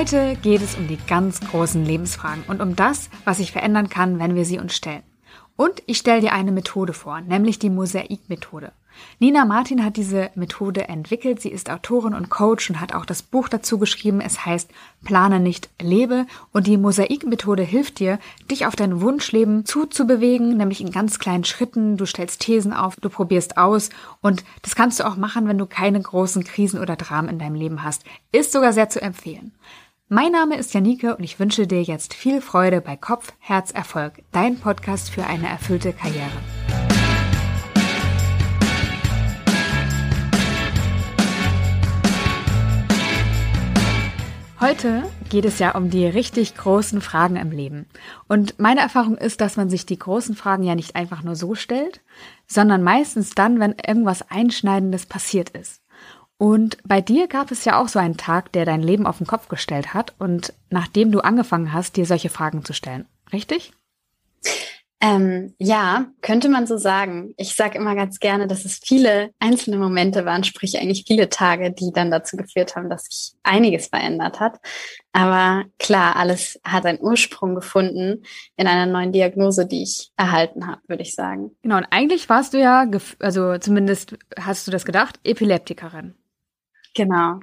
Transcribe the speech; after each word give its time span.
Heute 0.00 0.34
geht 0.36 0.62
es 0.62 0.76
um 0.76 0.88
die 0.88 0.96
ganz 0.96 1.40
großen 1.40 1.84
Lebensfragen 1.84 2.44
und 2.48 2.62
um 2.62 2.74
das, 2.74 3.10
was 3.26 3.36
sich 3.36 3.52
verändern 3.52 3.90
kann, 3.90 4.18
wenn 4.18 4.34
wir 4.34 4.46
sie 4.46 4.58
uns 4.58 4.74
stellen. 4.74 5.02
Und 5.56 5.82
ich 5.84 5.98
stelle 5.98 6.22
dir 6.22 6.32
eine 6.32 6.52
Methode 6.52 6.94
vor, 6.94 7.20
nämlich 7.20 7.58
die 7.58 7.68
Mosaikmethode. 7.68 8.72
Nina 9.18 9.44
Martin 9.44 9.84
hat 9.84 9.96
diese 9.96 10.30
Methode 10.34 10.88
entwickelt. 10.88 11.42
Sie 11.42 11.50
ist 11.50 11.70
Autorin 11.70 12.14
und 12.14 12.30
Coach 12.30 12.70
und 12.70 12.80
hat 12.80 12.94
auch 12.94 13.04
das 13.04 13.22
Buch 13.22 13.48
dazu 13.48 13.78
geschrieben. 13.78 14.22
Es 14.22 14.46
heißt 14.46 14.70
Plane 15.04 15.38
nicht, 15.38 15.68
lebe. 15.80 16.26
Und 16.52 16.66
die 16.66 16.78
Mosaikmethode 16.78 17.62
hilft 17.62 17.98
dir, 17.98 18.18
dich 18.50 18.64
auf 18.64 18.76
dein 18.76 19.02
Wunschleben 19.02 19.66
zuzubewegen, 19.66 20.56
nämlich 20.56 20.80
in 20.80 20.92
ganz 20.92 21.18
kleinen 21.18 21.44
Schritten. 21.44 21.98
Du 21.98 22.06
stellst 22.06 22.40
Thesen 22.40 22.72
auf, 22.72 22.96
du 22.96 23.10
probierst 23.10 23.58
aus. 23.58 23.90
Und 24.22 24.44
das 24.62 24.74
kannst 24.74 25.00
du 25.00 25.06
auch 25.06 25.16
machen, 25.16 25.46
wenn 25.46 25.58
du 25.58 25.66
keine 25.66 26.00
großen 26.00 26.42
Krisen 26.44 26.80
oder 26.80 26.96
Dramen 26.96 27.28
in 27.28 27.38
deinem 27.38 27.54
Leben 27.54 27.82
hast. 27.82 28.04
Ist 28.32 28.52
sogar 28.52 28.72
sehr 28.72 28.88
zu 28.88 29.02
empfehlen. 29.02 29.52
Mein 30.12 30.32
Name 30.32 30.56
ist 30.56 30.74
Janike 30.74 31.16
und 31.16 31.22
ich 31.22 31.38
wünsche 31.38 31.68
dir 31.68 31.84
jetzt 31.84 32.14
viel 32.14 32.40
Freude 32.40 32.80
bei 32.80 32.96
Kopf, 32.96 33.32
Herz, 33.38 33.70
Erfolg, 33.70 34.24
dein 34.32 34.58
Podcast 34.58 35.08
für 35.08 35.24
eine 35.24 35.48
erfüllte 35.48 35.92
Karriere. 35.92 36.26
Heute 44.58 45.04
geht 45.28 45.44
es 45.44 45.60
ja 45.60 45.76
um 45.76 45.90
die 45.90 46.06
richtig 46.06 46.56
großen 46.56 47.00
Fragen 47.00 47.36
im 47.36 47.52
Leben. 47.52 47.86
Und 48.26 48.58
meine 48.58 48.80
Erfahrung 48.80 49.16
ist, 49.16 49.40
dass 49.40 49.56
man 49.56 49.70
sich 49.70 49.86
die 49.86 50.00
großen 50.00 50.34
Fragen 50.34 50.64
ja 50.64 50.74
nicht 50.74 50.96
einfach 50.96 51.22
nur 51.22 51.36
so 51.36 51.54
stellt, 51.54 52.00
sondern 52.48 52.82
meistens 52.82 53.30
dann, 53.36 53.60
wenn 53.60 53.76
irgendwas 53.86 54.28
Einschneidendes 54.28 55.06
passiert 55.06 55.50
ist. 55.50 55.80
Und 56.40 56.78
bei 56.84 57.02
dir 57.02 57.28
gab 57.28 57.50
es 57.50 57.66
ja 57.66 57.78
auch 57.78 57.88
so 57.88 57.98
einen 57.98 58.16
Tag, 58.16 58.50
der 58.52 58.64
dein 58.64 58.82
Leben 58.82 59.06
auf 59.06 59.18
den 59.18 59.26
Kopf 59.26 59.48
gestellt 59.48 59.92
hat 59.92 60.14
und 60.18 60.54
nachdem 60.70 61.12
du 61.12 61.20
angefangen 61.20 61.74
hast, 61.74 61.96
dir 61.96 62.06
solche 62.06 62.30
Fragen 62.30 62.64
zu 62.64 62.72
stellen. 62.72 63.04
Richtig? 63.30 63.74
Ähm, 65.02 65.54
ja, 65.58 66.06
könnte 66.22 66.48
man 66.48 66.66
so 66.66 66.78
sagen. 66.78 67.34
Ich 67.36 67.54
sage 67.54 67.76
immer 67.76 67.94
ganz 67.94 68.20
gerne, 68.20 68.46
dass 68.46 68.64
es 68.64 68.80
viele 68.82 69.32
einzelne 69.38 69.76
Momente 69.76 70.24
waren, 70.24 70.42
sprich 70.42 70.78
eigentlich 70.78 71.04
viele 71.06 71.28
Tage, 71.28 71.72
die 71.72 71.92
dann 71.92 72.10
dazu 72.10 72.38
geführt 72.38 72.74
haben, 72.74 72.88
dass 72.88 73.04
sich 73.04 73.34
einiges 73.42 73.88
verändert 73.88 74.40
hat. 74.40 74.60
Aber 75.12 75.66
klar, 75.78 76.16
alles 76.16 76.58
hat 76.64 76.86
einen 76.86 77.02
Ursprung 77.02 77.54
gefunden 77.54 78.24
in 78.56 78.66
einer 78.66 78.90
neuen 78.90 79.12
Diagnose, 79.12 79.66
die 79.66 79.82
ich 79.82 80.10
erhalten 80.16 80.66
habe, 80.66 80.80
würde 80.86 81.02
ich 81.02 81.14
sagen. 81.14 81.50
Genau, 81.60 81.76
und 81.76 81.86
eigentlich 81.90 82.30
warst 82.30 82.54
du 82.54 82.58
ja, 82.58 82.86
also 83.18 83.58
zumindest 83.58 84.16
hast 84.38 84.66
du 84.66 84.70
das 84.70 84.86
gedacht, 84.86 85.20
Epileptikerin. 85.22 86.14
Genau. 86.94 87.38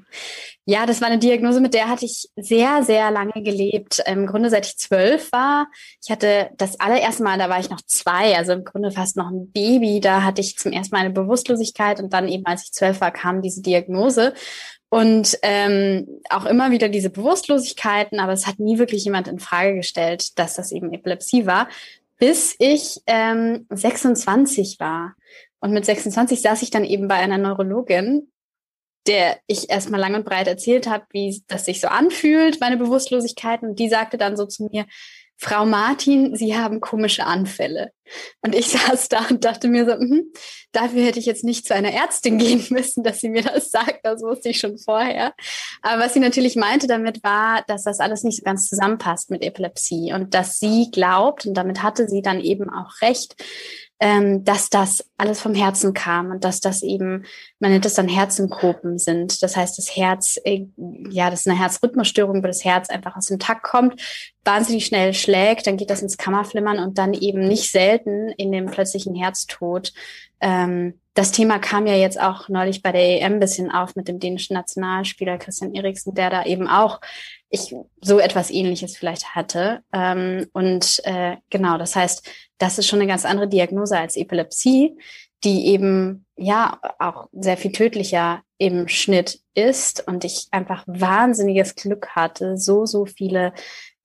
Ja, 0.66 0.86
das 0.86 1.00
war 1.00 1.08
eine 1.08 1.20
Diagnose, 1.20 1.62
mit 1.62 1.74
der 1.74 1.88
hatte 1.88 2.06
ich 2.06 2.28
sehr, 2.36 2.84
sehr 2.84 3.10
lange 3.12 3.42
gelebt. 3.42 4.04
Im 4.06 4.28
Grunde 4.28 4.50
seit 4.50 4.66
ich 4.66 4.78
zwölf 4.78 5.32
war. 5.32 5.68
Ich 6.04 6.12
hatte 6.12 6.50
das 6.58 6.80
allererste 6.80 7.24
Mal, 7.24 7.38
da 7.38 7.50
war 7.50 7.60
ich 7.60 7.70
noch 7.70 7.82
zwei, 7.82 8.36
also 8.36 8.52
im 8.52 8.66
Grunde 8.66 8.92
fast 8.92 9.16
noch 9.16 9.30
ein 9.30 9.50
Baby. 9.52 10.02
Da 10.02 10.24
hatte 10.24 10.42
ich 10.42 10.58
zum 10.58 10.74
ersten 10.74 10.94
Mal 10.94 11.06
eine 11.06 11.14
Bewusstlosigkeit 11.14 12.02
und 12.02 12.12
dann 12.12 12.28
eben, 12.28 12.46
als 12.46 12.66
ich 12.66 12.74
zwölf 12.74 13.00
war, 13.00 13.12
kam 13.12 13.42
diese 13.42 13.62
Diagnose. 13.62 14.34
Und 14.90 15.38
ähm, 15.42 16.08
auch 16.30 16.46
immer 16.46 16.72
wieder 16.72 16.90
diese 16.90 17.10
Bewusstlosigkeiten, 17.10 18.20
aber 18.20 18.34
es 18.34 18.48
hat 18.48 18.60
nie 18.60 18.78
wirklich 18.78 19.04
jemand 19.04 19.28
in 19.28 19.40
Frage 19.40 19.76
gestellt, 19.76 20.38
dass 20.40 20.56
das 20.56 20.72
eben 20.72 20.94
Epilepsie 20.94 21.46
war, 21.46 21.68
bis 22.18 22.56
ich 22.60 23.02
ähm, 23.06 23.68
26 23.70 24.80
war. 24.80 25.16
Und 25.60 25.72
mit 25.72 25.86
26 25.86 26.42
saß 26.42 26.62
ich 26.62 26.72
dann 26.72 26.84
eben 26.84 27.08
bei 27.08 27.16
einer 27.16 27.38
Neurologin 27.38 28.28
der 29.08 29.40
ich 29.48 29.70
erstmal 29.70 30.00
lang 30.00 30.16
und 30.16 30.26
breit 30.26 30.48
erzählt 30.48 30.88
habe, 30.88 31.06
wie 31.12 31.42
das 31.48 31.66
sich 31.66 31.82
so 31.82 31.88
anfühlt, 31.88 32.60
meine 32.60 32.78
Bewusstlosigkeit. 32.78 33.62
Und 33.62 33.80
die 33.80 33.90
sagte 33.90 34.18
dann 34.18 34.38
so 34.38 34.46
zu 34.46 34.66
mir, 34.72 34.86
Frau 35.40 35.68
Martin, 35.68 36.36
Sie 36.36 36.58
haben 36.58 36.82
komische 36.82 37.26
Anfälle. 37.26 37.92
Und 38.42 38.56
ich 38.56 38.68
saß 38.70 39.10
da 39.10 39.28
und 39.30 39.46
dachte 39.46 39.68
mir 39.68 39.86
so, 39.86 39.96
mh, 39.96 40.22
dafür 40.72 41.04
hätte 41.04 41.20
ich 41.20 41.28
jetzt 41.28 41.44
nicht 41.44 41.68
zu 41.68 41.76
einer 41.76 41.94
Ärztin 41.94 42.38
gehen 42.40 42.66
müssen, 42.70 43.04
dass 43.04 43.20
sie 43.20 43.30
mir 43.30 43.44
das 43.44 43.70
sagt. 43.70 44.00
Das 44.04 44.22
wusste 44.24 44.50
ich 44.50 44.60
schon 44.60 44.80
vorher. 44.80 45.34
Aber 45.84 46.04
was 46.04 46.14
sie 46.14 46.20
natürlich 46.20 46.56
meinte 46.56 46.88
damit 46.88 47.24
war, 47.24 47.64
dass 47.68 47.84
das 47.84 48.00
alles 48.00 48.24
nicht 48.24 48.38
so 48.38 48.44
ganz 48.44 48.68
zusammenpasst 48.68 49.30
mit 49.30 49.44
Epilepsie 49.44 50.12
und 50.14 50.34
dass 50.34 50.58
sie 50.60 50.90
glaubt, 50.92 51.46
und 51.46 51.54
damit 51.54 51.84
hatte 51.84 52.08
sie 52.08 52.24
dann 52.24 52.40
eben 52.40 52.70
auch 52.72 53.02
recht, 53.02 53.36
ähm, 54.00 54.44
dass 54.44 54.70
das 54.70 55.10
alles 55.18 55.42
vom 55.42 55.56
Herzen 55.56 55.94
kam 55.94 56.30
und 56.32 56.44
dass 56.44 56.60
das 56.60 56.84
eben, 56.84 57.26
man 57.60 57.72
nennt 57.72 57.86
das 57.86 57.96
dann 57.96 58.08
Herzenkopen 58.08 59.00
sind. 59.00 59.42
Das 59.42 59.58
heißt, 59.58 59.78
das 59.78 59.96
Herz, 59.96 60.40
äh, 60.44 60.66
ja, 61.10 61.30
das 61.30 61.42
ist 61.42 61.48
eine 61.48 61.60
Herzrhythmusstörung, 61.60 62.44
wo 62.44 62.48
das 62.48 62.64
Herz 62.64 62.90
einfach 62.90 63.16
aus 63.16 63.26
dem 63.26 63.40
Takt 63.40 63.64
kommt, 63.64 64.00
wahnsinnig 64.44 64.86
schnell 64.86 65.14
schlägt, 65.14 65.66
dann 65.66 65.78
geht 65.78 65.90
das 65.90 66.04
ins 66.04 66.18
Kammerflimmern 66.18 66.80
und 66.80 66.98
dann 66.98 67.14
eben 67.14 67.48
nicht 67.48 67.72
selten 67.72 68.30
in 68.38 68.52
dem 68.52 68.68
plötzlichen 68.68 69.16
Herztod. 69.16 69.94
Ähm, 70.40 71.00
das 71.16 71.32
Thema 71.32 71.58
kam 71.58 71.88
ja 71.88 71.96
jetzt 71.96 72.22
auch 72.22 72.48
neulich 72.48 72.84
bei 72.84 72.92
der 72.92 73.22
EM 73.22 73.40
bisschen 73.40 73.72
auf 73.72 73.96
mit 73.96 74.08
dem 74.08 74.20
dänischen 74.20 74.54
Nationalspieler 74.54 75.40
Christian 75.40 75.74
Eriksen, 75.74 76.14
der 76.14 76.30
da 76.30 76.46
eben 76.46 76.68
auch 76.68 77.02
ich 77.50 77.74
so 78.02 78.20
etwas 78.20 78.52
ähnliches 78.52 78.98
vielleicht 78.98 79.36
hatte. 79.36 79.82
Ähm, 79.94 80.48
und 80.54 81.02
äh, 81.06 81.38
genau, 81.50 81.78
das 81.78 81.96
heißt, 81.96 82.28
das 82.58 82.78
ist 82.78 82.88
schon 82.88 83.00
eine 83.00 83.08
ganz 83.08 83.26
andere 83.26 83.48
Diagnose 83.48 83.98
als 83.98 84.18
Epilepsie, 84.18 84.98
die 85.44 85.68
eben 85.68 86.26
ja 86.36 86.80
auch 87.00 87.28
sehr 87.32 87.58
viel 87.58 87.72
tödlicher 87.72 88.42
im 88.58 88.88
Schnitt 88.88 89.40
ist 89.54 90.08
und 90.08 90.24
ich 90.24 90.48
einfach 90.52 90.84
wahnsinniges 90.88 91.76
Glück 91.76 92.10
hatte, 92.10 92.58
so, 92.58 92.86
so 92.86 93.06
viele 93.06 93.54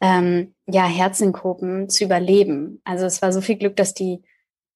ähm, 0.01 0.55
ja, 0.67 0.85
Herzinkopen 0.85 1.89
zu 1.89 2.05
überleben. 2.05 2.81
Also 2.85 3.07
es 3.07 3.23
war 3.23 3.33
so 3.33 3.41
viel 3.41 3.57
Glück, 3.57 3.77
dass 3.77 3.95
die 3.95 4.23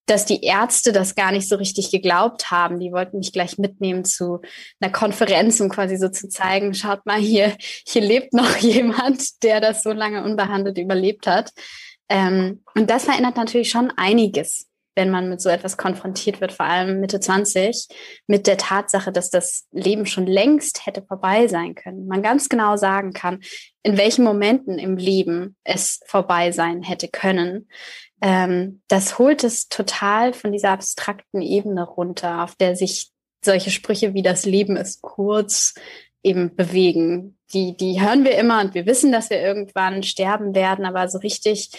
dass 0.06 0.25
die 0.25 0.43
Ärzte 0.43 0.93
das 0.93 1.15
gar 1.15 1.33
nicht 1.33 1.49
so 1.49 1.56
richtig 1.56 1.91
geglaubt 1.91 2.50
haben. 2.50 2.78
Die 2.78 2.93
wollten 2.93 3.19
mich 3.19 3.33
gleich 3.33 3.59
mitnehmen 3.59 4.05
zu 4.05 4.41
einer 4.81 4.93
Konferenz, 4.93 5.61
um 5.61 5.69
quasi 5.69 5.97
so 5.97 6.09
zu 6.09 6.28
zeigen, 6.28 6.75
schaut 6.75 7.05
mal 7.06 7.19
hier, 7.19 7.56
hier 7.87 8.03
lebt 8.03 8.33
noch 8.33 8.56
jemand, 8.59 9.43
der 9.43 9.61
das 9.61 9.83
so 9.83 9.93
lange 9.93 10.25
unbehandelt 10.25 10.78
überlebt 10.78 11.27
hat. 11.27 11.50
Ähm, 12.09 12.62
und 12.75 12.89
das 12.89 13.05
verändert 13.05 13.37
natürlich 13.37 13.69
schon 13.69 13.93
einiges, 13.97 14.69
wenn 14.95 15.11
man 15.11 15.28
mit 15.28 15.41
so 15.41 15.49
etwas 15.49 15.77
konfrontiert 15.77 16.41
wird, 16.41 16.53
vor 16.53 16.66
allem 16.66 17.00
Mitte 17.00 17.19
20, 17.19 17.89
mit 18.28 18.47
der 18.47 18.56
Tatsache, 18.56 19.11
dass 19.11 19.28
das 19.31 19.66
Leben 19.72 20.06
schon 20.06 20.27
längst 20.27 20.87
hätte 20.87 21.03
vorbei 21.03 21.49
sein 21.49 21.75
können. 21.75 22.06
Man 22.06 22.22
ganz 22.22 22.49
genau 22.49 22.77
sagen 22.77 23.12
kann, 23.12 23.41
in 23.83 23.99
welchen 23.99 24.25
Momenten 24.25 24.78
im 24.78 24.97
Leben 24.97 25.56
es 25.65 26.00
vorbei 26.06 26.53
sein 26.53 26.83
hätte 26.83 27.09
können 27.09 27.69
ähm, 28.21 28.82
das 28.88 29.19
holt 29.19 29.44
es 29.44 29.69
total 29.69 30.32
von 30.32 30.53
dieser 30.53 30.71
abstrakten 30.71 31.43
Ebene 31.43 31.84
runter, 31.84 32.43
auf 32.43 32.54
der 32.54 32.77
sich 32.77 33.10
solche 33.44 33.71
Sprüche 33.71 34.15
wie 34.15 34.22
das 34.22 34.44
Leben 34.47 34.77
ist 34.77 35.03
kurz 35.03 35.75
eben 36.22 36.56
bewegen. 36.56 37.38
Die, 37.53 37.77
die 37.77 38.00
hören 38.00 38.25
wir 38.25 38.37
immer 38.37 38.60
und 38.60 38.75
wir 38.75 38.87
wissen, 38.87 39.12
dass 39.12 39.31
wir 39.31 39.41
irgendwann 39.41 40.03
sterben 40.03 40.54
werden, 40.54 40.84
aber 40.84 41.09
so 41.09 41.19
richtig 41.19 41.71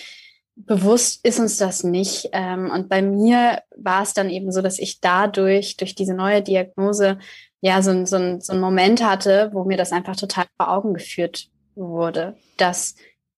bewusst 0.56 1.24
ist 1.26 1.40
uns 1.40 1.58
das 1.58 1.84
nicht. 1.84 2.30
Ähm, 2.32 2.72
und 2.72 2.90
bei 2.90 3.02
mir 3.02 3.62
war 3.76 4.02
es 4.04 4.14
dann 4.14 4.30
eben 4.30 4.52
so, 4.52 4.62
dass 4.62 4.80
ich 4.80 5.02
dadurch, 5.02 5.78
durch 5.78 5.94
diese 5.94 6.14
neue 6.14 6.42
Diagnose, 6.42 7.20
ja, 7.62 7.82
so, 7.82 8.06
so, 8.06 8.40
so 8.40 8.54
einen 8.54 8.62
Moment 8.62 9.04
hatte, 9.04 9.50
wo 9.54 9.66
mir 9.66 9.78
das 9.78 9.92
einfach 9.92 10.16
total 10.16 10.46
vor 10.58 10.72
Augen 10.72 10.94
geführt 10.94 11.50
wurde, 11.76 12.38
dass 12.58 12.96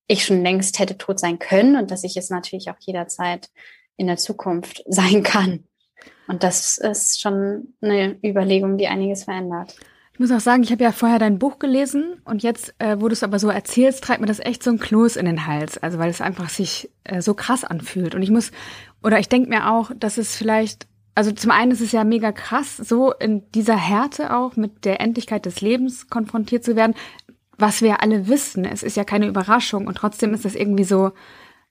ich 0.09 0.25
schon 0.25 0.43
längst 0.43 0.79
hätte 0.79 0.97
tot 0.97 1.19
sein 1.19 1.39
können 1.39 1.77
und 1.77 1.91
dass 1.91 2.03
ich 2.03 2.17
es 2.17 2.29
natürlich 2.29 2.69
auch 2.69 2.79
jederzeit 2.79 3.49
in 3.95 4.07
der 4.07 4.17
Zukunft 4.17 4.83
sein 4.87 5.23
kann. 5.23 5.63
Und 6.27 6.43
das 6.43 6.77
ist 6.77 7.21
schon 7.21 7.73
eine 7.81 8.17
Überlegung, 8.23 8.77
die 8.77 8.87
einiges 8.87 9.23
verändert. 9.23 9.75
Ich 10.13 10.19
muss 10.19 10.31
auch 10.31 10.41
sagen, 10.41 10.63
ich 10.63 10.71
habe 10.71 10.83
ja 10.83 10.91
vorher 10.91 11.17
dein 11.17 11.39
Buch 11.39 11.59
gelesen 11.59 12.21
und 12.25 12.43
jetzt, 12.43 12.75
äh, 12.79 12.97
wo 12.99 13.07
du 13.07 13.13
es 13.13 13.23
aber 13.23 13.39
so 13.39 13.49
erzählst, 13.49 14.03
treibt 14.03 14.19
mir 14.19 14.27
das 14.27 14.39
echt 14.39 14.63
so 14.63 14.69
ein 14.69 14.79
Kloß 14.79 15.15
in 15.15 15.25
den 15.25 15.47
Hals. 15.47 15.77
Also 15.77 15.97
weil 15.97 16.09
es 16.09 16.21
einfach 16.21 16.49
sich 16.49 16.89
äh, 17.05 17.21
so 17.21 17.33
krass 17.33 17.63
anfühlt. 17.63 18.15
Und 18.15 18.21
ich 18.21 18.29
muss, 18.29 18.51
oder 19.01 19.19
ich 19.19 19.29
denke 19.29 19.49
mir 19.49 19.71
auch, 19.71 19.91
dass 19.97 20.17
es 20.17 20.35
vielleicht, 20.35 20.87
also 21.15 21.31
zum 21.31 21.51
einen 21.51 21.71
ist 21.71 21.81
es 21.81 21.93
ja 21.93 22.03
mega 22.03 22.31
krass, 22.31 22.77
so 22.77 23.13
in 23.13 23.49
dieser 23.51 23.77
Härte 23.77 24.35
auch 24.35 24.55
mit 24.55 24.83
der 24.83 24.99
Endlichkeit 24.99 25.45
des 25.45 25.61
Lebens 25.61 26.09
konfrontiert 26.09 26.65
zu 26.65 26.75
werden 26.75 26.95
was 27.59 27.81
wir 27.81 28.01
alle 28.01 28.27
wissen. 28.27 28.65
Es 28.65 28.83
ist 28.83 28.97
ja 28.97 29.03
keine 29.03 29.27
Überraschung 29.27 29.87
und 29.87 29.95
trotzdem 29.95 30.33
ist 30.33 30.45
das 30.45 30.55
irgendwie 30.55 30.85
so, 30.85 31.11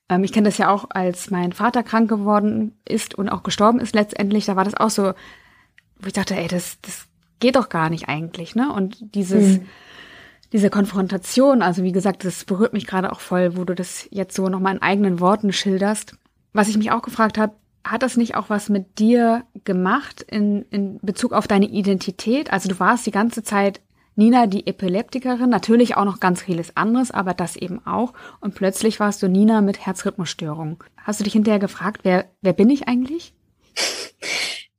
ähm, 0.07 0.23
ich 0.23 0.31
kenne 0.31 0.47
das 0.47 0.57
ja 0.57 0.69
auch, 0.69 0.85
als 0.89 1.31
mein 1.31 1.51
Vater 1.51 1.83
krank 1.83 2.09
geworden 2.09 2.77
ist 2.85 3.15
und 3.15 3.29
auch 3.29 3.43
gestorben 3.43 3.79
ist 3.79 3.95
letztendlich, 3.95 4.45
da 4.45 4.55
war 4.55 4.63
das 4.63 4.75
auch 4.75 4.89
so, 4.91 5.13
wo 5.99 6.07
ich 6.07 6.13
dachte, 6.13 6.35
ey, 6.35 6.47
das, 6.47 6.77
das 6.81 7.07
geht 7.39 7.55
doch 7.55 7.69
gar 7.69 7.89
nicht 7.89 8.07
eigentlich, 8.07 8.55
ne? 8.55 8.71
Und 8.71 9.15
dieses, 9.15 9.59
mhm. 9.59 9.65
diese 10.53 10.69
Konfrontation, 10.69 11.61
also 11.61 11.83
wie 11.83 11.91
gesagt, 11.91 12.23
das 12.23 12.45
berührt 12.45 12.73
mich 12.73 12.85
gerade 12.85 13.11
auch 13.11 13.19
voll, 13.19 13.57
wo 13.57 13.63
du 13.63 13.73
das 13.73 14.07
jetzt 14.11 14.35
so 14.35 14.47
nochmal 14.47 14.75
in 14.75 14.81
eigenen 14.81 15.19
Worten 15.19 15.51
schilderst. 15.51 16.15
Was 16.53 16.69
ich 16.69 16.77
mich 16.77 16.91
auch 16.91 17.01
gefragt 17.01 17.37
habe, 17.37 17.53
hat 17.83 18.03
das 18.03 18.17
nicht 18.17 18.35
auch 18.35 18.49
was 18.49 18.69
mit 18.69 18.99
dir 18.99 19.43
gemacht 19.63 20.21
in, 20.21 20.63
in 20.69 20.99
Bezug 21.01 21.33
auf 21.33 21.47
deine 21.47 21.67
Identität? 21.67 22.51
Also 22.51 22.69
du 22.69 22.79
warst 22.79 23.05
die 23.05 23.11
ganze 23.11 23.41
Zeit 23.41 23.81
Nina 24.19 24.45
die 24.45 24.67
Epileptikerin, 24.67 25.49
natürlich 25.49 25.97
auch 25.97 26.05
noch 26.05 26.19
ganz 26.19 26.43
vieles 26.43 26.77
anderes, 26.77 27.09
aber 27.09 27.33
das 27.33 27.55
eben 27.55 27.85
auch. 27.87 28.13
Und 28.41 28.53
plötzlich 28.53 28.99
warst 28.99 29.23
du 29.23 29.27
Nina 29.27 29.61
mit 29.61 29.85
Herzrhythmusstörung. 29.85 30.83
Hast 30.97 31.19
du 31.19 31.23
dich 31.23 31.33
hinterher 31.33 31.59
gefragt, 31.59 32.01
wer, 32.03 32.25
wer 32.41 32.53
bin 32.53 32.69
ich 32.69 32.87
eigentlich? 32.87 33.33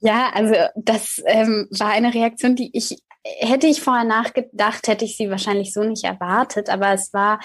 Ja, 0.03 0.31
also 0.33 0.55
das 0.77 1.23
ähm, 1.27 1.69
war 1.79 1.91
eine 1.91 2.15
Reaktion, 2.15 2.57
die 2.57 2.71
ich 2.73 2.97
hätte 3.23 3.67
ich 3.67 3.83
vorher 3.83 4.05
nachgedacht, 4.05 4.89
hätte 4.89 5.05
ich 5.05 5.17
sie 5.19 5.31
wahrscheinlich 5.31 5.73
so 5.73 5.83
nicht 5.83 6.05
erwartet. 6.05 6.71
Aber 6.71 6.93
es 6.93 7.13
war 7.13 7.41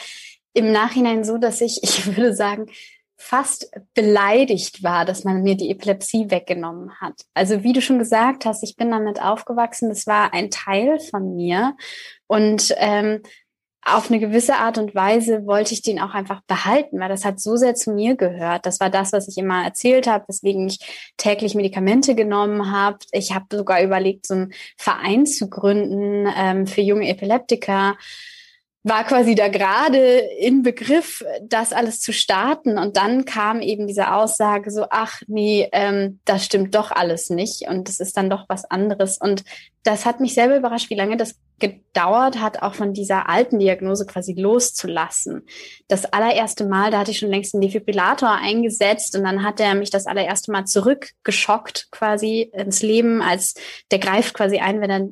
im 0.54 0.72
Nachhinein 0.72 1.24
so, 1.24 1.38
dass 1.38 1.62
ich, 1.62 1.80
ich 1.84 2.06
würde 2.08 2.34
sagen, 2.34 2.68
fast 3.18 3.72
beleidigt 3.94 4.84
war, 4.84 5.06
dass 5.06 5.24
man 5.24 5.42
mir 5.42 5.56
die 5.56 5.72
Epilepsie 5.72 6.30
weggenommen 6.30 7.00
hat. 7.00 7.22
Also 7.34 7.64
wie 7.64 7.74
du 7.74 7.82
schon 7.82 8.00
gesagt 8.00 8.46
hast, 8.46 8.64
ich 8.64 8.76
bin 8.76 8.92
damit 8.92 9.22
aufgewachsen, 9.22 9.90
das 9.90 10.06
war 10.06 10.34
ein 10.34 10.52
Teil 10.52 11.00
von 11.00 11.36
mir 11.36 11.76
und 12.28 12.74
ähm, 12.78 13.22
auf 13.88 14.10
eine 14.10 14.20
gewisse 14.20 14.56
Art 14.56 14.80
und 14.80 14.96
Weise 14.96 15.46
wollte 15.46 15.74
ich 15.76 15.84
den 15.84 16.00
auch 16.00 16.16
einfach 16.16 16.42
behalten, 16.48 17.00
weil 17.00 17.08
das 17.08 17.24
hat 17.24 17.40
so 17.40 17.56
sehr 17.56 17.76
zu 17.76 17.92
mir 17.92 18.16
gehört. 18.16 18.66
Das 18.66 18.80
war 18.80 18.90
das, 18.90 19.14
was 19.14 19.28
ich 19.28 19.38
immer 19.38 19.64
erzählt 19.64 20.08
habe, 20.08 20.26
weswegen 20.28 20.68
ich 20.68 20.80
täglich 21.18 21.54
Medikamente 21.54 22.16
genommen 22.16 22.72
habe. 22.72 22.98
Ich 23.12 23.34
habe 23.36 23.46
sogar 23.56 23.84
überlegt, 23.84 24.26
so 24.26 24.34
einen 24.34 24.54
Verein 24.76 25.28
zu 25.28 25.52
gründen 25.52 26.28
ähm, 26.36 26.66
für 26.66 26.82
junge 26.82 27.08
Epileptiker 27.08 27.96
war 28.86 29.04
quasi 29.04 29.34
da 29.34 29.48
gerade 29.48 29.98
in 29.98 30.62
Begriff, 30.62 31.26
das 31.42 31.74
alles 31.74 32.00
zu 32.02 32.14
starten. 32.14 32.78
Und 32.78 32.98
dann 32.98 33.26
kam 33.26 33.62
eben 33.62 33.88
diese 33.88 34.14
Aussage 34.14 34.70
so, 34.70 34.86
ach 34.92 35.24
nee, 35.26 35.68
ähm, 35.72 36.20
das 36.24 36.46
stimmt 36.46 36.76
doch 36.76 36.92
alles 36.92 37.32
nicht. 37.32 37.68
Und 37.68 37.90
es 37.90 38.00
ist 38.00 38.16
dann 38.16 38.30
doch 38.30 38.46
was 38.48 38.64
anderes. 38.70 39.18
Und 39.18 39.44
das 39.82 40.06
hat 40.06 40.20
mich 40.20 40.36
selber 40.36 40.56
überrascht, 40.56 40.92
wie 40.92 40.96
lange 40.96 41.18
das 41.18 41.34
gedauert 41.58 42.40
hat, 42.40 42.62
auch 42.62 42.76
von 42.76 42.94
dieser 42.94 43.28
alten 43.28 43.58
Diagnose 43.58 44.06
quasi 44.06 44.34
loszulassen. 44.34 45.48
Das 45.88 46.06
allererste 46.06 46.68
Mal, 46.68 46.92
da 46.92 47.00
hatte 47.00 47.12
ich 47.12 47.18
schon 47.18 47.32
längst 47.32 47.56
einen 47.56 47.62
Defibrillator 47.62 48.30
eingesetzt 48.30 49.16
und 49.16 49.24
dann 49.24 49.42
hat 49.42 49.60
er 49.60 49.74
mich 49.74 49.90
das 49.90 50.06
allererste 50.06 50.52
Mal 50.52 50.66
zurückgeschockt 50.66 51.88
quasi 51.90 52.52
ins 52.54 52.84
Leben, 52.84 53.24
als 53.24 53.56
der 53.90 53.98
greift 53.98 54.36
quasi 54.36 54.60
ein, 54.60 54.80
wenn 54.80 54.92
er 54.92 55.10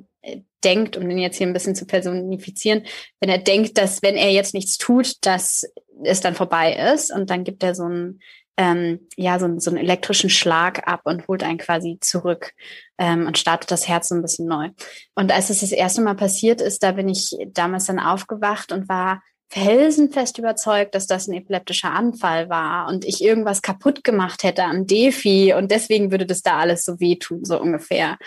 denkt, 0.63 0.97
um 0.97 1.07
den 1.07 1.17
jetzt 1.17 1.37
hier 1.37 1.47
ein 1.47 1.53
bisschen 1.53 1.75
zu 1.75 1.85
personifizieren, 1.85 2.83
wenn 3.19 3.29
er 3.29 3.37
denkt, 3.37 3.77
dass 3.77 4.01
wenn 4.01 4.15
er 4.15 4.31
jetzt 4.31 4.53
nichts 4.53 4.77
tut, 4.77 5.25
dass 5.25 5.63
es 6.03 6.21
dann 6.21 6.35
vorbei 6.35 6.73
ist 6.93 7.13
und 7.13 7.29
dann 7.29 7.43
gibt 7.43 7.63
er 7.63 7.75
so 7.75 7.83
einen, 7.83 8.19
ähm, 8.57 9.07
ja, 9.15 9.39
so, 9.39 9.59
so 9.59 9.71
einen 9.71 9.79
elektrischen 9.79 10.29
Schlag 10.29 10.87
ab 10.87 11.01
und 11.05 11.27
holt 11.27 11.43
einen 11.43 11.57
quasi 11.57 11.97
zurück 12.01 12.53
ähm, 12.97 13.25
und 13.25 13.37
startet 13.37 13.71
das 13.71 13.87
Herz 13.87 14.09
so 14.09 14.15
ein 14.15 14.21
bisschen 14.21 14.47
neu. 14.47 14.69
Und 15.15 15.31
als 15.31 15.49
es 15.49 15.61
das 15.61 15.71
erste 15.71 16.01
Mal 16.01 16.15
passiert 16.15 16.61
ist, 16.61 16.83
da 16.83 16.91
bin 16.91 17.09
ich 17.09 17.35
damals 17.47 17.85
dann 17.85 17.99
aufgewacht 17.99 18.71
und 18.71 18.89
war 18.89 19.21
felsenfest 19.53 20.39
überzeugt, 20.39 20.95
dass 20.95 21.05
das 21.05 21.27
ein 21.27 21.35
epileptischer 21.35 21.91
Anfall 21.91 22.49
war 22.49 22.87
und 22.87 23.05
ich 23.05 23.23
irgendwas 23.23 23.61
kaputt 23.61 24.03
gemacht 24.03 24.43
hätte 24.43 24.63
am 24.63 24.87
Defi 24.87 25.53
und 25.53 25.69
deswegen 25.69 26.09
würde 26.09 26.25
das 26.25 26.41
da 26.41 26.57
alles 26.57 26.83
so 26.83 26.99
wehtun, 26.99 27.45
so 27.45 27.61
ungefähr. 27.61 28.17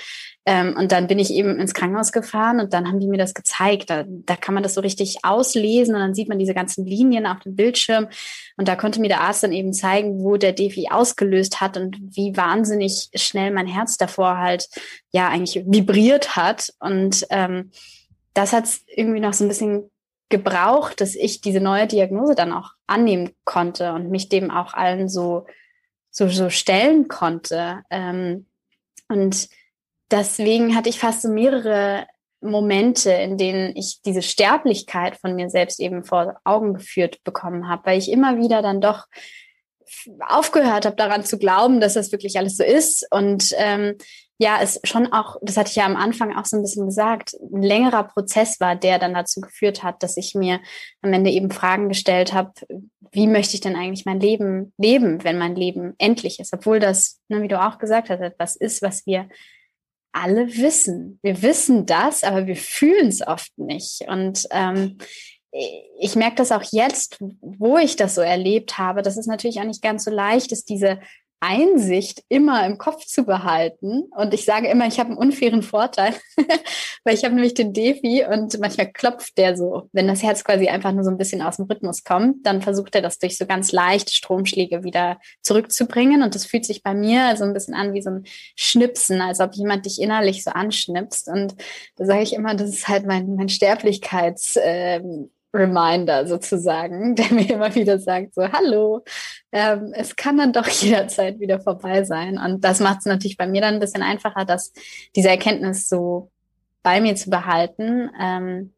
Ähm, 0.48 0.76
und 0.78 0.92
dann 0.92 1.08
bin 1.08 1.18
ich 1.18 1.32
eben 1.32 1.58
ins 1.58 1.74
Krankenhaus 1.74 2.12
gefahren 2.12 2.60
und 2.60 2.72
dann 2.72 2.86
haben 2.86 3.00
die 3.00 3.08
mir 3.08 3.18
das 3.18 3.34
gezeigt. 3.34 3.90
Da, 3.90 4.04
da 4.06 4.36
kann 4.36 4.54
man 4.54 4.62
das 4.62 4.74
so 4.74 4.80
richtig 4.80 5.24
auslesen 5.24 5.96
und 5.96 6.00
dann 6.00 6.14
sieht 6.14 6.28
man 6.28 6.38
diese 6.38 6.54
ganzen 6.54 6.86
Linien 6.86 7.26
auf 7.26 7.40
dem 7.40 7.56
Bildschirm. 7.56 8.06
Und 8.56 8.68
da 8.68 8.76
konnte 8.76 9.00
mir 9.00 9.08
der 9.08 9.22
Arzt 9.22 9.42
dann 9.42 9.52
eben 9.52 9.72
zeigen, 9.72 10.20
wo 10.22 10.36
der 10.36 10.52
Defi 10.52 10.88
ausgelöst 10.90 11.60
hat 11.60 11.76
und 11.76 11.98
wie 12.00 12.36
wahnsinnig 12.36 13.08
schnell 13.16 13.50
mein 13.50 13.66
Herz 13.66 13.96
davor 13.96 14.38
halt 14.38 14.68
ja 15.10 15.28
eigentlich 15.28 15.64
vibriert 15.66 16.36
hat. 16.36 16.72
Und 16.78 17.26
ähm, 17.30 17.72
das 18.32 18.52
hat 18.52 18.68
irgendwie 18.94 19.20
noch 19.20 19.32
so 19.32 19.44
ein 19.44 19.48
bisschen 19.48 19.90
gebraucht, 20.28 21.00
dass 21.00 21.14
ich 21.14 21.40
diese 21.40 21.60
neue 21.60 21.86
Diagnose 21.86 22.34
dann 22.34 22.52
auch 22.52 22.72
annehmen 22.86 23.30
konnte 23.44 23.92
und 23.92 24.10
mich 24.10 24.28
dem 24.28 24.50
auch 24.50 24.74
allen 24.74 25.08
so 25.08 25.46
so, 26.16 26.28
so 26.28 26.48
stellen 26.48 27.08
konnte. 27.08 27.82
Ähm, 27.90 28.46
und 29.08 29.48
deswegen 30.10 30.74
hatte 30.74 30.88
ich 30.88 30.98
fast 30.98 31.22
so 31.22 31.28
mehrere 31.28 32.06
Momente, 32.40 33.10
in 33.10 33.36
denen 33.36 33.76
ich 33.76 34.00
diese 34.02 34.22
Sterblichkeit 34.22 35.16
von 35.16 35.34
mir 35.36 35.50
selbst 35.50 35.78
eben 35.78 36.04
vor 36.04 36.40
Augen 36.42 36.74
geführt 36.74 37.22
bekommen 37.22 37.68
habe, 37.68 37.84
weil 37.84 37.98
ich 37.98 38.10
immer 38.10 38.38
wieder 38.38 38.62
dann 38.62 38.80
doch 38.80 39.04
aufgehört 40.20 40.86
habe, 40.86 40.96
daran 40.96 41.22
zu 41.22 41.38
glauben, 41.38 41.80
dass 41.80 41.94
das 41.94 42.12
wirklich 42.12 42.38
alles 42.38 42.56
so 42.56 42.64
ist. 42.64 43.06
Und 43.10 43.50
ähm, 43.58 43.96
ja, 44.38 44.58
es 44.60 44.80
schon 44.84 45.12
auch, 45.12 45.36
das 45.42 45.56
hatte 45.56 45.70
ich 45.70 45.76
ja 45.76 45.86
am 45.86 45.96
Anfang 45.96 46.36
auch 46.36 46.44
so 46.44 46.56
ein 46.56 46.62
bisschen 46.62 46.86
gesagt, 46.86 47.34
ein 47.34 47.62
längerer 47.62 48.04
Prozess 48.04 48.60
war, 48.60 48.76
der 48.76 48.98
dann 48.98 49.14
dazu 49.14 49.40
geführt 49.40 49.82
hat, 49.82 50.02
dass 50.02 50.16
ich 50.16 50.34
mir 50.34 50.60
am 51.00 51.12
Ende 51.12 51.30
eben 51.30 51.50
Fragen 51.50 51.88
gestellt 51.88 52.34
habe, 52.34 52.52
wie 53.12 53.26
möchte 53.26 53.54
ich 53.54 53.60
denn 53.60 53.76
eigentlich 53.76 54.04
mein 54.04 54.20
Leben 54.20 54.74
leben, 54.76 55.24
wenn 55.24 55.38
mein 55.38 55.56
Leben 55.56 55.94
endlich 55.98 56.38
ist, 56.38 56.52
obwohl 56.52 56.80
das, 56.80 57.20
ne, 57.28 57.42
wie 57.42 57.48
du 57.48 57.60
auch 57.60 57.78
gesagt 57.78 58.10
hast, 58.10 58.20
etwas 58.20 58.56
ist, 58.56 58.82
was 58.82 59.06
wir 59.06 59.28
alle 60.12 60.48
wissen. 60.56 61.18
Wir 61.22 61.42
wissen 61.42 61.86
das, 61.86 62.24
aber 62.24 62.46
wir 62.46 62.56
fühlen 62.56 63.08
es 63.08 63.26
oft 63.26 63.56
nicht. 63.58 64.02
Und 64.08 64.46
ähm, 64.50 64.98
ich 65.98 66.16
merke 66.16 66.36
das 66.36 66.52
auch 66.52 66.64
jetzt, 66.70 67.18
wo 67.40 67.78
ich 67.78 67.96
das 67.96 68.14
so 68.14 68.20
erlebt 68.20 68.78
habe, 68.78 69.02
dass 69.02 69.16
es 69.16 69.26
natürlich 69.26 69.60
auch 69.60 69.64
nicht 69.64 69.82
ganz 69.82 70.04
so 70.04 70.10
leicht 70.10 70.52
ist, 70.52 70.68
diese 70.68 71.00
Einsicht 71.40 72.22
immer 72.28 72.64
im 72.66 72.78
Kopf 72.78 73.04
zu 73.04 73.24
behalten. 73.24 74.04
Und 74.16 74.32
ich 74.32 74.44
sage 74.44 74.68
immer, 74.68 74.86
ich 74.86 74.98
habe 74.98 75.10
einen 75.10 75.18
unfairen 75.18 75.62
Vorteil, 75.62 76.14
weil 77.04 77.14
ich 77.14 77.24
habe 77.24 77.34
nämlich 77.34 77.54
den 77.54 77.72
Defi 77.72 78.24
und 78.24 78.58
manchmal 78.58 78.90
klopft 78.90 79.36
der 79.36 79.56
so. 79.56 79.88
Wenn 79.92 80.08
das 80.08 80.22
Herz 80.22 80.44
quasi 80.44 80.68
einfach 80.68 80.92
nur 80.92 81.04
so 81.04 81.10
ein 81.10 81.18
bisschen 81.18 81.42
aus 81.42 81.56
dem 81.56 81.66
Rhythmus 81.66 82.04
kommt, 82.04 82.46
dann 82.46 82.62
versucht 82.62 82.94
er 82.94 83.02
das 83.02 83.18
durch 83.18 83.36
so 83.36 83.46
ganz 83.46 83.72
leichte 83.72 84.14
Stromschläge 84.14 84.82
wieder 84.82 85.18
zurückzubringen. 85.42 86.22
Und 86.22 86.34
das 86.34 86.46
fühlt 86.46 86.64
sich 86.64 86.82
bei 86.82 86.94
mir 86.94 87.36
so 87.36 87.44
ein 87.44 87.52
bisschen 87.52 87.74
an 87.74 87.92
wie 87.92 88.02
so 88.02 88.10
ein 88.10 88.24
Schnipsen, 88.56 89.20
als 89.20 89.40
ob 89.40 89.54
jemand 89.54 89.86
dich 89.86 90.00
innerlich 90.00 90.42
so 90.42 90.50
anschnipst. 90.50 91.28
Und 91.28 91.54
da 91.96 92.06
sage 92.06 92.22
ich 92.22 92.32
immer, 92.32 92.54
das 92.54 92.70
ist 92.70 92.88
halt 92.88 93.06
mein, 93.06 93.36
mein 93.36 93.48
Sterblichkeits, 93.48 94.58
ähm, 94.62 95.30
Reminder 95.56 96.26
sozusagen, 96.26 97.14
der 97.16 97.32
mir 97.32 97.50
immer 97.50 97.74
wieder 97.74 97.98
sagt, 97.98 98.34
so, 98.34 98.50
hallo, 98.52 99.04
ähm, 99.52 99.92
es 99.94 100.16
kann 100.16 100.36
dann 100.36 100.52
doch 100.52 100.68
jederzeit 100.68 101.40
wieder 101.40 101.60
vorbei 101.60 102.04
sein. 102.04 102.38
Und 102.38 102.64
das 102.64 102.80
macht 102.80 103.00
es 103.00 103.06
natürlich 103.06 103.36
bei 103.36 103.46
mir 103.46 103.60
dann 103.60 103.74
ein 103.74 103.80
bisschen 103.80 104.02
einfacher, 104.02 104.44
dass 104.44 104.72
diese 105.14 105.28
Erkenntnis 105.28 105.88
so 105.88 106.30
bei 106.82 107.00
mir 107.00 107.16
zu 107.16 107.30
behalten. 107.30 108.10
Ähm, 108.20 108.72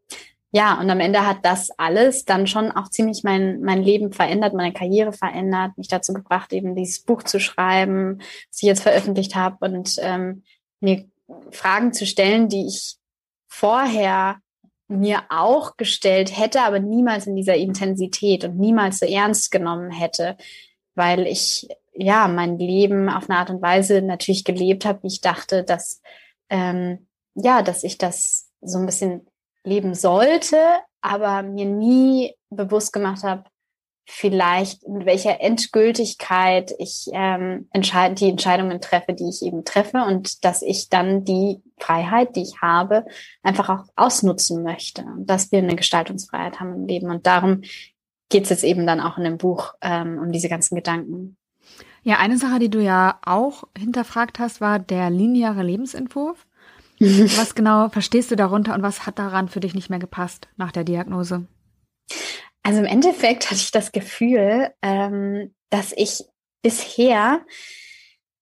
ja, 0.50 0.80
und 0.80 0.88
am 0.88 1.00
Ende 1.00 1.26
hat 1.26 1.38
das 1.42 1.70
alles 1.78 2.24
dann 2.24 2.46
schon 2.46 2.70
auch 2.70 2.88
ziemlich 2.88 3.22
mein, 3.22 3.60
mein 3.60 3.82
Leben 3.82 4.12
verändert, 4.12 4.54
meine 4.54 4.72
Karriere 4.72 5.12
verändert, 5.12 5.76
mich 5.76 5.88
dazu 5.88 6.14
gebracht, 6.14 6.54
eben 6.54 6.74
dieses 6.74 7.04
Buch 7.04 7.22
zu 7.22 7.38
schreiben, 7.38 8.18
das 8.18 8.62
ich 8.62 8.66
jetzt 8.66 8.82
veröffentlicht 8.82 9.34
habe 9.34 9.66
und 9.66 9.96
ähm, 10.00 10.42
mir 10.80 11.04
Fragen 11.50 11.92
zu 11.92 12.06
stellen, 12.06 12.48
die 12.48 12.66
ich 12.66 12.96
vorher 13.46 14.38
mir 14.88 15.22
auch 15.28 15.76
gestellt 15.76 16.36
hätte, 16.36 16.62
aber 16.62 16.80
niemals 16.80 17.26
in 17.26 17.36
dieser 17.36 17.56
Intensität 17.56 18.44
und 18.44 18.58
niemals 18.58 18.98
so 18.98 19.06
ernst 19.06 19.50
genommen 19.50 19.90
hätte, 19.90 20.36
weil 20.94 21.26
ich 21.26 21.68
ja 21.92 22.26
mein 22.28 22.58
Leben 22.58 23.08
auf 23.08 23.28
eine 23.28 23.38
Art 23.38 23.50
und 23.50 23.60
Weise 23.62 24.02
natürlich 24.02 24.44
gelebt 24.44 24.84
habe, 24.84 25.02
wie 25.02 25.08
ich 25.08 25.20
dachte, 25.20 25.62
dass 25.62 26.00
ähm, 26.48 27.06
ja, 27.34 27.62
dass 27.62 27.84
ich 27.84 27.98
das 27.98 28.48
so 28.60 28.78
ein 28.78 28.86
bisschen 28.86 29.26
leben 29.64 29.94
sollte, 29.94 30.56
aber 31.00 31.42
mir 31.42 31.66
nie 31.66 32.34
bewusst 32.50 32.92
gemacht 32.92 33.22
habe, 33.22 33.44
vielleicht 34.10 34.88
mit 34.88 35.04
welcher 35.04 35.42
Endgültigkeit 35.42 36.72
ich 36.78 37.08
ähm, 37.12 37.68
entscheid 37.72 38.18
die 38.18 38.30
Entscheidungen 38.30 38.80
treffe, 38.80 39.12
die 39.12 39.28
ich 39.28 39.42
eben 39.42 39.66
treffe 39.66 39.98
und 39.98 40.44
dass 40.46 40.62
ich 40.62 40.88
dann 40.88 41.24
die 41.24 41.60
Freiheit, 41.78 42.34
die 42.34 42.42
ich 42.42 42.62
habe, 42.62 43.04
einfach 43.42 43.68
auch 43.68 43.84
ausnutzen 43.96 44.62
möchte 44.62 45.02
und 45.02 45.26
dass 45.26 45.52
wir 45.52 45.58
eine 45.58 45.76
Gestaltungsfreiheit 45.76 46.58
haben 46.58 46.72
im 46.72 46.86
Leben 46.86 47.10
und 47.10 47.26
darum 47.26 47.60
geht 48.30 48.44
es 48.44 48.50
jetzt 48.50 48.64
eben 48.64 48.86
dann 48.86 49.00
auch 49.00 49.18
in 49.18 49.24
dem 49.24 49.36
Buch 49.36 49.74
ähm, 49.82 50.18
um 50.18 50.32
diese 50.32 50.48
ganzen 50.48 50.74
Gedanken. 50.74 51.36
Ja, 52.02 52.16
eine 52.16 52.38
Sache, 52.38 52.58
die 52.58 52.70
du 52.70 52.82
ja 52.82 53.18
auch 53.24 53.64
hinterfragt 53.76 54.38
hast, 54.38 54.62
war 54.62 54.78
der 54.78 55.10
lineare 55.10 55.62
Lebensentwurf. 55.62 56.46
was 57.00 57.54
genau 57.54 57.90
verstehst 57.90 58.30
du 58.30 58.36
darunter 58.36 58.74
und 58.74 58.82
was 58.82 59.06
hat 59.06 59.18
daran 59.18 59.48
für 59.48 59.60
dich 59.60 59.74
nicht 59.74 59.90
mehr 59.90 60.00
gepasst 60.00 60.48
nach 60.56 60.72
der 60.72 60.84
Diagnose? 60.84 61.46
Also 62.68 62.80
im 62.80 62.84
Endeffekt 62.84 63.46
hatte 63.46 63.62
ich 63.62 63.70
das 63.70 63.92
Gefühl, 63.92 64.68
ähm, 64.82 65.54
dass 65.70 65.94
ich 65.96 66.24
bisher 66.60 67.40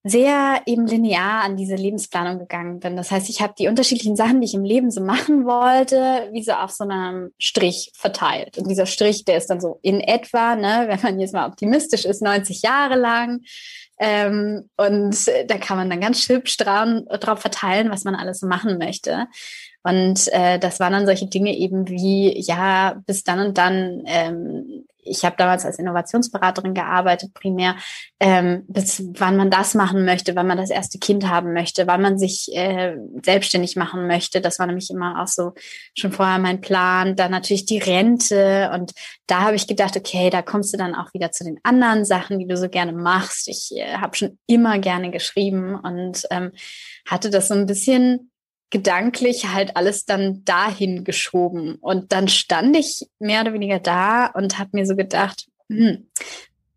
sehr 0.02 0.62
eben 0.66 0.84
linear 0.88 1.44
an 1.44 1.56
diese 1.56 1.76
Lebensplanung 1.76 2.40
gegangen 2.40 2.80
bin. 2.80 2.96
Das 2.96 3.12
heißt, 3.12 3.30
ich 3.30 3.40
habe 3.40 3.54
die 3.56 3.68
unterschiedlichen 3.68 4.16
Sachen, 4.16 4.40
die 4.40 4.46
ich 4.46 4.54
im 4.54 4.64
Leben 4.64 4.90
so 4.90 5.00
machen 5.00 5.44
wollte, 5.46 6.28
wie 6.32 6.42
so 6.42 6.54
auf 6.54 6.72
so 6.72 6.82
einem 6.82 7.30
Strich 7.38 7.92
verteilt. 7.94 8.58
Und 8.58 8.68
dieser 8.68 8.86
Strich, 8.86 9.24
der 9.24 9.36
ist 9.36 9.46
dann 9.46 9.60
so 9.60 9.78
in 9.82 10.00
etwa, 10.00 10.56
ne, 10.56 10.86
wenn 10.88 11.00
man 11.02 11.20
jetzt 11.20 11.32
mal 11.32 11.46
optimistisch 11.46 12.04
ist, 12.04 12.20
90 12.20 12.62
Jahre 12.62 12.96
lang. 12.96 13.42
Ähm, 14.00 14.68
und 14.76 15.16
da 15.46 15.56
kann 15.58 15.76
man 15.76 15.88
dann 15.88 16.00
ganz 16.00 16.28
hübsch 16.28 16.56
drauf 16.56 17.38
verteilen, 17.38 17.92
was 17.92 18.02
man 18.02 18.16
alles 18.16 18.40
so 18.40 18.48
machen 18.48 18.76
möchte. 18.78 19.28
Und 19.86 20.26
äh, 20.32 20.58
das 20.58 20.80
waren 20.80 20.92
dann 20.92 21.06
solche 21.06 21.28
Dinge 21.28 21.56
eben 21.56 21.88
wie, 21.88 22.36
ja, 22.40 23.00
bis 23.06 23.22
dann 23.22 23.38
und 23.38 23.56
dann, 23.56 24.02
ähm, 24.06 24.84
ich 25.04 25.24
habe 25.24 25.36
damals 25.38 25.64
als 25.64 25.78
Innovationsberaterin 25.78 26.74
gearbeitet, 26.74 27.32
primär, 27.34 27.76
ähm, 28.18 28.64
bis 28.66 29.04
wann 29.14 29.36
man 29.36 29.48
das 29.48 29.74
machen 29.74 30.04
möchte, 30.04 30.34
wann 30.34 30.48
man 30.48 30.58
das 30.58 30.70
erste 30.70 30.98
Kind 30.98 31.28
haben 31.28 31.52
möchte, 31.52 31.86
wann 31.86 32.02
man 32.02 32.18
sich 32.18 32.50
äh, 32.52 32.96
selbstständig 33.24 33.76
machen 33.76 34.08
möchte. 34.08 34.40
Das 34.40 34.58
war 34.58 34.66
nämlich 34.66 34.90
immer 34.90 35.22
auch 35.22 35.28
so 35.28 35.52
schon 35.96 36.10
vorher 36.10 36.40
mein 36.40 36.60
Plan. 36.60 37.14
Dann 37.14 37.30
natürlich 37.30 37.66
die 37.66 37.78
Rente. 37.78 38.72
Und 38.74 38.90
da 39.28 39.42
habe 39.42 39.54
ich 39.54 39.68
gedacht, 39.68 39.96
okay, 39.96 40.30
da 40.30 40.42
kommst 40.42 40.74
du 40.74 40.78
dann 40.78 40.96
auch 40.96 41.14
wieder 41.14 41.30
zu 41.30 41.44
den 41.44 41.60
anderen 41.62 42.04
Sachen, 42.04 42.40
die 42.40 42.48
du 42.48 42.56
so 42.56 42.68
gerne 42.68 42.92
machst. 42.92 43.46
Ich 43.46 43.70
äh, 43.76 43.98
habe 43.98 44.16
schon 44.16 44.36
immer 44.48 44.80
gerne 44.80 45.12
geschrieben 45.12 45.78
und 45.78 46.26
ähm, 46.32 46.50
hatte 47.08 47.30
das 47.30 47.46
so 47.46 47.54
ein 47.54 47.66
bisschen 47.66 48.32
gedanklich 48.70 49.46
halt 49.46 49.76
alles 49.76 50.04
dann 50.04 50.44
dahin 50.44 51.04
geschoben. 51.04 51.76
Und 51.76 52.12
dann 52.12 52.28
stand 52.28 52.76
ich 52.76 53.06
mehr 53.18 53.42
oder 53.42 53.52
weniger 53.52 53.78
da 53.78 54.26
und 54.26 54.58
habe 54.58 54.70
mir 54.72 54.86
so 54.86 54.96
gedacht, 54.96 55.46
hm, 55.68 56.08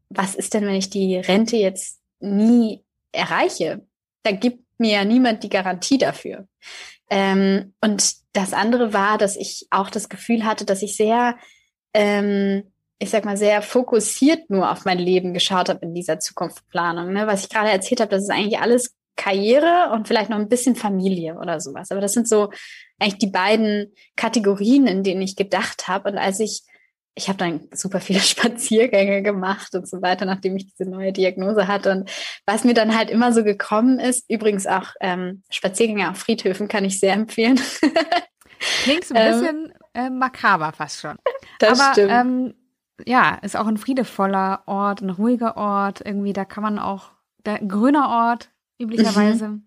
was 0.09 0.35
ist 0.35 0.53
denn, 0.53 0.65
wenn 0.65 0.75
ich 0.75 0.89
die 0.89 1.17
Rente 1.17 1.57
jetzt 1.57 1.99
nie 2.19 2.83
erreiche? 3.11 3.85
Da 4.23 4.31
gibt 4.31 4.63
mir 4.77 4.93
ja 4.93 5.05
niemand 5.05 5.43
die 5.43 5.49
Garantie 5.49 5.97
dafür. 5.97 6.47
Ähm, 7.09 7.73
und 7.81 8.13
das 8.33 8.53
andere 8.53 8.93
war, 8.93 9.17
dass 9.17 9.35
ich 9.35 9.67
auch 9.71 9.89
das 9.89 10.09
Gefühl 10.09 10.45
hatte, 10.45 10.65
dass 10.65 10.81
ich 10.83 10.95
sehr, 10.95 11.37
ähm, 11.93 12.71
ich 12.99 13.09
sag 13.09 13.25
mal, 13.25 13.37
sehr 13.37 13.61
fokussiert 13.61 14.49
nur 14.49 14.71
auf 14.71 14.85
mein 14.85 14.99
Leben 14.99 15.33
geschaut 15.33 15.69
habe 15.69 15.85
in 15.85 15.95
dieser 15.95 16.19
Zukunftsplanung. 16.19 17.11
Ne? 17.13 17.25
Was 17.25 17.43
ich 17.43 17.49
gerade 17.49 17.71
erzählt 17.71 18.01
habe, 18.01 18.11
das 18.11 18.23
ist 18.23 18.29
eigentlich 18.29 18.59
alles 18.59 18.95
Karriere 19.19 19.91
und 19.91 20.07
vielleicht 20.07 20.29
noch 20.29 20.37
ein 20.37 20.47
bisschen 20.47 20.75
Familie 20.75 21.35
oder 21.35 21.59
sowas. 21.59 21.91
Aber 21.91 21.99
das 21.99 22.13
sind 22.13 22.27
so 22.27 22.51
eigentlich 22.99 23.17
die 23.19 23.27
beiden 23.27 23.93
Kategorien, 24.15 24.87
in 24.87 25.03
denen 25.03 25.21
ich 25.21 25.35
gedacht 25.35 25.89
habe. 25.89 26.09
Und 26.09 26.17
als 26.17 26.39
ich, 26.39 26.63
ich 27.15 27.27
habe 27.27 27.37
dann 27.37 27.67
super 27.73 27.99
viele 27.99 28.19
Spaziergänge 28.21 29.21
gemacht 29.21 29.75
und 29.75 29.87
so 29.89 30.01
weiter, 30.01 30.25
nachdem 30.25 30.55
ich 30.55 30.67
diese 30.67 30.89
neue 30.89 31.11
Diagnose 31.11 31.67
hatte. 31.67 31.91
Und 31.91 32.09
was 32.45 32.63
mir 32.63 32.73
dann 32.73 32.97
halt 32.97 33.09
immer 33.09 33.33
so 33.33 33.43
gekommen 33.43 33.99
ist, 33.99 34.29
übrigens 34.29 34.65
auch 34.65 34.87
ähm, 35.01 35.43
Spaziergänge 35.49 36.09
auf 36.09 36.17
Friedhöfen 36.17 36.69
kann 36.69 36.85
ich 36.85 36.99
sehr 36.99 37.13
empfehlen. 37.13 37.59
Klingt 38.83 39.03
so 39.03 39.15
ein 39.15 39.21
ähm, 39.21 39.39
bisschen 39.39 39.73
äh, 39.93 40.09
makaber 40.09 40.71
fast 40.71 41.01
schon. 41.01 41.17
Das 41.59 41.77
Aber 41.77 41.91
stimmt. 41.91 42.11
Ähm, 42.11 42.53
ja, 43.05 43.35
ist 43.41 43.57
auch 43.57 43.67
ein 43.67 43.77
friedevoller 43.77 44.63
Ort, 44.65 45.01
ein 45.01 45.09
ruhiger 45.09 45.57
Ort. 45.57 46.01
Irgendwie, 46.05 46.33
da 46.33 46.45
kann 46.45 46.63
man 46.63 46.79
auch, 46.79 47.11
der, 47.45 47.55
ein 47.55 47.69
grüner 47.69 48.09
Ort, 48.09 48.49
üblicherweise. 48.79 49.49
Mhm. 49.49 49.65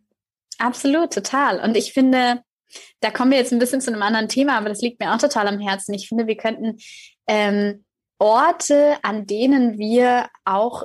Absolut, 0.59 1.13
total. 1.13 1.61
Und 1.61 1.77
ich 1.77 1.93
finde, 1.93 2.43
da 3.01 3.11
kommen 3.11 3.31
wir 3.31 3.39
jetzt 3.39 3.53
ein 3.53 3.59
bisschen 3.59 3.81
zu 3.81 3.93
einem 3.93 4.03
anderen 4.03 4.29
Thema, 4.29 4.57
aber 4.57 4.69
das 4.69 4.81
liegt 4.81 5.01
mir 5.01 5.13
auch 5.13 5.19
total 5.19 5.49
am 5.49 5.61
Herzen. 5.61 5.95
Ich 5.95 6.09
finde, 6.09 6.27
wir 6.27 6.37
könnten 6.37 6.79
ähm, 7.27 7.85
Orte, 8.19 8.97
an 9.03 9.27
denen 9.27 9.79
wir 9.79 10.29
auch 10.45 10.85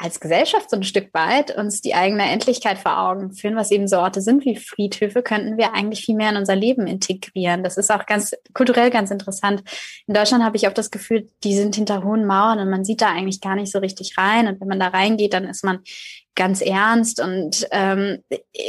als 0.00 0.20
Gesellschaft 0.20 0.70
so 0.70 0.76
ein 0.76 0.84
Stück 0.84 1.12
weit 1.12 1.56
uns 1.56 1.80
die 1.80 1.94
eigene 1.94 2.22
Endlichkeit 2.30 2.78
vor 2.78 2.98
Augen 2.98 3.32
führen, 3.32 3.56
was 3.56 3.72
eben 3.72 3.88
so 3.88 3.98
Orte 3.98 4.20
sind 4.20 4.44
wie 4.44 4.54
Friedhöfe, 4.54 5.22
könnten 5.22 5.58
wir 5.58 5.74
eigentlich 5.74 6.04
viel 6.04 6.14
mehr 6.14 6.30
in 6.30 6.36
unser 6.36 6.54
Leben 6.54 6.86
integrieren. 6.86 7.64
Das 7.64 7.76
ist 7.76 7.90
auch 7.90 8.06
ganz 8.06 8.32
kulturell 8.54 8.90
ganz 8.90 9.10
interessant. 9.10 9.62
In 10.06 10.14
Deutschland 10.14 10.44
habe 10.44 10.56
ich 10.56 10.68
auch 10.68 10.72
das 10.72 10.92
Gefühl, 10.92 11.28
die 11.42 11.54
sind 11.54 11.74
hinter 11.74 12.04
hohen 12.04 12.26
Mauern 12.26 12.60
und 12.60 12.70
man 12.70 12.84
sieht 12.84 13.02
da 13.02 13.08
eigentlich 13.08 13.40
gar 13.40 13.56
nicht 13.56 13.72
so 13.72 13.80
richtig 13.80 14.16
rein. 14.16 14.46
Und 14.46 14.60
wenn 14.60 14.68
man 14.68 14.80
da 14.80 14.88
reingeht, 14.88 15.34
dann 15.34 15.44
ist 15.44 15.64
man 15.64 15.80
ganz 16.38 16.60
ernst. 16.60 17.20
Und 17.20 17.66
ähm, 17.72 18.22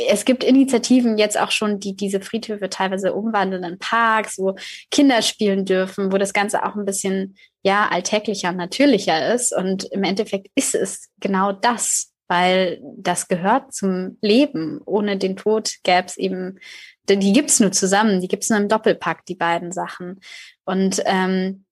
es 0.10 0.26
gibt 0.26 0.44
Initiativen 0.44 1.18
jetzt 1.18 1.40
auch 1.40 1.52
schon, 1.52 1.80
die 1.80 1.96
diese 1.96 2.20
Friedhöfe 2.20 2.70
teilweise 2.70 3.14
umwandeln 3.14 3.64
in 3.64 3.78
Parks, 3.78 4.40
wo 4.40 4.56
Kinder 4.90 5.22
spielen 5.22 5.66
dürfen, 5.66 6.12
wo 6.12 6.18
das 6.18 6.34
Ganze 6.34 6.66
auch 6.66 6.76
ein 6.76 6.86
bisschen 6.86 7.38
ja 7.62 7.88
alltäglicher 7.90 8.50
und 8.50 8.58
natürlicher 8.58 9.34
ist. 9.34 9.56
Und 9.56 9.86
im 9.86 10.04
Endeffekt 10.04 10.48
ist 10.56 10.74
es 10.74 11.10
genau 11.20 11.52
das, 11.52 12.12
weil 12.28 12.82
das 12.98 13.28
gehört 13.28 13.72
zum 13.72 14.18
Leben. 14.22 14.82
Ohne 14.86 15.18
den 15.18 15.38
Tod 15.38 15.76
gäbe 15.84 16.08
es 16.08 16.18
eben, 16.18 16.60
die 17.08 17.34
gibt's 17.34 17.60
nur 17.60 17.72
zusammen, 17.72 18.20
die 18.20 18.28
gibt's 18.28 18.50
nur 18.50 18.60
im 18.60 18.68
Doppelpack, 18.68 19.26
die 19.28 19.36
beiden 19.36 19.72
Sachen. 19.72 20.20
Und 20.66 21.04
ähm, 21.06 21.66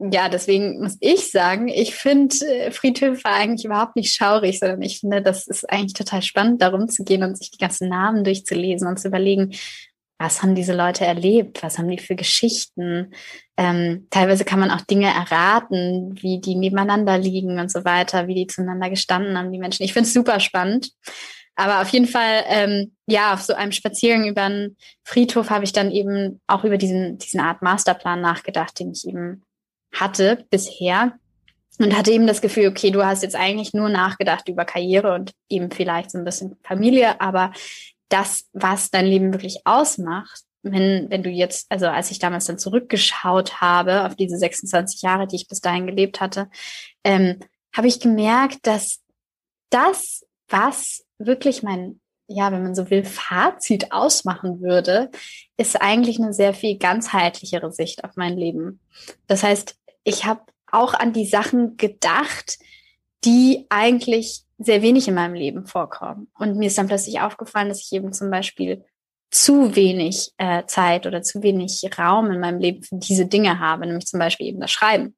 ja, 0.00 0.30
deswegen 0.30 0.80
muss 0.80 0.96
ich 1.00 1.30
sagen, 1.30 1.68
ich 1.68 1.94
finde 1.94 2.34
äh, 2.46 2.70
Friedhöfe 2.70 3.26
eigentlich 3.26 3.66
überhaupt 3.66 3.96
nicht 3.96 4.14
schaurig, 4.14 4.58
sondern 4.58 4.80
ich 4.80 5.00
finde, 5.00 5.20
das 5.20 5.46
ist 5.46 5.70
eigentlich 5.70 5.92
total 5.92 6.22
spannend, 6.22 6.62
darum 6.62 6.88
zu 6.88 7.04
gehen 7.04 7.22
und 7.22 7.36
sich 7.36 7.50
die 7.50 7.58
ganzen 7.58 7.88
Namen 7.90 8.24
durchzulesen 8.24 8.88
und 8.88 8.98
zu 8.98 9.08
überlegen, 9.08 9.52
was 10.18 10.42
haben 10.42 10.54
diese 10.54 10.74
Leute 10.74 11.04
erlebt, 11.04 11.62
was 11.62 11.78
haben 11.78 11.88
die 11.88 11.98
für 11.98 12.14
Geschichten. 12.14 13.12
Ähm, 13.56 14.06
teilweise 14.10 14.44
kann 14.44 14.60
man 14.60 14.70
auch 14.70 14.82
Dinge 14.82 15.08
erraten, 15.08 16.14
wie 16.20 16.40
die 16.40 16.54
nebeneinander 16.54 17.18
liegen 17.18 17.58
und 17.58 17.70
so 17.70 17.84
weiter, 17.84 18.26
wie 18.26 18.34
die 18.34 18.46
zueinander 18.46 18.90
gestanden 18.90 19.36
haben, 19.36 19.52
die 19.52 19.58
Menschen. 19.58 19.82
Ich 19.82 19.92
finde 19.92 20.06
es 20.06 20.14
super 20.14 20.40
spannend. 20.40 20.92
Aber 21.56 21.82
auf 21.82 21.88
jeden 21.88 22.06
Fall, 22.06 22.44
ähm, 22.48 22.94
ja, 23.06 23.34
auf 23.34 23.42
so 23.42 23.54
einem 23.54 23.72
Spaziergang 23.72 24.26
über 24.26 24.42
einen 24.42 24.76
Friedhof 25.04 25.50
habe 25.50 25.64
ich 25.64 25.72
dann 25.72 25.90
eben 25.90 26.40
auch 26.46 26.64
über 26.64 26.78
diesen, 26.78 27.18
diesen 27.18 27.40
Art 27.40 27.60
Masterplan 27.60 28.20
nachgedacht, 28.20 28.78
den 28.78 28.92
ich 28.92 29.06
eben 29.06 29.42
hatte 29.92 30.44
bisher 30.50 31.18
und 31.78 31.96
hatte 31.96 32.12
eben 32.12 32.26
das 32.26 32.42
Gefühl, 32.42 32.68
okay, 32.68 32.90
du 32.90 33.04
hast 33.04 33.22
jetzt 33.22 33.36
eigentlich 33.36 33.72
nur 33.72 33.88
nachgedacht 33.88 34.48
über 34.48 34.64
Karriere 34.64 35.14
und 35.14 35.32
eben 35.48 35.70
vielleicht 35.70 36.10
so 36.10 36.18
ein 36.18 36.24
bisschen 36.24 36.56
Familie, 36.62 37.20
aber 37.20 37.52
das, 38.10 38.48
was 38.52 38.90
dein 38.90 39.06
Leben 39.06 39.32
wirklich 39.32 39.62
ausmacht, 39.64 40.42
wenn, 40.62 41.08
wenn 41.08 41.22
du 41.22 41.30
jetzt, 41.30 41.70
also 41.70 41.86
als 41.86 42.10
ich 42.10 42.18
damals 42.18 42.44
dann 42.44 42.58
zurückgeschaut 42.58 43.60
habe 43.60 44.04
auf 44.04 44.14
diese 44.14 44.36
26 44.36 45.02
Jahre, 45.02 45.26
die 45.26 45.36
ich 45.36 45.48
bis 45.48 45.60
dahin 45.60 45.86
gelebt 45.86 46.20
hatte, 46.20 46.50
ähm, 47.02 47.40
habe 47.74 47.86
ich 47.86 48.00
gemerkt, 48.00 48.66
dass 48.66 49.00
das, 49.70 50.26
was 50.48 51.06
wirklich 51.18 51.62
mein, 51.62 52.00
ja, 52.26 52.52
wenn 52.52 52.62
man 52.62 52.74
so 52.74 52.90
will, 52.90 53.04
Fazit 53.04 53.92
ausmachen 53.92 54.60
würde, 54.60 55.10
ist 55.56 55.80
eigentlich 55.80 56.18
eine 56.18 56.32
sehr 56.32 56.52
viel 56.52 56.78
ganzheitlichere 56.78 57.72
Sicht 57.72 58.04
auf 58.04 58.16
mein 58.16 58.36
Leben. 58.36 58.80
Das 59.26 59.42
heißt, 59.42 59.76
ich 60.04 60.24
habe 60.24 60.42
auch 60.70 60.94
an 60.94 61.12
die 61.12 61.26
Sachen 61.26 61.76
gedacht, 61.76 62.58
die 63.24 63.66
eigentlich 63.68 64.44
sehr 64.58 64.82
wenig 64.82 65.08
in 65.08 65.14
meinem 65.14 65.34
Leben 65.34 65.66
vorkommen. 65.66 66.28
Und 66.38 66.56
mir 66.56 66.66
ist 66.66 66.78
dann 66.78 66.86
plötzlich 66.86 67.20
aufgefallen, 67.20 67.68
dass 67.68 67.82
ich 67.82 67.92
eben 67.92 68.12
zum 68.12 68.30
Beispiel 68.30 68.84
zu 69.30 69.76
wenig 69.76 70.32
äh, 70.38 70.64
Zeit 70.66 71.06
oder 71.06 71.22
zu 71.22 71.42
wenig 71.42 71.82
Raum 71.98 72.30
in 72.30 72.40
meinem 72.40 72.58
Leben 72.58 72.82
für 72.82 72.96
diese 72.96 73.26
Dinge 73.26 73.58
habe, 73.58 73.86
nämlich 73.86 74.06
zum 74.06 74.18
Beispiel 74.18 74.46
eben 74.46 74.60
das 74.60 74.70
Schreiben. 74.70 75.16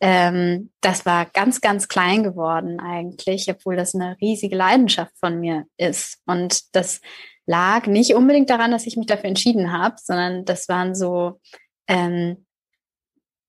Ähm, 0.00 0.70
das 0.80 1.06
war 1.06 1.26
ganz, 1.26 1.60
ganz 1.60 1.88
klein 1.88 2.24
geworden 2.24 2.80
eigentlich, 2.80 3.48
obwohl 3.50 3.76
das 3.76 3.94
eine 3.94 4.16
riesige 4.20 4.56
Leidenschaft 4.56 5.12
von 5.18 5.40
mir 5.40 5.66
ist. 5.76 6.18
Und 6.26 6.74
das 6.74 7.00
lag 7.46 7.86
nicht 7.86 8.14
unbedingt 8.14 8.50
daran, 8.50 8.70
dass 8.70 8.86
ich 8.86 8.96
mich 8.96 9.06
dafür 9.06 9.26
entschieden 9.26 9.72
habe, 9.72 9.96
sondern 10.02 10.44
das 10.44 10.68
waren 10.68 10.94
so 10.94 11.40
ähm, 11.86 12.46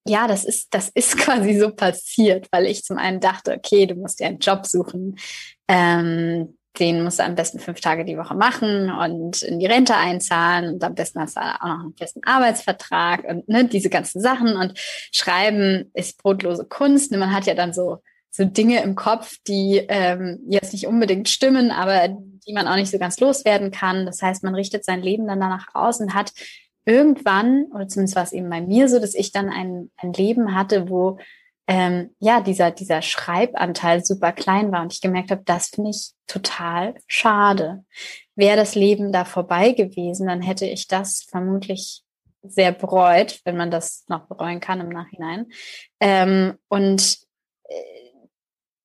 ja, 0.07 0.27
das 0.27 0.45
ist, 0.45 0.74
das 0.74 0.89
ist 0.89 1.17
quasi 1.17 1.57
so 1.59 1.71
passiert, 1.71 2.47
weil 2.51 2.65
ich 2.65 2.83
zum 2.83 2.97
einen 2.97 3.19
dachte, 3.19 3.53
okay, 3.53 3.85
du 3.85 3.95
musst 3.95 4.19
dir 4.19 4.27
einen 4.27 4.39
Job 4.39 4.65
suchen, 4.65 5.17
ähm, 5.67 6.57
den 6.79 7.03
musst 7.03 7.19
du 7.19 7.24
am 7.24 7.35
besten 7.35 7.59
fünf 7.59 7.79
Tage 7.79 8.03
die 8.03 8.17
Woche 8.17 8.35
machen 8.35 8.91
und 8.91 9.41
in 9.43 9.59
die 9.59 9.65
Rente 9.65 9.95
einzahlen 9.95 10.74
und 10.74 10.83
am 10.83 10.93
besten 10.93 11.21
hast 11.21 11.38
du 11.38 11.41
auch 11.41 11.67
noch 11.67 11.79
einen 11.79 11.95
festen 11.97 12.21
Arbeitsvertrag 12.25 13.24
und 13.24 13.47
ne, 13.47 13.65
diese 13.65 13.89
ganzen 13.89 14.21
Sachen 14.21 14.57
und 14.57 14.77
Schreiben 15.12 15.89
ist 15.93 16.21
brotlose 16.21 16.65
Kunst. 16.65 17.12
Man 17.12 17.33
hat 17.33 17.45
ja 17.45 17.55
dann 17.55 17.74
so 17.74 18.00
so 18.35 18.43
Dinge 18.43 18.83
im 18.83 18.95
Kopf, 18.95 19.38
die 19.47 19.81
ähm, 19.88 20.41
jetzt 20.50 20.74
nicht 20.74 20.88
unbedingt 20.88 21.29
stimmen, 21.29 21.71
aber 21.71 22.09
die 22.09 22.53
man 22.53 22.67
auch 22.67 22.75
nicht 22.75 22.91
so 22.91 23.00
ganz 23.00 23.17
loswerden 23.19 23.71
kann. 23.71 24.05
Das 24.05 24.21
heißt, 24.21 24.43
man 24.43 24.55
richtet 24.55 24.83
sein 24.83 25.01
Leben 25.01 25.25
dann 25.25 25.39
danach 25.39 25.67
aus 25.74 26.01
und 26.01 26.13
hat 26.13 26.33
irgendwann, 26.86 27.65
oder 27.74 27.88
zumindest 27.88 28.15
war 28.15 28.24
es 28.24 28.32
eben 28.32 28.50
bei 28.50 28.62
mir 28.62 28.88
so, 28.88 29.00
dass 29.00 29.15
ich 29.15 29.32
dann 29.32 29.50
ein, 29.50 29.92
ein 29.98 30.13
Leben 30.13 30.56
hatte, 30.56 30.89
wo 30.89 31.18
ähm, 31.68 32.12
ja 32.20 32.42
dieser, 32.42 32.72
dieser 32.72 33.01
Schreibanteil 33.01 34.06
super 34.06 34.32
klein 34.32 34.72
war 34.72 34.84
und 34.84 34.94
ich 34.94 35.01
gemerkt 35.01 35.32
habe, 35.32 35.42
das 35.46 35.70
finde 35.70 35.89
ich 35.89 36.12
total 36.27 36.96
schade. 37.08 37.84
Wäre 38.36 38.58
das 38.58 38.75
Leben 38.75 39.12
da 39.12 39.25
vorbei 39.25 39.72
gewesen, 39.72 40.27
dann 40.27 40.42
hätte 40.42 40.65
ich 40.65 40.88
das 40.88 41.24
vermutlich 41.27 42.04
sehr 42.44 42.72
bereut, 42.72 43.42
wenn 43.46 43.58
man 43.58 43.72
das 43.72 44.06
noch 44.08 44.27
bereuen 44.27 44.60
kann 44.60 44.80
im 44.80 44.89
Nachhinein. 44.89 45.48
Ähm, 46.00 46.58
und 46.68 47.18
äh, 47.63 47.75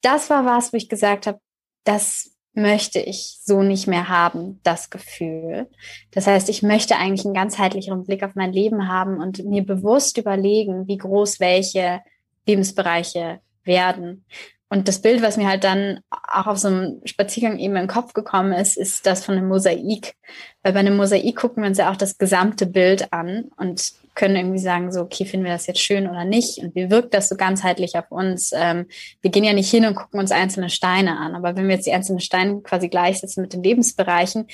das 0.01 0.31
war 0.31 0.47
was, 0.47 0.73
wo 0.73 0.79
ich 0.79 0.89
gesagt 0.89 1.27
habe, 1.27 1.41
das 1.85 2.30
möchte 2.53 2.99
ich 2.99 3.39
so 3.43 3.63
nicht 3.63 3.87
mehr 3.87 4.09
haben, 4.09 4.61
das 4.63 4.91
Gefühl. 4.91 5.69
Das 6.11 6.27
heißt, 6.27 6.49
ich 6.49 6.63
möchte 6.63 6.97
eigentlich 6.97 7.25
einen 7.25 7.35
ganzheitlicheren 7.35 8.05
Blick 8.05 8.23
auf 8.23 8.35
mein 8.35 8.53
Leben 8.53 8.89
haben 8.89 9.21
und 9.21 9.45
mir 9.45 9.65
bewusst 9.65 10.19
überlegen, 10.19 10.87
wie 10.89 10.99
groß 10.99 11.41
welche 11.41 12.01
Lebensbereiche 12.47 13.41
werden. 13.65 14.25
und 14.73 14.89
das 14.89 15.03
Bild, 15.03 15.21
was 15.21 15.37
mir 15.37 15.49
halt 15.49 15.65
dann 15.65 16.01
auch 16.11 16.47
auf 16.47 16.59
so 16.59 16.69
einem 16.69 17.01
Spaziergang 17.05 17.59
eben 17.59 17.77
im 17.77 17.89
Kopf 17.89 18.15
gekommen 18.15 18.53
ist, 18.53 18.77
ist 18.77 19.05
das 19.05 19.25
von 19.25 19.37
einem 19.37 19.49
Mosaik. 19.49 20.15
Weil 20.63 20.73
bei 20.73 20.81
einem 20.81 20.97
Mosaik 20.97 21.37
gucken 21.37 21.63
wir 21.63 21.69
uns 21.69 21.79
ja 21.79 21.91
auch 21.91 21.97
das 21.97 22.19
gesamte 22.19 22.67
Bild 22.67 23.13
an 23.13 23.51
und 23.57 23.93
können 24.15 24.37
irgendwie 24.37 24.59
sagen, 24.59 24.93
so, 24.93 25.01
okay, 25.01 25.25
finden 25.25 25.47
wir 25.47 25.53
das 25.53 25.67
jetzt 25.67 25.81
schön 25.81 26.09
oder 26.09 26.25
nicht? 26.25 26.59
Und 26.59 26.75
wie 26.75 26.91
wirkt 26.91 27.15
das 27.15 27.29
so 27.29 27.37
ganzheitlich 27.37 27.97
auf 27.97 28.11
uns? 28.11 28.53
Ähm, 28.55 28.87
wir 29.21 29.31
gehen 29.31 29.45
ja 29.45 29.53
nicht 29.53 29.71
hin 29.71 29.87
und 29.87 29.95
gucken 29.95 30.21
uns 30.21 30.33
einzelne 30.33 30.71
Steine 30.71 31.19
an. 31.19 31.35
Aber 31.35 31.57
wenn 31.57 31.69
wir 31.69 31.77
jetzt 31.77 31.87
die 31.87 31.93
einzelnen 31.93 32.21
Steine 32.21 32.61
quasi 32.61 32.89
gleichsetzen 32.89 33.43
mit 33.43 33.53
den 33.53 33.63
Lebensbereichen, 33.63 34.47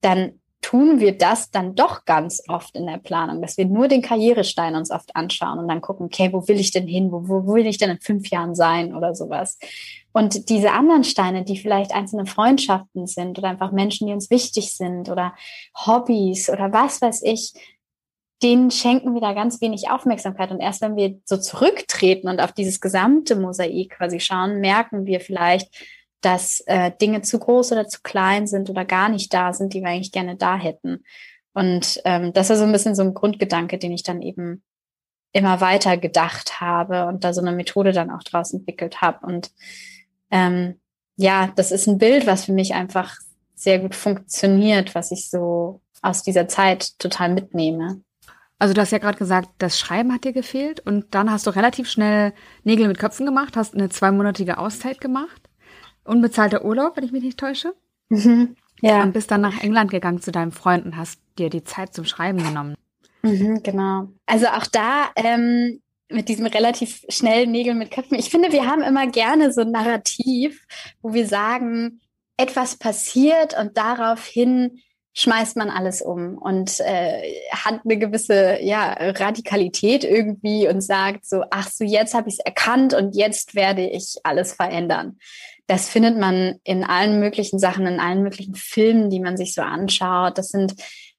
dann 0.00 0.40
tun 0.60 1.00
wir 1.00 1.16
das 1.16 1.50
dann 1.50 1.74
doch 1.74 2.04
ganz 2.04 2.42
oft 2.48 2.76
in 2.76 2.86
der 2.86 2.98
Planung, 2.98 3.40
dass 3.40 3.56
wir 3.56 3.64
nur 3.64 3.88
den 3.88 4.02
Karrierestein 4.02 4.74
uns 4.74 4.90
oft 4.90 5.14
anschauen 5.14 5.58
und 5.58 5.68
dann 5.68 5.80
gucken, 5.80 6.06
okay, 6.06 6.32
wo 6.32 6.46
will 6.48 6.58
ich 6.58 6.72
denn 6.72 6.86
hin? 6.86 7.12
Wo, 7.12 7.28
wo 7.28 7.54
will 7.54 7.66
ich 7.66 7.78
denn 7.78 7.90
in 7.90 8.00
fünf 8.00 8.28
Jahren 8.28 8.54
sein 8.54 8.94
oder 8.94 9.14
sowas? 9.14 9.58
Und 10.12 10.48
diese 10.48 10.72
anderen 10.72 11.04
Steine, 11.04 11.44
die 11.44 11.56
vielleicht 11.56 11.92
einzelne 11.92 12.26
Freundschaften 12.26 13.06
sind 13.06 13.38
oder 13.38 13.48
einfach 13.48 13.72
Menschen, 13.72 14.08
die 14.08 14.12
uns 14.12 14.30
wichtig 14.30 14.76
sind 14.76 15.08
oder 15.08 15.34
Hobbys 15.86 16.50
oder 16.50 16.72
was 16.72 17.00
weiß 17.00 17.22
ich, 17.22 17.52
denen 18.42 18.70
schenken 18.70 19.14
wir 19.14 19.20
da 19.20 19.32
ganz 19.32 19.60
wenig 19.60 19.90
Aufmerksamkeit. 19.90 20.50
Und 20.50 20.60
erst 20.60 20.80
wenn 20.80 20.96
wir 20.96 21.18
so 21.24 21.36
zurücktreten 21.36 22.28
und 22.28 22.40
auf 22.40 22.52
dieses 22.52 22.80
gesamte 22.80 23.36
Mosaik 23.36 23.96
quasi 23.96 24.20
schauen, 24.20 24.60
merken 24.60 25.06
wir 25.06 25.20
vielleicht, 25.20 25.74
dass 26.20 26.60
äh, 26.66 26.90
Dinge 27.00 27.22
zu 27.22 27.38
groß 27.38 27.72
oder 27.72 27.88
zu 27.88 28.00
klein 28.02 28.46
sind 28.46 28.70
oder 28.70 28.84
gar 28.84 29.08
nicht 29.08 29.32
da 29.32 29.52
sind, 29.52 29.74
die 29.74 29.80
wir 29.80 29.88
eigentlich 29.88 30.12
gerne 30.12 30.36
da 30.36 30.56
hätten. 30.56 31.04
Und 31.52 32.00
ähm, 32.04 32.32
das 32.32 32.50
ist 32.50 32.58
so 32.58 32.64
ein 32.64 32.72
bisschen 32.72 32.94
so 32.94 33.02
ein 33.02 33.14
Grundgedanke, 33.14 33.78
den 33.78 33.92
ich 33.92 34.02
dann 34.02 34.22
eben 34.22 34.62
immer 35.32 35.60
weiter 35.60 35.96
gedacht 35.96 36.60
habe 36.60 37.06
und 37.06 37.24
da 37.24 37.32
so 37.32 37.40
eine 37.40 37.52
Methode 37.52 37.92
dann 37.92 38.10
auch 38.10 38.22
draus 38.22 38.52
entwickelt 38.52 39.00
habe. 39.00 39.26
Und 39.26 39.50
ähm, 40.30 40.80
ja, 41.16 41.52
das 41.56 41.72
ist 41.72 41.86
ein 41.86 41.98
Bild, 41.98 42.26
was 42.26 42.44
für 42.44 42.52
mich 42.52 42.74
einfach 42.74 43.16
sehr 43.54 43.80
gut 43.80 43.94
funktioniert, 43.94 44.94
was 44.94 45.10
ich 45.10 45.28
so 45.28 45.80
aus 46.00 46.22
dieser 46.22 46.46
Zeit 46.48 46.98
total 46.98 47.30
mitnehme. 47.34 48.02
Also 48.58 48.74
du 48.74 48.80
hast 48.80 48.90
ja 48.90 48.98
gerade 48.98 49.18
gesagt, 49.18 49.50
das 49.58 49.78
Schreiben 49.78 50.12
hat 50.12 50.24
dir 50.24 50.32
gefehlt 50.32 50.80
und 50.80 51.14
dann 51.14 51.30
hast 51.30 51.46
du 51.46 51.50
relativ 51.50 51.88
schnell 51.88 52.32
Nägel 52.64 52.88
mit 52.88 52.98
Köpfen 52.98 53.24
gemacht, 53.24 53.56
hast 53.56 53.74
eine 53.74 53.88
zweimonatige 53.88 54.58
Auszeit 54.58 55.00
gemacht. 55.00 55.48
Unbezahlter 56.04 56.64
Urlaub, 56.64 56.96
wenn 56.96 57.04
ich 57.04 57.12
mich 57.12 57.22
nicht 57.22 57.38
täusche. 57.38 57.74
Mhm. 58.08 58.56
Ja. 58.80 59.02
Und 59.02 59.12
bist 59.12 59.30
dann 59.30 59.40
nach 59.40 59.62
England 59.62 59.90
gegangen 59.90 60.20
zu 60.20 60.32
deinem 60.32 60.52
Freund 60.52 60.84
und 60.84 60.96
hast 60.96 61.20
dir 61.38 61.50
die 61.50 61.64
Zeit 61.64 61.94
zum 61.94 62.04
Schreiben 62.04 62.42
genommen. 62.42 62.74
Mhm, 63.22 63.62
genau. 63.62 64.08
Also 64.26 64.46
auch 64.46 64.66
da 64.66 65.10
ähm, 65.16 65.80
mit 66.08 66.28
diesem 66.28 66.46
relativ 66.46 67.04
schnellen 67.08 67.50
Nägel 67.50 67.74
mit 67.74 67.90
Köpfen. 67.90 68.18
Ich 68.18 68.30
finde, 68.30 68.52
wir 68.52 68.66
haben 68.66 68.82
immer 68.82 69.06
gerne 69.06 69.52
so 69.52 69.60
ein 69.60 69.70
Narrativ, 69.70 70.66
wo 71.02 71.12
wir 71.12 71.26
sagen, 71.26 72.00
etwas 72.36 72.76
passiert 72.76 73.58
und 73.58 73.76
daraufhin 73.76 74.80
schmeißt 75.18 75.56
man 75.56 75.70
alles 75.70 76.00
um 76.00 76.38
und 76.38 76.80
äh, 76.80 77.34
hat 77.50 77.80
eine 77.84 77.98
gewisse 77.98 78.58
ja, 78.62 78.92
Radikalität 78.92 80.04
irgendwie 80.04 80.68
und 80.68 80.80
sagt 80.80 81.26
so, 81.26 81.42
ach 81.50 81.68
so, 81.68 81.84
jetzt 81.84 82.14
habe 82.14 82.28
ich 82.28 82.36
es 82.38 82.44
erkannt 82.44 82.94
und 82.94 83.16
jetzt 83.16 83.54
werde 83.54 83.88
ich 83.88 84.16
alles 84.22 84.52
verändern 84.52 85.18
das 85.68 85.86
findet 85.90 86.18
man 86.18 86.60
in 86.64 86.82
allen 86.82 87.20
möglichen 87.20 87.58
Sachen, 87.58 87.86
in 87.86 88.00
allen 88.00 88.22
möglichen 88.22 88.54
Filmen, 88.54 89.10
die 89.10 89.20
man 89.20 89.36
sich 89.36 89.52
so 89.52 89.60
anschaut. 89.60 90.38
Das 90.38 90.48
sind, 90.48 90.74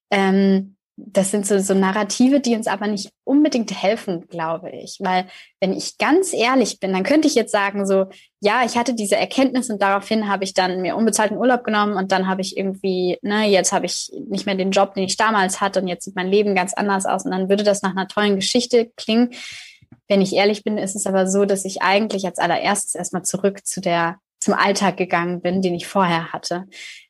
ähm, 0.10 0.76
das 1.08 1.32
sind 1.32 1.46
so, 1.46 1.60
so 1.60 1.74
Narrative, 1.74 2.40
die 2.40 2.56
uns 2.56 2.68
aber 2.68 2.88
nicht 2.88 3.12
unbedingt 3.24 3.72
helfen, 3.72 4.28
glaube 4.28 4.70
ich. 4.72 4.98
Weil 5.00 5.28
wenn 5.60 5.74
ich 5.74 5.98
ganz 5.98 6.34
ehrlich 6.34 6.80
bin, 6.80 6.94
dann 6.94 7.04
könnte 7.04 7.28
ich 7.28 7.36
jetzt 7.36 7.52
sagen, 7.52 7.86
so, 7.86 8.08
ja, 8.40 8.64
ich 8.66 8.78
hatte 8.78 8.94
diese 8.94 9.16
Erkenntnis 9.16 9.70
und 9.70 9.82
daraufhin 9.82 10.30
habe 10.30 10.44
ich 10.44 10.54
dann 10.54 10.82
mir 10.82 10.96
unbezahlten 10.96 11.38
Urlaub 11.38 11.64
genommen 11.64 11.94
und 11.94 12.12
dann 12.12 12.28
habe 12.28 12.42
ich 12.42 12.58
irgendwie, 12.58 13.18
ne, 13.22 13.50
jetzt 13.50 13.72
habe 13.72 13.86
ich 13.86 14.12
nicht 14.28 14.46
mehr 14.46 14.56
den 14.56 14.72
Job, 14.72 14.94
den 14.94 15.04
ich 15.04 15.18
damals 15.18 15.62
hatte 15.62 15.82
und 15.82 15.88
jetzt 15.88 16.06
sieht 16.06 16.16
mein 16.16 16.30
Leben 16.30 16.56
ganz 16.56 16.74
anders 16.74 17.06
aus 17.06 17.26
und 17.26 17.32
dann 17.32 17.50
würde 17.50 17.64
das 17.64 17.82
nach 17.82 17.92
einer 17.92 18.08
tollen 18.08 18.36
Geschichte 18.36 18.92
klingen. 18.96 19.32
Wenn 20.08 20.22
ich 20.22 20.34
ehrlich 20.34 20.64
bin, 20.64 20.78
ist 20.78 20.96
es 20.96 21.06
aber 21.06 21.28
so, 21.28 21.46
dass 21.46 21.66
ich 21.66 21.82
eigentlich 21.82 22.26
als 22.26 22.40
allererstes 22.40 22.96
erstmal 22.96 23.24
zurück 23.24 23.66
zu 23.66 23.82
der 23.82 24.18
zum 24.40 24.54
Alltag 24.54 24.98
gegangen 24.98 25.42
bin, 25.42 25.62
den 25.62 25.76
ich 25.76 25.88
vorher 25.88 26.32
hatte. 26.32 26.66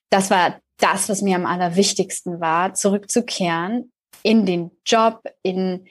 Das 0.10 0.32
war 0.32 0.60
das, 0.80 1.10
was 1.10 1.22
mir 1.22 1.36
am 1.36 1.46
allerwichtigsten 1.46 2.39
war, 2.39 2.74
zurückzukehren 2.74 3.92
in 4.24 4.46
den 4.46 4.72
Job, 4.86 5.22
in 5.44 5.88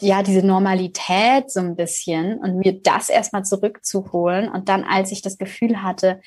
ja, 0.00 0.22
diese 0.22 0.46
Normalität 0.46 1.50
so 1.50 1.60
ein 1.60 1.74
bisschen 1.74 2.38
und 2.38 2.58
mir 2.58 2.80
das 2.82 3.08
erstmal 3.08 3.44
zurückzuholen. 3.44 4.50
Und 4.50 4.68
dann, 4.68 4.84
als 4.84 5.10
ich 5.10 5.22
das 5.22 5.38
Gefühl 5.38 5.82
hatte, 5.82 6.20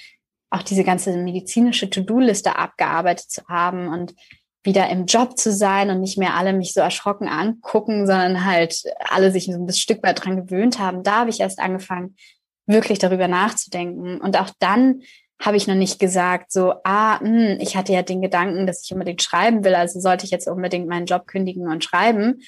auch 0.49 0.63
diese 0.63 0.83
ganze 0.83 1.15
medizinische 1.15 1.89
To-Do-Liste 1.89 2.55
abgearbeitet 2.55 3.29
zu 3.29 3.47
haben 3.47 3.89
und 3.89 4.15
wieder 4.63 4.89
im 4.89 5.05
Job 5.05 5.37
zu 5.37 5.51
sein 5.51 5.89
und 5.89 5.99
nicht 5.99 6.17
mehr 6.17 6.35
alle 6.35 6.51
mich 6.53 6.73
so 6.73 6.81
erschrocken 6.81 7.27
angucken, 7.27 8.07
sondern 8.07 8.43
halt 8.43 8.83
alle 9.09 9.31
sich 9.31 9.45
so 9.45 9.53
ein 9.53 9.71
Stück 9.71 10.03
weit 10.03 10.23
dran 10.23 10.35
gewöhnt 10.35 10.79
haben, 10.79 11.03
da 11.03 11.19
habe 11.19 11.29
ich 11.29 11.39
erst 11.39 11.59
angefangen, 11.59 12.15
wirklich 12.65 12.99
darüber 12.99 13.27
nachzudenken. 13.27 14.19
Und 14.19 14.37
auch 14.37 14.49
dann 14.59 15.01
habe 15.39 15.57
ich 15.57 15.67
noch 15.67 15.75
nicht 15.75 15.99
gesagt, 15.99 16.51
so, 16.51 16.73
ah, 16.83 17.19
mh, 17.21 17.27
hm, 17.27 17.57
ich 17.59 17.75
hatte 17.75 17.93
ja 17.93 18.01
den 18.01 18.21
Gedanken, 18.21 18.67
dass 18.67 18.83
ich 18.83 18.91
unbedingt 18.91 19.21
schreiben 19.21 19.63
will, 19.63 19.75
also 19.75 19.99
sollte 19.99 20.25
ich 20.25 20.31
jetzt 20.31 20.47
unbedingt 20.47 20.87
meinen 20.87 21.05
Job 21.05 21.27
kündigen 21.27 21.67
und 21.67 21.83
schreiben. 21.83 22.41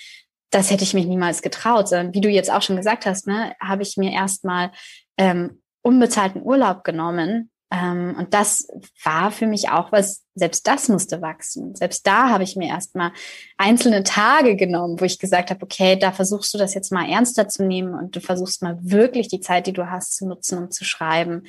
Das 0.52 0.72
hätte 0.72 0.84
ich 0.84 0.94
mich 0.94 1.06
niemals 1.06 1.42
getraut, 1.42 1.88
sondern 1.88 2.14
wie 2.14 2.22
du 2.22 2.30
jetzt 2.30 2.52
auch 2.52 2.64
schon 2.64 2.78
gesagt 2.78 3.06
hast, 3.06 3.28
ne, 3.28 3.54
habe 3.62 3.84
ich 3.84 3.98
mir 3.98 4.12
erstmal 4.12 4.72
ähm, 5.18 5.62
unbezahlten 5.82 6.42
Urlaub 6.42 6.84
genommen 6.84 7.52
ähm, 7.72 8.16
und 8.18 8.34
das 8.34 8.68
war 9.04 9.32
für 9.32 9.46
mich 9.46 9.70
auch 9.70 9.92
was, 9.92 10.26
selbst 10.34 10.66
das 10.66 10.90
musste 10.90 11.22
wachsen. 11.22 11.76
Selbst 11.76 12.08
da 12.08 12.30
habe 12.30 12.44
ich 12.44 12.56
mir 12.56 12.68
erstmal 12.68 13.12
einzelne 13.58 14.04
Tage 14.04 14.56
genommen, 14.56 15.00
wo 15.00 15.06
ich 15.06 15.20
gesagt 15.20 15.52
habe, 15.52 15.62
okay, 15.62 15.96
da 15.96 16.12
versuchst 16.12 16.54
du 16.54 16.58
das 16.58 16.74
jetzt 16.74 16.92
mal 16.92 17.08
ernster 17.08 17.48
zu 17.48 17.64
nehmen 17.64 17.94
und 17.94 18.16
du 18.16 18.22
versuchst 18.22 18.64
mal 18.64 18.78
wirklich 18.82 19.28
die 19.28 19.42
Zeit, 19.42 19.68
die 19.68 19.74
du 19.74 19.90
hast, 19.90 20.16
zu 20.16 20.28
nutzen, 20.28 20.58
um 20.58 20.72
zu 20.72 20.84
schreiben. 20.84 21.44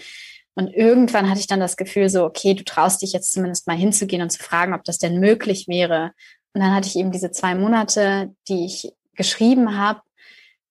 Und 0.61 0.75
irgendwann 0.75 1.31
hatte 1.31 1.41
ich 1.41 1.47
dann 1.47 1.59
das 1.59 1.79
Gefühl 1.79 2.11
so, 2.11 2.23
okay, 2.23 2.53
du 2.53 2.65
traust 2.65 3.01
dich 3.01 3.15
jetzt 3.15 3.33
zumindest 3.33 3.67
mal 3.67 3.79
hinzugehen 3.79 4.21
und 4.21 4.29
zu 4.29 4.43
fragen, 4.43 4.75
ob 4.75 4.85
das 4.85 4.99
denn 4.99 5.19
möglich 5.19 5.69
wäre. 5.69 6.13
Und 6.53 6.61
dann 6.61 6.75
hatte 6.75 6.87
ich 6.87 6.97
eben 6.97 7.13
diese 7.13 7.31
zwei 7.31 7.55
Monate, 7.55 8.35
die 8.47 8.67
ich 8.67 8.93
geschrieben 9.15 9.79
habe, 9.79 10.03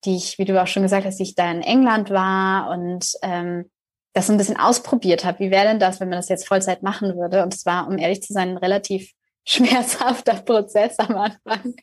die 0.06 0.16
ich, 0.16 0.38
wie 0.38 0.46
du 0.46 0.62
auch 0.62 0.68
schon 0.68 0.84
gesagt 0.84 1.08
hast, 1.08 1.18
die 1.18 1.24
ich 1.24 1.34
da 1.34 1.50
in 1.50 1.64
England 1.64 2.12
war 2.12 2.70
und 2.70 3.14
ähm, 3.24 3.72
das 4.14 4.28
so 4.28 4.34
ein 4.34 4.38
bisschen 4.38 4.58
ausprobiert 4.58 5.26
habe. 5.26 5.40
Wie 5.40 5.50
wäre 5.50 5.66
denn 5.66 5.80
das, 5.80 6.00
wenn 6.00 6.10
man 6.10 6.20
das 6.20 6.30
jetzt 6.30 6.48
Vollzeit 6.48 6.84
machen 6.84 7.18
würde? 7.18 7.42
Und 7.42 7.56
es 7.56 7.66
war, 7.66 7.88
um 7.88 7.98
ehrlich 7.98 8.22
zu 8.22 8.32
sein, 8.32 8.50
ein 8.50 8.58
relativ 8.58 9.14
schmerzhafter 9.46 10.34
Prozess 10.46 10.98
am 11.00 11.16
Anfang. 11.16 11.76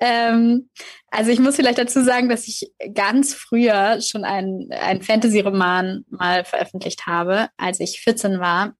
ähm, 0.00 0.70
also 1.10 1.30
ich 1.30 1.40
muss 1.40 1.56
vielleicht 1.56 1.78
dazu 1.78 2.02
sagen, 2.02 2.28
dass 2.28 2.48
ich 2.48 2.72
ganz 2.92 3.34
früher 3.34 4.00
schon 4.00 4.24
einen, 4.24 4.70
Fantasy-Roman 5.02 6.04
mal 6.08 6.44
veröffentlicht 6.44 7.06
habe. 7.06 7.48
Als 7.56 7.80
ich 7.80 8.00
14 8.00 8.40
war, 8.40 8.74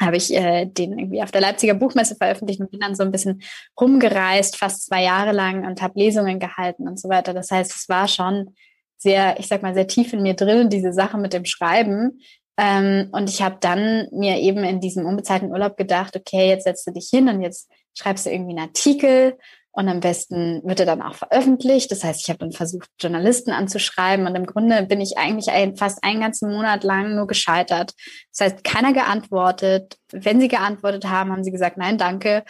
habe 0.00 0.16
ich 0.16 0.32
äh, 0.32 0.66
den 0.66 0.98
irgendwie 0.98 1.22
auf 1.22 1.30
der 1.30 1.40
Leipziger 1.40 1.74
Buchmesse 1.74 2.16
veröffentlicht 2.16 2.60
und 2.60 2.70
bin 2.70 2.80
dann 2.80 2.94
so 2.94 3.02
ein 3.02 3.10
bisschen 3.10 3.42
rumgereist, 3.80 4.56
fast 4.56 4.86
zwei 4.86 5.02
Jahre 5.02 5.32
lang 5.32 5.66
und 5.66 5.82
habe 5.82 5.98
Lesungen 5.98 6.38
gehalten 6.38 6.86
und 6.86 7.00
so 7.00 7.08
weiter. 7.08 7.34
Das 7.34 7.50
heißt, 7.50 7.74
es 7.74 7.88
war 7.88 8.06
schon 8.06 8.54
sehr, 8.96 9.38
ich 9.38 9.46
sag 9.46 9.62
mal, 9.62 9.74
sehr 9.74 9.86
tief 9.86 10.12
in 10.12 10.22
mir 10.22 10.34
drin, 10.34 10.70
diese 10.70 10.92
Sache 10.92 11.18
mit 11.18 11.32
dem 11.32 11.44
Schreiben. 11.44 12.20
Ähm, 12.58 13.08
und 13.12 13.30
ich 13.30 13.40
habe 13.40 13.56
dann 13.60 14.08
mir 14.10 14.38
eben 14.38 14.64
in 14.64 14.80
diesem 14.80 15.06
unbezahlten 15.06 15.52
Urlaub 15.52 15.76
gedacht, 15.76 16.16
okay, 16.16 16.48
jetzt 16.48 16.64
setzt 16.64 16.86
du 16.86 16.90
dich 16.90 17.08
hin 17.08 17.28
und 17.28 17.40
jetzt 17.40 17.70
schreibst 17.96 18.26
du 18.26 18.30
irgendwie 18.30 18.56
einen 18.56 18.68
Artikel 18.68 19.38
und 19.78 19.88
am 19.88 20.00
besten 20.00 20.60
wird 20.64 20.80
er 20.80 20.86
dann 20.86 21.02
auch 21.02 21.14
veröffentlicht. 21.14 21.92
Das 21.92 22.02
heißt, 22.02 22.20
ich 22.20 22.28
habe 22.30 22.40
dann 22.40 22.50
versucht, 22.50 22.90
Journalisten 23.00 23.52
anzuschreiben 23.52 24.26
und 24.26 24.34
im 24.34 24.44
Grunde 24.44 24.82
bin 24.82 25.00
ich 25.00 25.16
eigentlich 25.18 25.50
ein, 25.50 25.76
fast 25.76 26.02
einen 26.02 26.20
ganzen 26.20 26.50
Monat 26.50 26.82
lang 26.82 27.14
nur 27.14 27.28
gescheitert. 27.28 27.92
Das 28.36 28.46
heißt, 28.46 28.64
keiner 28.64 28.92
geantwortet. 28.92 29.96
Wenn 30.10 30.40
sie 30.40 30.48
geantwortet 30.48 31.04
haben, 31.04 31.30
haben 31.30 31.44
sie 31.44 31.52
gesagt, 31.52 31.76
nein, 31.76 31.96
danke. 31.96 32.42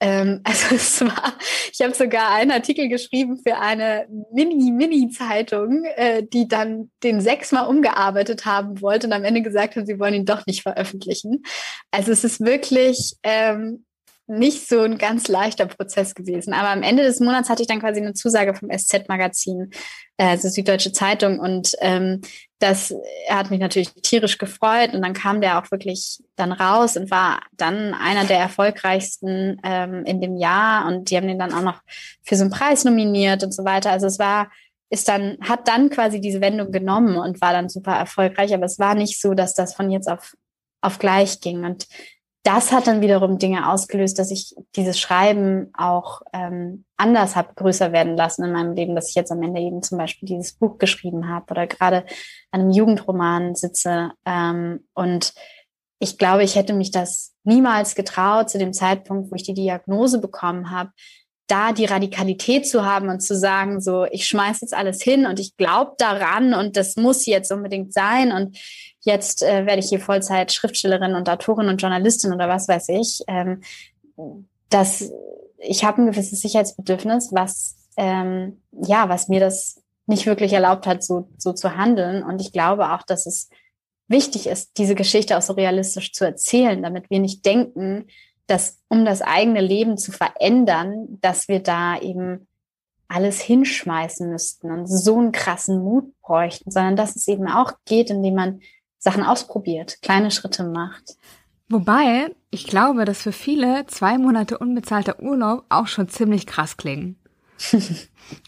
Ähm, 0.00 0.40
also 0.44 0.74
es 0.74 1.00
war, 1.00 1.34
ich 1.72 1.80
habe 1.80 1.94
sogar 1.94 2.32
einen 2.32 2.50
Artikel 2.50 2.88
geschrieben 2.88 3.40
für 3.44 3.58
eine 3.58 4.06
Mini-Mini-Zeitung, 4.32 5.84
äh, 5.96 6.22
die 6.22 6.48
dann 6.48 6.90
den 7.02 7.20
sechsmal 7.20 7.66
umgearbeitet 7.68 8.44
haben 8.44 8.80
wollte 8.80 9.06
und 9.06 9.12
am 9.12 9.24
Ende 9.24 9.42
gesagt 9.42 9.76
haben, 9.76 9.86
sie 9.86 9.98
wollen 9.98 10.14
ihn 10.14 10.24
doch 10.24 10.46
nicht 10.46 10.62
veröffentlichen. 10.62 11.42
Also 11.90 12.12
es 12.12 12.24
ist 12.24 12.40
wirklich 12.40 13.16
ähm, 13.22 13.84
nicht 14.26 14.68
so 14.68 14.80
ein 14.80 14.98
ganz 14.98 15.28
leichter 15.28 15.66
Prozess 15.66 16.14
gewesen. 16.14 16.52
Aber 16.52 16.70
am 16.70 16.82
Ende 16.82 17.04
des 17.04 17.20
Monats 17.20 17.48
hatte 17.48 17.62
ich 17.62 17.68
dann 17.68 17.80
quasi 17.80 18.00
eine 18.00 18.14
Zusage 18.14 18.54
vom 18.54 18.70
SZ-Magazin, 18.70 19.70
äh, 20.16 20.24
also 20.24 20.48
Süddeutsche 20.48 20.92
Zeitung. 20.92 21.38
Und 21.38 21.72
ähm, 21.80 22.22
das 22.58 22.94
er 23.26 23.36
hat 23.36 23.50
mich 23.50 23.60
natürlich 23.60 23.92
tierisch 24.02 24.38
gefreut. 24.38 24.94
Und 24.94 25.02
dann 25.02 25.12
kam 25.12 25.40
der 25.40 25.58
auch 25.58 25.70
wirklich 25.70 26.22
dann 26.36 26.52
raus 26.52 26.96
und 26.96 27.10
war 27.10 27.40
dann 27.52 27.94
einer 27.94 28.24
der 28.24 28.38
erfolgreichsten 28.38 29.60
ähm, 29.62 30.04
in 30.04 30.20
dem 30.20 30.36
Jahr. 30.36 30.86
Und 30.86 31.10
die 31.10 31.16
haben 31.16 31.28
den 31.28 31.38
dann 31.38 31.52
auch 31.52 31.62
noch 31.62 31.80
für 32.22 32.36
so 32.36 32.42
einen 32.42 32.50
Preis 32.50 32.84
nominiert 32.84 33.42
und 33.44 33.52
so 33.52 33.64
weiter. 33.64 33.90
Also 33.90 34.06
es 34.06 34.18
war 34.18 34.50
ist 34.88 35.08
dann, 35.08 35.36
hat 35.40 35.66
dann 35.66 35.90
quasi 35.90 36.20
diese 36.20 36.40
Wendung 36.40 36.70
genommen 36.70 37.16
und 37.16 37.40
war 37.40 37.52
dann 37.52 37.68
super 37.68 37.92
erfolgreich. 37.92 38.54
Aber 38.54 38.66
es 38.66 38.78
war 38.78 38.94
nicht 38.94 39.20
so, 39.20 39.34
dass 39.34 39.54
das 39.54 39.74
von 39.74 39.90
jetzt 39.90 40.08
auf, 40.08 40.36
auf 40.80 40.98
gleich 40.98 41.40
ging. 41.40 41.64
Und 41.64 41.88
das 42.46 42.70
hat 42.70 42.86
dann 42.86 43.00
wiederum 43.00 43.38
Dinge 43.38 43.68
ausgelöst, 43.68 44.20
dass 44.20 44.30
ich 44.30 44.54
dieses 44.76 45.00
Schreiben 45.00 45.72
auch 45.76 46.22
ähm, 46.32 46.84
anders 46.96 47.34
habe 47.34 47.54
größer 47.56 47.90
werden 47.90 48.16
lassen 48.16 48.44
in 48.44 48.52
meinem 48.52 48.74
Leben, 48.74 48.94
dass 48.94 49.08
ich 49.08 49.16
jetzt 49.16 49.32
am 49.32 49.42
Ende 49.42 49.60
eben 49.60 49.82
zum 49.82 49.98
Beispiel 49.98 50.28
dieses 50.28 50.52
Buch 50.52 50.78
geschrieben 50.78 51.28
habe 51.28 51.46
oder 51.50 51.66
gerade 51.66 52.04
an 52.52 52.60
einem 52.60 52.70
Jugendroman 52.70 53.56
sitze. 53.56 54.12
Ähm, 54.24 54.86
und 54.94 55.34
ich 55.98 56.18
glaube, 56.18 56.44
ich 56.44 56.54
hätte 56.54 56.72
mich 56.72 56.92
das 56.92 57.34
niemals 57.42 57.96
getraut 57.96 58.48
zu 58.48 58.58
dem 58.58 58.72
Zeitpunkt, 58.72 59.32
wo 59.32 59.34
ich 59.34 59.42
die 59.42 59.54
Diagnose 59.54 60.20
bekommen 60.20 60.70
habe, 60.70 60.92
da 61.48 61.72
die 61.72 61.84
Radikalität 61.84 62.68
zu 62.68 62.84
haben 62.84 63.08
und 63.08 63.20
zu 63.20 63.36
sagen, 63.36 63.80
so, 63.80 64.04
ich 64.04 64.26
schmeiß 64.26 64.60
jetzt 64.60 64.74
alles 64.74 65.02
hin 65.02 65.26
und 65.26 65.40
ich 65.40 65.56
glaube 65.56 65.94
daran 65.98 66.54
und 66.54 66.76
das 66.76 66.94
muss 66.94 67.26
jetzt 67.26 67.50
unbedingt 67.50 67.92
sein 67.92 68.30
und 68.30 68.56
jetzt 69.06 69.42
äh, 69.42 69.66
werde 69.66 69.80
ich 69.80 69.88
hier 69.88 70.00
Vollzeit 70.00 70.52
Schriftstellerin 70.52 71.14
und 71.14 71.28
Autorin 71.28 71.68
und 71.68 71.80
Journalistin 71.80 72.32
oder 72.32 72.48
was 72.48 72.68
weiß 72.68 72.88
ich. 72.90 73.22
Ähm, 73.28 73.62
dass 74.68 75.10
ich 75.58 75.84
habe 75.84 76.02
ein 76.02 76.10
gewisses 76.10 76.40
Sicherheitsbedürfnis, 76.40 77.30
was 77.32 77.76
ähm, 77.96 78.60
ja, 78.72 79.08
was 79.08 79.28
mir 79.28 79.40
das 79.40 79.82
nicht 80.06 80.26
wirklich 80.26 80.52
erlaubt 80.52 80.86
hat, 80.86 81.02
so, 81.02 81.28
so 81.38 81.52
zu 81.52 81.76
handeln. 81.76 82.22
Und 82.22 82.40
ich 82.40 82.52
glaube 82.52 82.92
auch, 82.92 83.02
dass 83.02 83.26
es 83.26 83.48
wichtig 84.08 84.46
ist, 84.46 84.78
diese 84.78 84.94
Geschichte 84.94 85.36
auch 85.36 85.42
so 85.42 85.54
realistisch 85.54 86.12
zu 86.12 86.24
erzählen, 86.24 86.82
damit 86.82 87.10
wir 87.10 87.18
nicht 87.18 87.44
denken, 87.44 88.06
dass 88.46 88.78
um 88.88 89.04
das 89.04 89.22
eigene 89.22 89.60
Leben 89.60 89.98
zu 89.98 90.12
verändern, 90.12 91.18
dass 91.20 91.48
wir 91.48 91.60
da 91.60 91.98
eben 91.98 92.46
alles 93.08 93.40
hinschmeißen 93.40 94.30
müssten 94.30 94.70
und 94.70 94.86
so 94.86 95.18
einen 95.18 95.32
krassen 95.32 95.82
Mut 95.82 96.12
bräuchten, 96.22 96.70
sondern 96.70 96.96
dass 96.96 97.16
es 97.16 97.26
eben 97.28 97.48
auch 97.48 97.72
geht, 97.84 98.10
indem 98.10 98.34
man 98.34 98.60
Sachen 99.06 99.22
ausprobiert, 99.22 100.02
kleine 100.02 100.32
Schritte 100.32 100.64
macht. 100.64 101.16
Wobei, 101.68 102.34
ich 102.50 102.66
glaube, 102.66 103.04
dass 103.04 103.22
für 103.22 103.30
viele 103.30 103.86
zwei 103.86 104.18
Monate 104.18 104.58
unbezahlter 104.58 105.22
Urlaub 105.22 105.64
auch 105.68 105.86
schon 105.86 106.08
ziemlich 106.08 106.44
krass 106.44 106.76
klingen. 106.76 107.14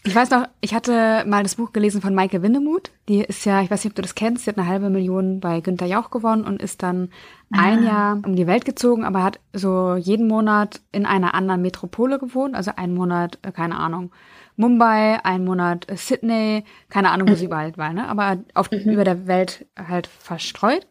ich 0.03 0.13
weiß 0.13 0.31
noch, 0.31 0.49
ich 0.59 0.73
hatte 0.73 1.23
mal 1.25 1.43
das 1.43 1.55
Buch 1.55 1.71
gelesen 1.71 2.01
von 2.01 2.13
Maike 2.13 2.41
Windemuth. 2.41 2.91
Die 3.07 3.21
ist 3.21 3.45
ja, 3.45 3.61
ich 3.61 3.71
weiß 3.71 3.85
nicht, 3.85 3.93
ob 3.93 3.95
du 3.95 4.01
das 4.01 4.15
kennst, 4.15 4.43
sie 4.43 4.51
hat 4.51 4.57
eine 4.57 4.67
halbe 4.67 4.89
Million 4.89 5.39
bei 5.39 5.61
Günter 5.61 5.85
Jauch 5.85 6.09
gewonnen 6.11 6.43
und 6.43 6.61
ist 6.61 6.83
dann 6.83 7.09
ah. 7.53 7.61
ein 7.61 7.85
Jahr 7.85 8.19
um 8.25 8.35
die 8.35 8.45
Welt 8.45 8.65
gezogen, 8.65 9.05
aber 9.05 9.23
hat 9.23 9.39
so 9.53 9.95
jeden 9.95 10.27
Monat 10.27 10.81
in 10.91 11.05
einer 11.05 11.35
anderen 11.35 11.61
Metropole 11.61 12.19
gewohnt. 12.19 12.53
Also 12.53 12.71
einen 12.75 12.95
Monat, 12.95 13.39
äh, 13.43 13.53
keine 13.53 13.77
Ahnung, 13.77 14.11
Mumbai, 14.59 15.23
einen 15.23 15.45
Monat 15.45 15.87
Sydney, 15.95 16.65
keine 16.89 17.11
Ahnung, 17.11 17.29
wo 17.29 17.35
sie 17.35 17.45
überall 17.45 17.75
war, 17.77 17.93
ne? 17.93 18.09
aber 18.09 18.39
auf, 18.53 18.69
mhm. 18.71 18.91
über 18.91 19.05
der 19.05 19.25
Welt 19.25 19.65
halt 19.77 20.07
verstreut. 20.07 20.85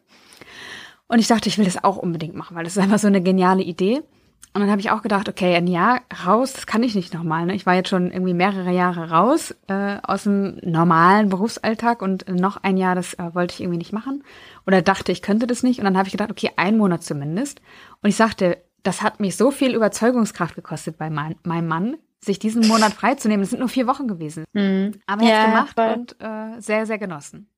Und 1.07 1.19
ich 1.19 1.27
dachte, 1.27 1.49
ich 1.49 1.57
will 1.59 1.65
das 1.65 1.83
auch 1.83 1.97
unbedingt 1.97 2.35
machen, 2.35 2.55
weil 2.55 2.63
das 2.63 2.75
ist 2.75 2.81
einfach 2.81 2.97
so 2.97 3.07
eine 3.07 3.21
geniale 3.21 3.61
Idee. 3.61 4.01
Und 4.53 4.61
dann 4.61 4.71
habe 4.71 4.81
ich 4.81 4.89
auch 4.89 5.03
gedacht, 5.03 5.29
okay, 5.29 5.55
ein 5.55 5.67
Jahr 5.67 6.01
raus, 6.25 6.53
das 6.53 6.65
kann 6.65 6.81
ich 6.81 6.95
nicht 6.95 7.13
nochmal. 7.13 7.45
Ne? 7.45 7.53
Ich 7.53 7.67
war 7.67 7.75
jetzt 7.75 7.89
schon 7.89 8.09
irgendwie 8.11 8.33
mehrere 8.33 8.71
Jahre 8.71 9.11
raus 9.11 9.55
äh, 9.67 9.97
aus 10.01 10.23
dem 10.23 10.57
normalen 10.63 11.29
Berufsalltag 11.29 12.01
und 12.01 12.27
noch 12.27 12.57
ein 12.57 12.75
Jahr, 12.75 12.95
das 12.95 13.13
äh, 13.13 13.35
wollte 13.35 13.53
ich 13.53 13.61
irgendwie 13.61 13.77
nicht 13.77 13.93
machen. 13.93 14.23
Oder 14.65 14.81
dachte, 14.81 15.11
ich 15.11 15.21
könnte 15.21 15.45
das 15.45 15.61
nicht. 15.61 15.77
Und 15.77 15.85
dann 15.85 15.97
habe 15.97 16.07
ich 16.07 16.13
gedacht, 16.13 16.31
okay, 16.31 16.49
ein 16.55 16.77
Monat 16.77 17.03
zumindest. 17.03 17.61
Und 18.01 18.09
ich 18.09 18.15
sagte, 18.15 18.57
das 18.81 19.03
hat 19.03 19.19
mich 19.19 19.37
so 19.37 19.51
viel 19.51 19.75
Überzeugungskraft 19.75 20.55
gekostet 20.55 20.97
bei 20.97 21.11
mein, 21.11 21.35
meinem 21.43 21.67
Mann, 21.67 21.97
sich 22.23 22.39
diesen 22.39 22.67
Monat 22.67 22.93
freizunehmen. 22.93 23.43
Es 23.43 23.51
sind 23.51 23.59
nur 23.59 23.69
vier 23.69 23.87
Wochen 23.87 24.07
gewesen. 24.07 24.45
Mhm. 24.53 24.99
Aber 25.05 25.23
er 25.23 25.29
ja, 25.29 25.37
hat 25.37 25.75
gemacht 25.75 25.97
und 25.97 26.15
äh, 26.19 26.61
sehr, 26.61 26.85
sehr 26.85 26.97
genossen. 26.97 27.49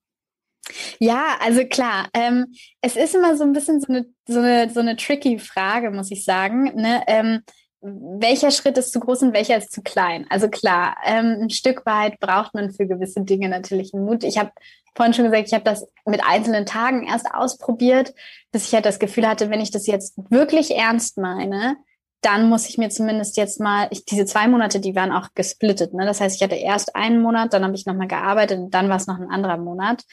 Ja, 0.99 1.37
also 1.39 1.65
klar, 1.65 2.07
ähm, 2.13 2.53
es 2.81 2.95
ist 2.95 3.15
immer 3.15 3.35
so 3.35 3.43
ein 3.43 3.53
bisschen 3.53 3.81
so 3.81 3.87
eine, 3.91 4.05
so 4.27 4.39
eine, 4.39 4.69
so 4.69 4.79
eine 4.79 4.95
tricky 4.95 5.39
Frage, 5.39 5.91
muss 5.91 6.11
ich 6.11 6.23
sagen. 6.23 6.75
Ne? 6.75 7.03
Ähm, 7.07 7.41
welcher 7.81 8.51
Schritt 8.51 8.77
ist 8.77 8.93
zu 8.93 8.99
groß 8.99 9.23
und 9.23 9.33
welcher 9.33 9.57
ist 9.57 9.71
zu 9.71 9.81
klein? 9.81 10.27
Also 10.29 10.49
klar, 10.49 10.95
ähm, 11.03 11.39
ein 11.41 11.49
Stück 11.49 11.85
weit 11.85 12.19
braucht 12.19 12.53
man 12.53 12.71
für 12.71 12.85
gewisse 12.85 13.21
Dinge 13.21 13.49
natürlich 13.49 13.93
einen 13.93 14.05
Mut. 14.05 14.23
Ich 14.23 14.37
habe 14.37 14.51
vorhin 14.95 15.13
schon 15.13 15.25
gesagt, 15.25 15.47
ich 15.47 15.53
habe 15.53 15.63
das 15.63 15.87
mit 16.05 16.23
einzelnen 16.23 16.65
Tagen 16.67 17.07
erst 17.07 17.33
ausprobiert, 17.33 18.13
bis 18.51 18.67
ich 18.67 18.73
halt 18.73 18.85
das 18.85 18.99
Gefühl 18.99 19.27
hatte, 19.27 19.49
wenn 19.49 19.61
ich 19.61 19.71
das 19.71 19.87
jetzt 19.87 20.13
wirklich 20.29 20.75
ernst 20.75 21.17
meine, 21.17 21.77
dann 22.21 22.49
muss 22.49 22.69
ich 22.69 22.77
mir 22.77 22.89
zumindest 22.89 23.35
jetzt 23.37 23.59
mal, 23.59 23.87
ich, 23.89 24.05
diese 24.05 24.25
zwei 24.25 24.47
Monate, 24.47 24.79
die 24.79 24.95
waren 24.95 25.11
auch 25.11 25.29
gesplittet. 25.33 25.93
Ne? 25.93 26.05
Das 26.05 26.21
heißt, 26.21 26.35
ich 26.35 26.43
hatte 26.43 26.55
erst 26.55 26.95
einen 26.95 27.21
Monat, 27.21 27.53
dann 27.53 27.63
habe 27.63 27.75
ich 27.75 27.85
nochmal 27.85 28.07
gearbeitet 28.07 28.59
und 28.59 28.73
dann 28.73 28.89
war 28.89 28.97
es 28.97 29.07
noch 29.07 29.19
ein 29.19 29.29
anderer 29.29 29.57
Monat. 29.57 30.03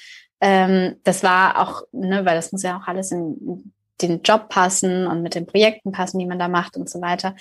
Ähm, 0.41 0.97
das 1.05 1.23
war 1.23 1.61
auch, 1.61 1.83
ne, 1.93 2.25
weil 2.25 2.37
das 2.37 2.53
muss 2.53 2.63
ja 2.63 2.79
auch 2.79 2.87
alles 2.87 3.13
in 3.13 3.73
den 4.01 4.23
Job 4.23 4.49
passen 4.49 5.07
und 5.07 5.23
mit 5.23 5.35
den 5.35 5.47
Projekten 5.47 5.93
passen, 5.93 6.19
die 6.19 6.27
man 6.27 6.39
da 6.39 6.49
macht 6.49 6.77
und 6.77 6.89
so 6.89 7.01
weiter. 7.01 7.35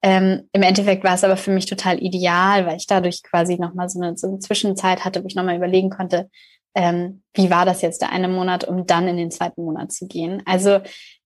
Ähm, 0.00 0.48
Im 0.52 0.62
Endeffekt 0.62 1.04
war 1.04 1.14
es 1.14 1.24
aber 1.24 1.36
für 1.36 1.50
mich 1.50 1.66
total 1.66 2.00
ideal, 2.02 2.66
weil 2.66 2.76
ich 2.76 2.86
dadurch 2.86 3.22
quasi 3.22 3.58
nochmal 3.58 3.88
so 3.88 4.00
eine, 4.00 4.16
so 4.16 4.28
eine 4.28 4.38
Zwischenzeit 4.38 5.04
hatte, 5.04 5.22
wo 5.22 5.26
ich 5.26 5.34
nochmal 5.34 5.56
überlegen 5.56 5.90
konnte, 5.90 6.30
ähm, 6.74 7.22
wie 7.34 7.50
war 7.50 7.66
das 7.66 7.82
jetzt 7.82 8.00
der 8.00 8.10
eine 8.10 8.28
Monat, 8.28 8.64
um 8.64 8.86
dann 8.86 9.08
in 9.08 9.16
den 9.16 9.30
zweiten 9.30 9.64
Monat 9.64 9.92
zu 9.92 10.06
gehen. 10.06 10.42
Also 10.46 10.80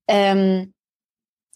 ähm, 0.07 0.73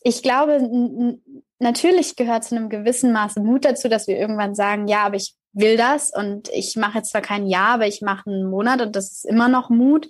ich 0.05 0.23
glaube, 0.23 1.19
natürlich 1.59 2.17
gehört 2.17 2.45
zu 2.45 2.57
einem 2.57 2.69
gewissen 2.69 3.13
Maße 3.13 3.41
Mut 3.41 3.65
dazu, 3.65 3.89
dass 3.89 4.07
wir 4.07 4.19
irgendwann 4.19 4.55
sagen, 4.55 4.89
ja, 4.89 5.05
aber 5.05 5.17
ich 5.17 5.35
will 5.53 5.77
das 5.77 6.11
und 6.15 6.49
ich 6.51 6.77
mache 6.77 6.99
jetzt 6.99 7.11
zwar 7.11 7.21
kein 7.21 7.47
Jahr, 7.47 7.75
aber 7.75 7.87
ich 7.87 8.01
mache 8.01 8.31
einen 8.31 8.49
Monat 8.49 8.81
und 8.81 8.97
das 8.97 9.13
ist 9.13 9.25
immer 9.27 9.49
noch 9.49 9.71
Mut, 9.71 10.09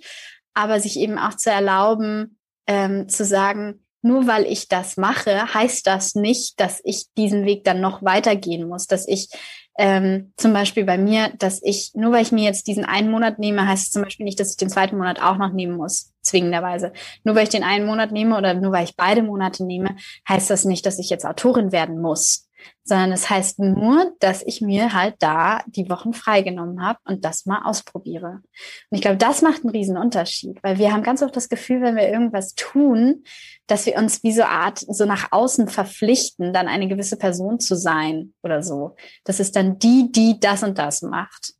aber 0.53 0.79
sich 0.79 0.97
eben 0.99 1.17
auch 1.17 1.35
zu 1.35 1.51
erlauben, 1.51 2.39
ähm, 2.67 3.09
zu 3.09 3.25
sagen, 3.25 3.85
nur 4.01 4.27
weil 4.27 4.45
ich 4.45 4.67
das 4.67 4.97
mache, 4.97 5.53
heißt 5.53 5.87
das 5.87 6.15
nicht, 6.15 6.59
dass 6.59 6.81
ich 6.83 7.05
diesen 7.17 7.45
Weg 7.45 7.63
dann 7.63 7.81
noch 7.81 8.03
weitergehen 8.03 8.67
muss, 8.67 8.85
dass 8.85 9.07
ich 9.07 9.29
ähm, 9.77 10.33
zum 10.37 10.53
Beispiel 10.53 10.83
bei 10.83 10.97
mir, 10.97 11.29
dass 11.39 11.61
ich, 11.63 11.91
nur 11.95 12.11
weil 12.11 12.21
ich 12.21 12.31
mir 12.31 12.43
jetzt 12.43 12.67
diesen 12.67 12.85
einen 12.85 13.09
Monat 13.09 13.39
nehme, 13.39 13.67
heißt 13.67 13.87
es 13.87 13.91
zum 13.91 14.03
Beispiel 14.03 14.25
nicht, 14.25 14.39
dass 14.39 14.51
ich 14.51 14.57
den 14.57 14.69
zweiten 14.69 14.97
Monat 14.97 15.21
auch 15.21 15.37
noch 15.37 15.51
nehmen 15.51 15.77
muss, 15.77 16.12
zwingenderweise. 16.23 16.93
Nur 17.23 17.35
weil 17.35 17.43
ich 17.43 17.49
den 17.49 17.63
einen 17.63 17.85
Monat 17.85 18.11
nehme 18.11 18.37
oder 18.37 18.53
nur 18.53 18.71
weil 18.71 18.85
ich 18.85 18.95
beide 18.95 19.21
Monate 19.23 19.65
nehme, 19.65 19.95
heißt 20.27 20.49
das 20.49 20.65
nicht, 20.65 20.85
dass 20.85 20.99
ich 20.99 21.09
jetzt 21.09 21.25
Autorin 21.25 21.71
werden 21.71 22.01
muss 22.01 22.49
sondern 22.83 23.11
es 23.11 23.29
heißt 23.29 23.59
nur, 23.59 24.13
dass 24.19 24.43
ich 24.43 24.61
mir 24.61 24.93
halt 24.93 25.15
da 25.19 25.61
die 25.67 25.89
Wochen 25.89 26.13
freigenommen 26.13 26.85
habe 26.85 26.99
und 27.05 27.23
das 27.23 27.45
mal 27.45 27.63
ausprobiere. 27.63 28.41
Und 28.89 28.95
ich 28.95 29.01
glaube, 29.01 29.17
das 29.17 29.41
macht 29.41 29.63
einen 29.63 29.71
riesen 29.71 29.97
Unterschied, 29.97 30.61
weil 30.63 30.77
wir 30.77 30.91
haben 30.91 31.03
ganz 31.03 31.21
oft 31.21 31.35
das 31.35 31.49
Gefühl, 31.49 31.81
wenn 31.81 31.95
wir 31.95 32.09
irgendwas 32.09 32.55
tun, 32.55 33.23
dass 33.67 33.85
wir 33.85 33.95
uns 33.95 34.23
wie 34.23 34.33
so 34.33 34.43
Art 34.43 34.79
so 34.79 35.05
nach 35.05 35.31
außen 35.31 35.69
verpflichten, 35.69 36.53
dann 36.53 36.67
eine 36.67 36.87
gewisse 36.87 37.17
Person 37.17 37.59
zu 37.59 37.75
sein 37.75 38.33
oder 38.43 38.61
so. 38.61 38.95
Das 39.23 39.39
ist 39.39 39.55
dann 39.55 39.79
die, 39.79 40.11
die 40.11 40.39
das 40.39 40.63
und 40.63 40.77
das 40.77 41.01
macht. 41.01 41.53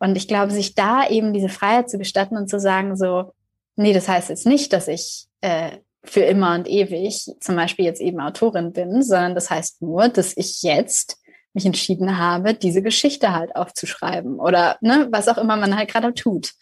Und 0.00 0.16
ich 0.16 0.26
glaube, 0.26 0.50
sich 0.50 0.74
da 0.74 1.06
eben 1.08 1.32
diese 1.32 1.48
Freiheit 1.48 1.88
zu 1.88 1.98
gestatten 1.98 2.36
und 2.36 2.48
zu 2.48 2.58
sagen 2.58 2.96
so, 2.96 3.32
nee, 3.76 3.92
das 3.92 4.08
heißt 4.08 4.28
jetzt 4.28 4.46
nicht, 4.46 4.72
dass 4.72 4.88
ich 4.88 5.26
äh, 5.40 5.78
für 6.04 6.20
immer 6.20 6.54
und 6.54 6.68
ewig 6.68 7.30
zum 7.40 7.56
Beispiel 7.56 7.84
jetzt 7.84 8.00
eben 8.00 8.20
Autorin 8.20 8.72
bin, 8.72 9.02
sondern 9.02 9.34
das 9.34 9.50
heißt 9.50 9.82
nur, 9.82 10.08
dass 10.08 10.36
ich 10.36 10.62
jetzt 10.62 11.18
mich 11.54 11.66
entschieden 11.66 12.18
habe, 12.18 12.54
diese 12.54 12.82
Geschichte 12.82 13.32
halt 13.32 13.56
aufzuschreiben 13.56 14.38
oder 14.38 14.76
ne, 14.80 15.08
was 15.10 15.28
auch 15.28 15.38
immer 15.38 15.56
man 15.56 15.76
halt 15.76 15.90
gerade 15.90 16.12
tut. 16.12 16.52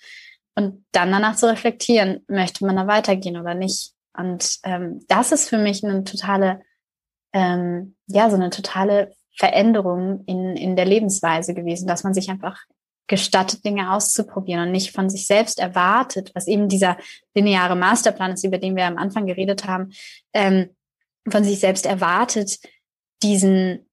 Und 0.55 0.85
dann 0.93 1.11
danach 1.11 1.37
zu 1.37 1.49
reflektieren, 1.49 2.25
möchte 2.29 2.65
man 2.67 2.77
da 2.77 2.87
weitergehen 2.87 3.39
oder 3.39 3.55
nicht. 3.55 3.95
Und 4.17 4.59
ähm, 4.65 5.01
das 5.09 5.33
ist 5.33 5.49
für 5.49 5.57
mich 5.57 5.83
eine 5.83 6.05
totale, 6.05 6.61
ähm, 7.33 7.97
ja, 8.07 8.29
so 8.29 8.37
eine 8.37 8.51
totale 8.51 9.15
Veränderung 9.35 10.25
in, 10.27 10.57
in 10.57 10.77
der 10.77 10.85
Lebensweise 10.85 11.55
gewesen, 11.55 11.89
dass 11.89 12.05
man 12.05 12.13
sich 12.13 12.29
einfach 12.29 12.61
gestattet, 13.13 13.63
Dinge 13.63 13.93
auszuprobieren 13.93 14.63
und 14.63 14.73
nicht 14.73 14.93
von 14.93 15.11
sich 15.11 15.27
selbst 15.27 15.59
erwartet, 15.59 16.31
was 16.35 16.47
eben 16.47 16.71
dieser 16.71 16.97
lineare 17.35 17.77
Masterplan 17.77 18.33
ist, 18.33 18.43
über 18.43 18.57
den 18.57 18.75
wir 18.75 18.87
am 18.87 18.97
Anfang 18.97 19.27
geredet 19.27 19.67
haben, 19.67 19.93
ähm, 20.33 20.71
von 21.29 21.45
sich 21.45 21.61
selbst 21.61 21.85
erwartet, 21.85 22.59
diesen, 23.23 23.87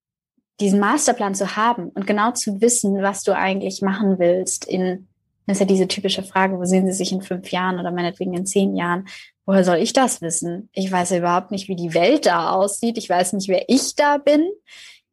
diesen 0.62 0.80
Masterplan 0.80 1.36
zu 1.36 1.58
haben 1.58 1.90
und 1.90 2.08
genau 2.08 2.32
zu 2.32 2.62
wissen, 2.62 3.02
was 3.02 3.24
du 3.24 3.36
eigentlich 3.36 3.82
machen 3.82 4.20
willst 4.20 4.64
in, 4.64 5.10
das 5.48 5.58
ist 5.58 5.60
ja 5.60 5.66
diese 5.66 5.90
typische 5.90 6.24
Frage, 6.24 6.58
wo 6.58 6.64
sehen 6.64 6.86
Sie 6.86 6.94
sich 6.94 7.12
in 7.12 7.22
fünf 7.22 7.52
Jahren 7.52 7.78
oder 7.78 7.92
meinetwegen 7.92 8.34
in 8.34 8.46
zehn 8.46 8.74
Jahren? 8.74 9.06
Woher 9.46 9.66
soll 9.66 9.80
ich 9.80 9.92
das 9.92 10.22
wissen? 10.22 10.70
Ich 10.72 10.90
weiß 10.90 11.10
ja 11.10 11.18
überhaupt 11.18 11.52
nicht, 11.52 11.68
wie 11.68 11.76
die 11.76 11.94
Welt 11.94 12.26
da 12.26 12.52
aussieht. 12.52 12.98
Ich 12.98 13.10
weiß 13.10 13.34
nicht, 13.34 13.50
wer 13.50 13.68
ich 13.68 13.96
da 13.96 14.18
bin 14.18 14.48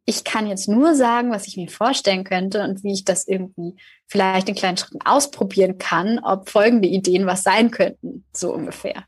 ich 0.09 0.23
kann 0.23 0.47
jetzt 0.47 0.69
nur 0.69 0.95
sagen, 0.95 1.33
was 1.33 1.49
ich 1.49 1.57
mir 1.57 1.69
vorstellen 1.69 2.23
könnte 2.23 2.63
und 2.63 2.85
wie 2.85 2.93
ich 2.93 3.05
das 3.05 3.27
irgendwie 3.27 3.75
vielleicht 4.07 4.49
in 4.49 4.55
kleinen 4.55 4.77
Schritten 4.77 5.03
ausprobieren 5.05 5.79
kann, 5.79 6.21
ob 6.21 6.49
folgende 6.49 6.89
Ideen 6.89 7.27
was 7.27 7.43
sein 7.43 7.73
könnten, 7.73 8.25
so 8.33 8.55
ungefähr. 8.55 9.05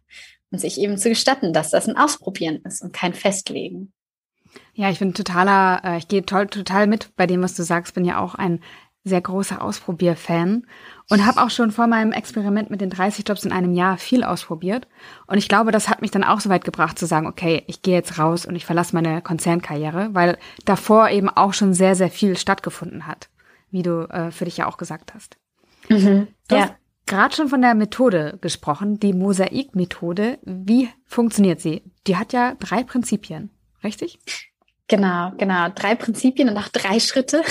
Und 0.51 0.59
sich 0.59 0.81
eben 0.81 0.99
zu 0.99 1.09
gestatten, 1.09 1.53
dass 1.53 1.71
das 1.71 1.89
ein 1.89 1.97
Ausprobieren 1.97 2.61
ist 2.65 2.83
und 2.83 2.93
kein 2.93 3.15
Festlegen. 3.15 3.93
Ja, 4.75 4.91
ich 4.91 4.99
bin 4.99 5.15
totaler, 5.15 5.83
äh, 5.85 5.99
ich 5.99 6.09
gehe 6.09 6.25
total 6.25 6.87
mit 6.89 7.15
bei 7.17 7.27
dem, 7.27 7.43
was 7.43 7.55
du 7.55 7.63
sagst, 7.63 7.95
bin 7.95 8.05
ja 8.05 8.19
auch 8.19 8.35
ein 8.35 8.61
sehr 9.05 9.21
großer 9.21 9.63
Ausprobierfan 9.63 10.67
und 11.11 11.25
habe 11.25 11.43
auch 11.43 11.51
schon 11.51 11.71
vor 11.71 11.87
meinem 11.87 12.13
Experiment 12.13 12.71
mit 12.71 12.81
den 12.81 12.91
30 12.91 13.27
Jobs 13.27 13.45
in 13.45 13.53
einem 13.53 13.73
Jahr 13.73 13.97
viel 13.97 14.25
ausprobiert. 14.25 14.87
Und 15.27 15.39
ich 15.39 15.49
glaube, 15.49 15.73
das 15.73 15.89
hat 15.89 16.03
mich 16.03 16.11
dann 16.11 16.25
auch 16.25 16.41
so 16.41 16.51
weit 16.51 16.65
gebracht 16.65 16.99
zu 16.99 17.07
sagen, 17.07 17.27
okay, 17.27 17.63
ich 17.67 17.83
gehe 17.83 17.95
jetzt 17.95 18.19
raus 18.19 18.45
und 18.45 18.57
ich 18.57 18.67
verlasse 18.67 18.95
meine 18.95 19.23
Konzernkarriere, 19.23 20.11
weil 20.13 20.39
davor 20.65 21.09
eben 21.09 21.29
auch 21.29 21.55
schon 21.55 21.73
sehr, 21.73 21.95
sehr 21.95 22.11
viel 22.11 22.37
stattgefunden 22.37 23.07
hat, 23.07 23.29
wie 23.71 23.83
du 23.83 24.09
äh, 24.11 24.31
für 24.31 24.45
dich 24.45 24.59
ja 24.59 24.67
auch 24.67 24.77
gesagt 24.77 25.15
hast. 25.15 25.37
Mhm, 25.89 26.29
du 26.49 26.57
ja. 26.57 26.63
hast 26.63 26.75
gerade 27.07 27.35
schon 27.35 27.49
von 27.49 27.63
der 27.63 27.75
Methode 27.75 28.39
gesprochen, 28.41 29.01
die 29.01 29.15
Mosaik-Methode. 29.15 30.39
Wie 30.43 30.91
funktioniert 31.07 31.61
sie? 31.61 31.83
Die 32.07 32.17
hat 32.17 32.35
ja 32.35 32.55
drei 32.59 32.85
Prinzipien, 32.85 33.51
richtig? 33.83 34.19
Genau, 34.91 35.33
genau. 35.37 35.69
Drei 35.69 35.95
Prinzipien 35.95 36.49
und 36.49 36.57
auch 36.57 36.69
drei 36.69 36.99
Schritte. 36.99 37.43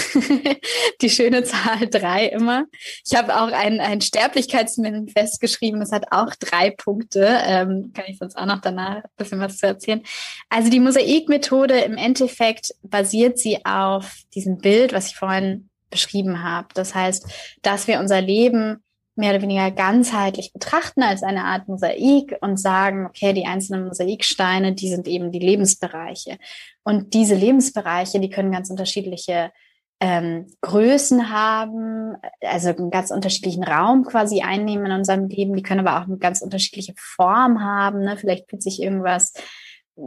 Die 1.01 1.09
schöne 1.09 1.43
Zahl 1.43 1.87
drei 1.87 2.25
immer. 2.25 2.65
Ich 3.05 3.15
habe 3.15 3.39
auch 3.39 3.51
ein, 3.51 3.79
ein 3.79 4.01
Sterblichkeitsmanifest 4.01 5.39
geschrieben. 5.39 5.79
Das 5.79 5.91
hat 5.91 6.11
auch 6.11 6.33
drei 6.33 6.71
Punkte. 6.71 7.27
Ähm, 7.43 7.91
kann 7.93 8.05
ich 8.07 8.17
sonst 8.17 8.37
auch 8.37 8.47
noch 8.47 8.59
danach 8.61 9.03
ein 9.03 9.09
bisschen 9.17 9.39
was 9.39 9.57
zu 9.57 9.67
erzählen. 9.67 10.01
Also 10.49 10.71
die 10.71 10.79
Mosaikmethode 10.79 11.79
im 11.81 11.95
Endeffekt 11.95 12.73
basiert 12.81 13.37
sie 13.37 13.63
auf 13.63 14.15
diesem 14.33 14.57
Bild, 14.57 14.91
was 14.91 15.09
ich 15.09 15.15
vorhin 15.15 15.69
beschrieben 15.91 16.43
habe. 16.43 16.69
Das 16.73 16.95
heißt, 16.95 17.27
dass 17.61 17.87
wir 17.87 17.99
unser 17.99 18.19
Leben 18.19 18.83
mehr 19.17 19.31
oder 19.31 19.41
weniger 19.41 19.71
ganzheitlich 19.71 20.53
betrachten 20.53 21.03
als 21.03 21.23
eine 21.23 21.45
Art 21.45 21.67
Mosaik 21.67 22.37
und 22.41 22.57
sagen, 22.57 23.05
okay, 23.05 23.33
die 23.33 23.45
einzelnen 23.45 23.85
Mosaiksteine, 23.87 24.73
die 24.73 24.89
sind 24.89 25.07
eben 25.07 25.31
die 25.31 25.39
Lebensbereiche. 25.39 26.37
Und 26.83 27.13
diese 27.13 27.35
Lebensbereiche, 27.35 28.19
die 28.19 28.29
können 28.29 28.51
ganz 28.51 28.69
unterschiedliche 28.69 29.51
ähm, 29.99 30.45
Größen 30.61 31.31
haben, 31.31 32.15
also 32.41 32.69
einen 32.69 32.91
ganz 32.91 33.09
unterschiedlichen 33.09 33.63
Raum 33.63 34.03
quasi 34.03 34.41
einnehmen 34.41 34.85
in 34.85 34.91
unserem 34.91 35.27
Leben. 35.27 35.55
Die 35.55 35.63
können 35.63 35.85
aber 35.85 35.99
auch 35.99 36.07
eine 36.07 36.17
ganz 36.17 36.41
unterschiedliche 36.41 36.93
Form 36.97 37.61
haben. 37.63 38.01
Ne? 38.01 38.17
Vielleicht 38.17 38.49
fühlt 38.49 38.61
sich 38.61 38.81
irgendwas 38.81 39.33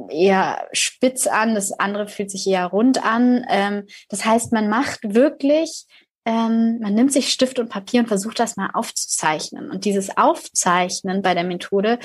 eher 0.08 0.68
spitz 0.72 1.26
an, 1.26 1.54
das 1.54 1.72
andere 1.72 2.06
fühlt 2.06 2.30
sich 2.30 2.46
eher 2.46 2.66
rund 2.66 3.04
an. 3.04 3.44
Ähm, 3.48 3.86
das 4.08 4.24
heißt, 4.24 4.52
man 4.52 4.68
macht 4.68 5.14
wirklich 5.14 5.86
ähm, 6.24 6.78
man 6.80 6.94
nimmt 6.94 7.12
sich 7.12 7.32
Stift 7.32 7.58
und 7.58 7.68
Papier 7.68 8.00
und 8.00 8.08
versucht 8.08 8.38
das 8.38 8.56
mal 8.56 8.70
aufzuzeichnen. 8.72 9.70
Und 9.70 9.84
dieses 9.84 10.16
Aufzeichnen 10.16 11.22
bei 11.22 11.34
der 11.34 11.44
Methode 11.44 11.98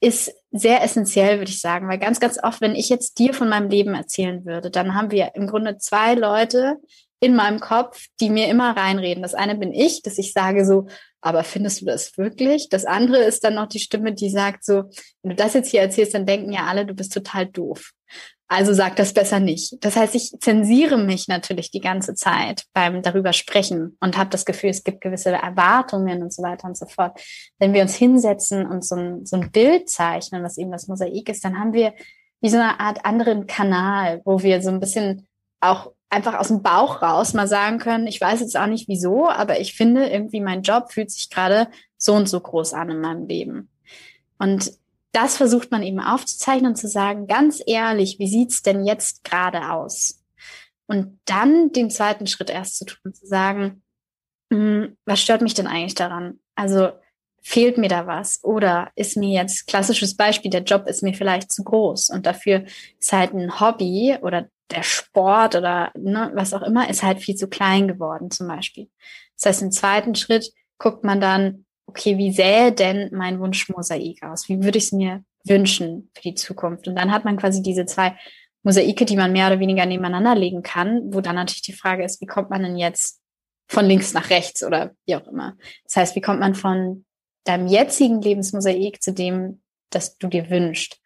ist 0.00 0.32
sehr 0.50 0.82
essentiell, 0.82 1.38
würde 1.38 1.50
ich 1.50 1.60
sagen, 1.60 1.88
weil 1.88 1.98
ganz, 1.98 2.20
ganz 2.20 2.42
oft, 2.42 2.60
wenn 2.60 2.74
ich 2.74 2.88
jetzt 2.88 3.18
dir 3.18 3.34
von 3.34 3.48
meinem 3.48 3.68
Leben 3.68 3.94
erzählen 3.94 4.44
würde, 4.44 4.70
dann 4.70 4.94
haben 4.94 5.10
wir 5.10 5.32
im 5.34 5.46
Grunde 5.46 5.76
zwei 5.78 6.14
Leute 6.14 6.78
in 7.20 7.36
meinem 7.36 7.60
Kopf, 7.60 8.06
die 8.20 8.30
mir 8.30 8.48
immer 8.48 8.76
reinreden. 8.76 9.22
Das 9.22 9.34
eine 9.34 9.54
bin 9.54 9.72
ich, 9.72 10.02
dass 10.02 10.18
ich 10.18 10.32
sage 10.32 10.64
so, 10.64 10.86
aber 11.20 11.44
findest 11.44 11.82
du 11.82 11.84
das 11.84 12.16
wirklich? 12.16 12.68
Das 12.70 12.86
andere 12.86 13.18
ist 13.18 13.44
dann 13.44 13.54
noch 13.54 13.66
die 13.66 13.78
Stimme, 13.78 14.14
die 14.14 14.30
sagt 14.30 14.64
so, 14.64 14.84
wenn 15.22 15.30
du 15.30 15.36
das 15.36 15.52
jetzt 15.52 15.70
hier 15.70 15.82
erzählst, 15.82 16.14
dann 16.14 16.26
denken 16.26 16.52
ja 16.52 16.64
alle, 16.64 16.86
du 16.86 16.94
bist 16.94 17.12
total 17.12 17.46
doof. 17.46 17.92
Also 18.48 18.72
sag 18.72 18.96
das 18.96 19.12
besser 19.12 19.38
nicht. 19.38 19.76
Das 19.84 19.94
heißt, 19.94 20.16
ich 20.16 20.32
zensiere 20.40 20.98
mich 20.98 21.28
natürlich 21.28 21.70
die 21.70 21.80
ganze 21.80 22.14
Zeit 22.14 22.64
beim 22.72 23.00
darüber 23.00 23.32
sprechen 23.32 23.96
und 24.00 24.16
habe 24.16 24.30
das 24.30 24.44
Gefühl, 24.44 24.70
es 24.70 24.82
gibt 24.82 25.02
gewisse 25.02 25.30
Erwartungen 25.30 26.22
und 26.22 26.32
so 26.32 26.42
weiter 26.42 26.66
und 26.66 26.76
so 26.76 26.86
fort. 26.86 27.20
Wenn 27.60 27.74
wir 27.74 27.82
uns 27.82 27.94
hinsetzen 27.94 28.66
und 28.66 28.84
so 28.84 28.96
ein, 28.96 29.24
so 29.24 29.36
ein 29.36 29.52
Bild 29.52 29.88
zeichnen, 29.88 30.42
was 30.42 30.58
eben 30.58 30.72
das 30.72 30.88
Mosaik 30.88 31.28
ist, 31.28 31.44
dann 31.44 31.60
haben 31.60 31.74
wir 31.74 31.94
wie 32.40 32.48
so 32.48 32.56
eine 32.56 32.80
Art 32.80 33.04
anderen 33.04 33.46
Kanal, 33.46 34.20
wo 34.24 34.42
wir 34.42 34.60
so 34.62 34.70
ein 34.70 34.80
bisschen 34.80 35.28
auch 35.60 35.92
einfach 36.10 36.34
aus 36.34 36.48
dem 36.48 36.62
Bauch 36.62 37.02
raus 37.02 37.34
mal 37.34 37.46
sagen 37.46 37.78
können, 37.78 38.06
ich 38.06 38.20
weiß 38.20 38.40
jetzt 38.40 38.56
auch 38.56 38.66
nicht 38.66 38.88
wieso, 38.88 39.28
aber 39.28 39.60
ich 39.60 39.74
finde 39.74 40.08
irgendwie 40.08 40.40
mein 40.40 40.62
Job 40.62 40.92
fühlt 40.92 41.10
sich 41.10 41.30
gerade 41.30 41.68
so 41.96 42.14
und 42.14 42.28
so 42.28 42.40
groß 42.40 42.74
an 42.74 42.90
in 42.90 43.00
meinem 43.00 43.26
Leben. 43.26 43.70
Und 44.38 44.72
das 45.12 45.36
versucht 45.36 45.70
man 45.70 45.82
eben 45.82 46.00
aufzuzeichnen 46.00 46.72
und 46.72 46.76
zu 46.76 46.88
sagen, 46.88 47.26
ganz 47.26 47.62
ehrlich, 47.64 48.18
wie 48.18 48.28
sieht's 48.28 48.62
denn 48.62 48.84
jetzt 48.84 49.24
gerade 49.24 49.70
aus? 49.70 50.22
Und 50.86 51.20
dann 51.24 51.72
den 51.72 51.90
zweiten 51.90 52.26
Schritt 52.26 52.50
erst 52.50 52.76
zu 52.76 52.84
tun, 52.84 53.14
zu 53.14 53.26
sagen, 53.26 53.82
hm, 54.52 54.96
was 55.04 55.20
stört 55.20 55.42
mich 55.42 55.54
denn 55.54 55.68
eigentlich 55.68 55.94
daran? 55.94 56.40
Also 56.56 56.90
fehlt 57.42 57.78
mir 57.78 57.88
da 57.88 58.06
was? 58.06 58.42
Oder 58.42 58.90
ist 58.96 59.16
mir 59.16 59.32
jetzt 59.32 59.66
klassisches 59.66 60.16
Beispiel, 60.16 60.50
der 60.50 60.62
Job 60.62 60.86
ist 60.86 61.02
mir 61.02 61.14
vielleicht 61.14 61.52
zu 61.52 61.62
groß 61.62 62.10
und 62.10 62.26
dafür 62.26 62.64
ist 62.98 63.12
halt 63.12 63.32
ein 63.32 63.60
Hobby 63.60 64.16
oder 64.20 64.48
der 64.70 64.82
Sport 64.82 65.56
oder 65.56 65.92
ne, 65.96 66.30
was 66.34 66.54
auch 66.54 66.62
immer, 66.62 66.88
ist 66.88 67.02
halt 67.02 67.20
viel 67.20 67.34
zu 67.34 67.48
klein 67.48 67.88
geworden 67.88 68.30
zum 68.30 68.48
Beispiel. 68.48 68.88
Das 69.36 69.46
heißt, 69.46 69.62
im 69.62 69.72
zweiten 69.72 70.14
Schritt 70.14 70.52
guckt 70.78 71.04
man 71.04 71.20
dann, 71.20 71.64
okay, 71.86 72.18
wie 72.18 72.32
sähe 72.32 72.72
denn 72.72 73.10
mein 73.12 73.40
Wunschmosaik 73.40 74.22
aus? 74.22 74.48
Wie 74.48 74.62
würde 74.62 74.78
ich 74.78 74.84
es 74.84 74.92
mir 74.92 75.24
wünschen 75.44 76.10
für 76.14 76.22
die 76.22 76.34
Zukunft? 76.34 76.86
Und 76.86 76.96
dann 76.96 77.12
hat 77.12 77.24
man 77.24 77.36
quasi 77.36 77.62
diese 77.62 77.86
zwei 77.86 78.16
Mosaike, 78.62 79.04
die 79.04 79.16
man 79.16 79.32
mehr 79.32 79.46
oder 79.46 79.60
weniger 79.60 79.86
nebeneinander 79.86 80.34
legen 80.34 80.62
kann, 80.62 81.12
wo 81.12 81.20
dann 81.20 81.34
natürlich 81.34 81.62
die 81.62 81.72
Frage 81.72 82.04
ist, 82.04 82.20
wie 82.20 82.26
kommt 82.26 82.50
man 82.50 82.62
denn 82.62 82.76
jetzt 82.76 83.20
von 83.68 83.86
links 83.86 84.12
nach 84.12 84.30
rechts 84.30 84.62
oder 84.62 84.92
wie 85.06 85.16
auch 85.16 85.26
immer? 85.26 85.56
Das 85.84 85.96
heißt, 85.96 86.16
wie 86.16 86.20
kommt 86.20 86.40
man 86.40 86.54
von 86.54 87.04
deinem 87.44 87.66
jetzigen 87.66 88.20
Lebensmosaik 88.20 89.02
zu 89.02 89.12
dem, 89.12 89.62
das 89.90 90.18
du 90.18 90.28
dir 90.28 90.50
wünschst? 90.50 91.00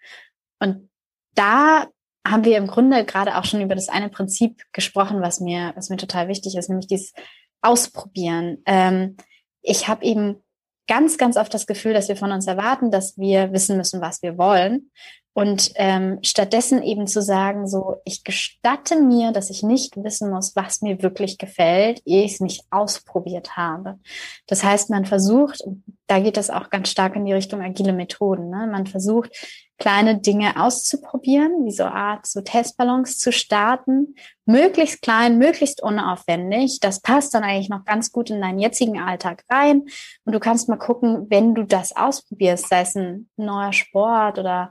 Und 0.58 0.90
da 1.34 1.88
haben 2.26 2.44
wir 2.44 2.56
im 2.56 2.66
Grunde 2.66 3.04
gerade 3.04 3.36
auch 3.36 3.44
schon 3.44 3.60
über 3.60 3.74
das 3.74 3.88
eine 3.88 4.08
Prinzip 4.08 4.62
gesprochen, 4.72 5.20
was 5.20 5.40
mir, 5.40 5.72
was 5.76 5.90
mir 5.90 5.96
total 5.96 6.28
wichtig 6.28 6.56
ist, 6.56 6.68
nämlich 6.68 6.86
dieses 6.86 7.12
Ausprobieren. 7.60 8.62
Ähm, 8.66 9.16
ich 9.62 9.88
habe 9.88 10.04
eben 10.04 10.42
ganz, 10.86 11.18
ganz 11.18 11.36
oft 11.36 11.52
das 11.52 11.66
Gefühl, 11.66 11.94
dass 11.94 12.08
wir 12.08 12.16
von 12.16 12.32
uns 12.32 12.46
erwarten, 12.46 12.90
dass 12.90 13.16
wir 13.18 13.52
wissen 13.52 13.76
müssen, 13.76 14.00
was 14.00 14.22
wir 14.22 14.38
wollen. 14.38 14.90
Und 15.36 15.72
ähm, 15.74 16.20
stattdessen 16.22 16.80
eben 16.80 17.08
zu 17.08 17.20
sagen, 17.20 17.66
so, 17.66 17.96
ich 18.04 18.22
gestatte 18.22 19.02
mir, 19.02 19.32
dass 19.32 19.50
ich 19.50 19.64
nicht 19.64 19.96
wissen 19.96 20.30
muss, 20.30 20.54
was 20.54 20.80
mir 20.80 21.02
wirklich 21.02 21.38
gefällt, 21.38 22.00
ehe 22.04 22.24
ich 22.24 22.34
es 22.34 22.40
nicht 22.40 22.62
ausprobiert 22.70 23.56
habe. 23.56 23.98
Das 24.46 24.62
heißt, 24.62 24.90
man 24.90 25.06
versucht, 25.06 25.60
da 26.06 26.20
geht 26.20 26.36
das 26.36 26.50
auch 26.50 26.70
ganz 26.70 26.88
stark 26.88 27.16
in 27.16 27.24
die 27.24 27.32
Richtung 27.32 27.62
agile 27.62 27.92
Methoden. 27.92 28.48
Ne? 28.48 28.68
Man 28.70 28.86
versucht, 28.86 29.32
kleine 29.78 30.18
Dinge 30.18 30.60
auszuprobieren, 30.60 31.64
wie 31.64 31.72
so 31.72 31.84
Art 31.84 32.26
so 32.26 32.40
Testballons 32.40 33.18
zu 33.18 33.32
starten, 33.32 34.14
möglichst 34.46 35.02
klein, 35.02 35.38
möglichst 35.38 35.82
unaufwendig. 35.82 36.78
Das 36.80 37.00
passt 37.00 37.34
dann 37.34 37.42
eigentlich 37.42 37.68
noch 37.68 37.84
ganz 37.84 38.12
gut 38.12 38.30
in 38.30 38.40
deinen 38.40 38.58
jetzigen 38.58 39.00
Alltag 39.00 39.42
rein. 39.50 39.82
Und 40.24 40.32
du 40.32 40.38
kannst 40.38 40.68
mal 40.68 40.76
gucken, 40.76 41.26
wenn 41.28 41.54
du 41.54 41.64
das 41.64 41.94
ausprobierst, 41.96 42.68
sei 42.68 42.80
es 42.82 42.94
ein 42.94 43.28
neuer 43.36 43.72
Sport 43.72 44.38
oder 44.38 44.70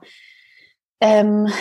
ähm, 1.02 1.52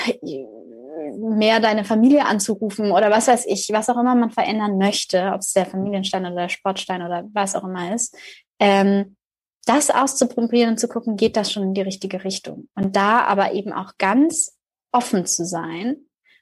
mehr 1.19 1.59
deine 1.59 1.85
Familie 1.85 2.27
anzurufen 2.27 2.93
oder 2.93 3.11
was 3.11 3.29
weiß 3.29 3.47
ich, 3.47 3.71
was 3.73 3.91
auch 3.91 3.99
immer 3.99 4.15
man 4.15 4.31
verändern 4.31 4.79
möchte, 4.79 5.33
ob 5.33 5.41
es 5.41 5.53
der 5.53 5.67
Familienstein 5.67 6.25
oder 6.27 6.43
der 6.43 6.49
Sportstein 6.49 7.03
oder 7.03 7.25
was 7.33 7.57
auch 7.57 7.65
immer 7.65 7.95
ist. 7.95 8.17
Ähm, 8.61 9.17
das 9.65 9.91
auszuprobieren 9.91 10.71
und 10.71 10.79
zu 10.79 10.89
gucken, 10.89 11.17
geht 11.17 11.37
das 11.37 11.53
schon 11.53 11.63
in 11.63 11.75
die 11.75 11.83
richtige 11.83 12.25
Richtung. 12.25 12.69
Und 12.75 12.97
da 12.97 13.21
aber 13.21 13.53
eben 13.53 13.73
auch 13.73 13.97
ganz 13.99 14.59
offen 14.91 15.25
zu 15.27 15.45
sein 15.45 15.97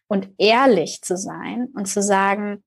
und 0.09 0.29
ehrlich 0.39 1.03
zu 1.03 1.17
sein 1.17 1.69
und 1.75 1.87
zu 1.87 2.03
sagen, 2.03 2.65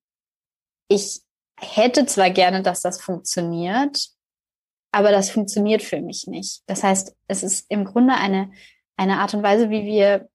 ich 0.88 1.22
hätte 1.60 2.06
zwar 2.06 2.30
gerne, 2.30 2.62
dass 2.62 2.82
das 2.82 3.02
funktioniert, 3.02 4.10
aber 4.92 5.12
das 5.12 5.32
funktioniert 5.32 5.82
für 5.82 6.02
mich 6.02 6.28
nicht. 6.28 6.62
Das 6.68 6.84
heißt, 6.84 7.16
es 7.28 7.44
ist 7.44 7.66
im 7.70 7.84
Grunde 7.84 8.14
eine, 8.14 8.52
eine 8.96 9.20
Art 9.20 9.34
und 9.34 9.44
Weise, 9.44 9.70
wie 9.70 9.86
wir 9.86 10.30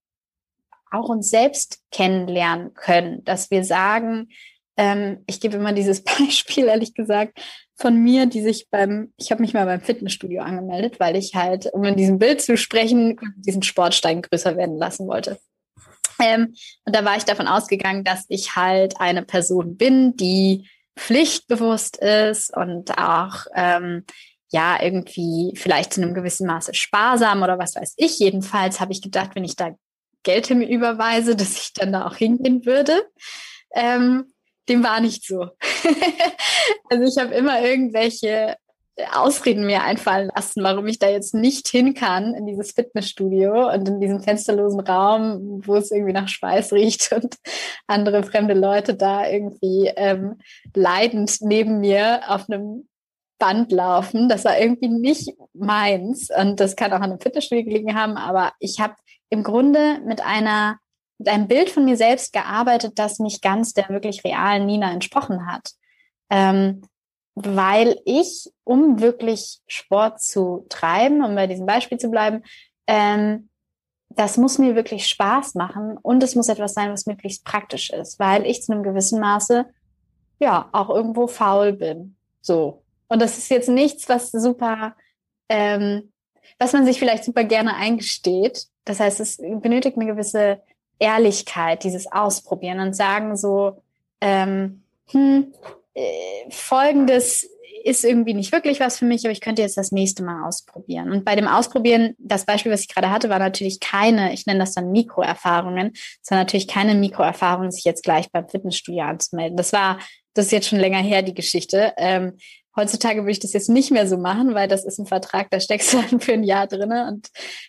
auch 0.90 1.09
uns 1.09 1.31
selbst 1.31 1.81
kennenlernen 1.92 2.74
können, 2.74 3.24
dass 3.24 3.50
wir 3.50 3.62
sagen, 3.64 4.31
ähm, 4.76 5.22
ich 5.26 5.40
gebe 5.40 5.57
immer 5.57 5.72
dieses 5.72 6.02
Beispiel, 6.18 6.66
ehrlich 6.66 6.94
gesagt, 6.94 7.38
von 7.79 7.97
mir, 7.97 8.27
die 8.27 8.43
sich 8.43 8.69
beim, 8.71 9.12
ich 9.17 9.31
habe 9.31 9.41
mich 9.41 9.55
mal 9.55 9.64
beim 9.64 9.81
Fitnessstudio 9.81 10.43
angemeldet, 10.43 10.99
weil 10.99 11.17
ich 11.17 11.35
halt, 11.35 11.73
um 11.73 11.85
in 11.85 11.97
diesem 11.97 12.19
Bild 12.19 12.43
zu 12.43 12.57
sprechen, 12.57 13.19
diesen 13.37 13.62
Sportstein 13.62 14.21
größer 14.21 14.57
werden 14.57 14.77
lassen 14.77 15.07
wollte. 15.07 15.38
Ähm, 16.21 16.55
und 16.85 16.97
da 16.97 17.05
war 17.05 17.17
ich 17.17 17.25
davon 17.25 17.47
ausgegangen, 17.47 18.03
dass 18.03 18.25
ich 18.29 18.57
halt 18.57 19.01
eine 19.01 19.23
Person 19.23 19.77
bin, 19.77 20.17
die 20.17 20.69
pflichtbewusst 20.99 21.99
ist 21.99 22.55
und 22.57 22.99
auch 22.99 23.47
ähm, 23.55 24.05
ja 24.51 24.83
irgendwie 24.83 25.53
vielleicht 25.55 25.93
zu 25.95 26.03
einem 26.03 26.14
gewissen 26.14 26.49
Maße 26.49 26.75
sparsam 26.75 27.45
oder 27.45 27.61
was 27.61 27.77
weiß 27.77 27.95
ich. 27.97 28.19
Jedenfalls 28.19 28.81
habe 28.81 28.91
ich 28.91 29.01
gedacht, 29.01 29.31
wenn 29.35 29.45
ich 29.45 29.55
da 29.55 29.77
Geld 30.25 30.51
mir 30.51 30.69
überweise, 30.69 31.37
dass 31.37 31.57
ich 31.57 31.73
dann 31.75 31.93
da 31.93 32.07
auch 32.07 32.17
hingehen 32.17 32.67
würde. 32.67 33.05
Ähm, 33.73 34.33
dem 34.68 34.85
war 34.85 35.00
nicht 35.00 35.26
so. 35.26 35.40
also 36.90 37.04
ich 37.04 37.18
habe 37.18 37.35
immer 37.35 37.62
irgendwelche 37.62 38.57
Ausreden 39.12 39.66
mir 39.66 39.83
einfallen 39.83 40.31
lassen, 40.35 40.62
warum 40.62 40.87
ich 40.88 40.98
da 40.98 41.09
jetzt 41.09 41.35
nicht 41.35 41.68
hin 41.68 41.94
kann 41.94 42.35
in 42.35 42.46
dieses 42.46 42.72
Fitnessstudio 42.72 43.72
und 43.72 43.88
in 43.88 44.00
diesem 44.00 44.20
fensterlosen 44.20 44.81
Raum, 44.81 45.62
wo 45.64 45.76
es 45.76 45.90
irgendwie 45.90 46.12
nach 46.12 46.28
Schweiß 46.28 46.72
riecht 46.72 47.12
und 47.16 47.37
andere 47.87 48.22
fremde 48.22 48.54
Leute 48.54 48.94
da 48.94 49.28
irgendwie 49.28 49.92
ähm, 49.96 50.38
leidend 50.74 51.38
neben 51.40 51.81
mir 51.81 52.22
auf 52.26 52.48
einem 52.48 52.88
Band 53.38 53.70
laufen. 53.70 54.28
Das 54.28 54.44
war 54.44 54.59
irgendwie 54.59 54.88
nicht 54.88 55.33
meins 55.54 56.28
und 56.37 56.59
das 56.59 56.74
kann 56.74 56.92
auch 56.92 56.96
an 56.96 57.04
einem 57.04 57.20
Fitnessstudio 57.20 57.64
gelegen 57.64 57.94
haben, 57.94 58.16
aber 58.16 58.52
ich 58.59 58.81
habe 58.81 58.94
im 59.31 59.44
Grunde 59.44 60.00
mit 60.04 60.24
einer 60.24 60.78
mit 61.18 61.28
einem 61.28 61.48
Bild 61.48 61.70
von 61.70 61.85
mir 61.85 61.96
selbst 61.96 62.33
gearbeitet, 62.33 62.98
das 62.98 63.18
nicht 63.18 63.42
ganz 63.42 63.74
der 63.74 63.88
wirklich 63.88 64.24
realen 64.24 64.66
Nina 64.66 64.92
entsprochen 64.92 65.46
hat. 65.50 65.72
Ähm, 66.31 66.83
weil 67.35 68.00
ich, 68.04 68.50
um 68.64 69.00
wirklich 69.00 69.61
Sport 69.66 70.20
zu 70.20 70.66
treiben, 70.68 71.22
um 71.22 71.35
bei 71.35 71.46
diesem 71.46 71.66
Beispiel 71.66 71.98
zu 71.98 72.11
bleiben, 72.11 72.42
ähm, 72.87 73.48
das 74.11 74.37
muss 74.37 74.59
mir 74.59 74.74
wirklich 74.74 75.07
Spaß 75.07 75.54
machen 75.54 75.96
und 75.98 76.22
es 76.22 76.35
muss 76.35 76.48
etwas 76.48 76.74
sein, 76.74 76.90
was 76.90 77.07
möglichst 77.07 77.44
praktisch 77.44 77.90
ist, 77.90 78.18
weil 78.18 78.46
ich 78.46 78.62
zu 78.62 78.72
einem 78.72 78.83
gewissen 78.83 79.20
Maße 79.20 79.66
ja 80.40 80.68
auch 80.72 80.88
irgendwo 80.88 81.26
faul 81.26 81.72
bin. 81.72 82.16
So. 82.40 82.83
Und 83.09 83.22
das 83.22 83.38
ist 83.38 83.50
jetzt 83.50 83.68
nichts, 83.68 84.09
was 84.09 84.31
super, 84.31 84.96
ähm, 85.48 86.12
was 86.59 86.72
man 86.72 86.85
sich 86.85 86.98
vielleicht 86.98 87.24
super 87.24 87.44
gerne 87.44 87.76
eingesteht. 87.76 88.66
Das 88.85 89.00
heißt, 89.00 89.20
es 89.20 89.37
benötigt 89.37 89.96
eine 89.96 90.07
gewisse 90.07 90.62
Ehrlichkeit, 90.98 91.84
dieses 91.84 92.11
Ausprobieren 92.11 92.80
und 92.80 92.94
sagen 92.94 93.37
so, 93.37 93.82
ähm, 94.20 94.82
hm, 95.11 95.52
äh, 95.94 96.50
folgendes 96.50 97.48
ist 97.84 98.04
irgendwie 98.04 98.34
nicht 98.34 98.52
wirklich 98.52 98.80
was 98.80 98.98
für 98.98 99.04
mich, 99.04 99.24
aber 99.24 99.32
ich 99.32 99.40
könnte 99.40 99.62
jetzt 99.62 99.76
das 99.76 99.92
nächste 99.92 100.22
Mal 100.22 100.46
ausprobieren. 100.46 101.11
Und 101.11 101.24
bei 101.24 101.37
dem 101.37 101.48
Ausprobieren, 101.48 102.14
das 102.18 102.44
Beispiel, 102.44 102.72
was 102.72 102.82
ich 102.82 102.88
gerade 102.88 103.11
hatte, 103.11 103.30
war 103.30 103.38
natürlich 103.38 103.80
keine, 103.80 104.32
ich 104.32 104.46
nenne 104.46 104.61
das 104.61 104.74
dann 104.74 104.92
Mikroerfahrungen, 104.92 105.92
sondern 106.20 106.44
natürlich 106.44 106.68
keine 106.68 106.94
Mikroerfahrungen, 106.94 107.70
sich 107.70 107.84
jetzt 107.84 108.02
gleich 108.02 108.30
beim 108.30 108.48
Fitnessstudio 108.48 109.04
anzumelden. 109.04 109.56
Das 109.56 109.72
war, 109.72 109.98
das 110.34 110.46
ist 110.46 110.52
jetzt 110.52 110.68
schon 110.68 110.80
länger 110.80 110.98
her, 110.98 111.22
die 111.22 111.34
Geschichte. 111.34 111.92
Ähm, 111.96 112.37
heutzutage 112.76 113.20
würde 113.20 113.32
ich 113.32 113.40
das 113.40 113.52
jetzt 113.52 113.70
nicht 113.70 113.90
mehr 113.90 114.06
so 114.06 114.18
machen, 114.18 114.54
weil 114.54 114.68
das 114.68 114.84
ist 114.84 114.98
ein 114.98 115.06
Vertrag, 115.06 115.50
da 115.50 115.61
steckst 115.61 115.92
du 115.92 116.02
dann 116.02 116.20
für 116.20 116.32
ein 116.32 116.44
Jahr 116.44 116.66
drinne. 116.66 117.08
Und 117.08 117.28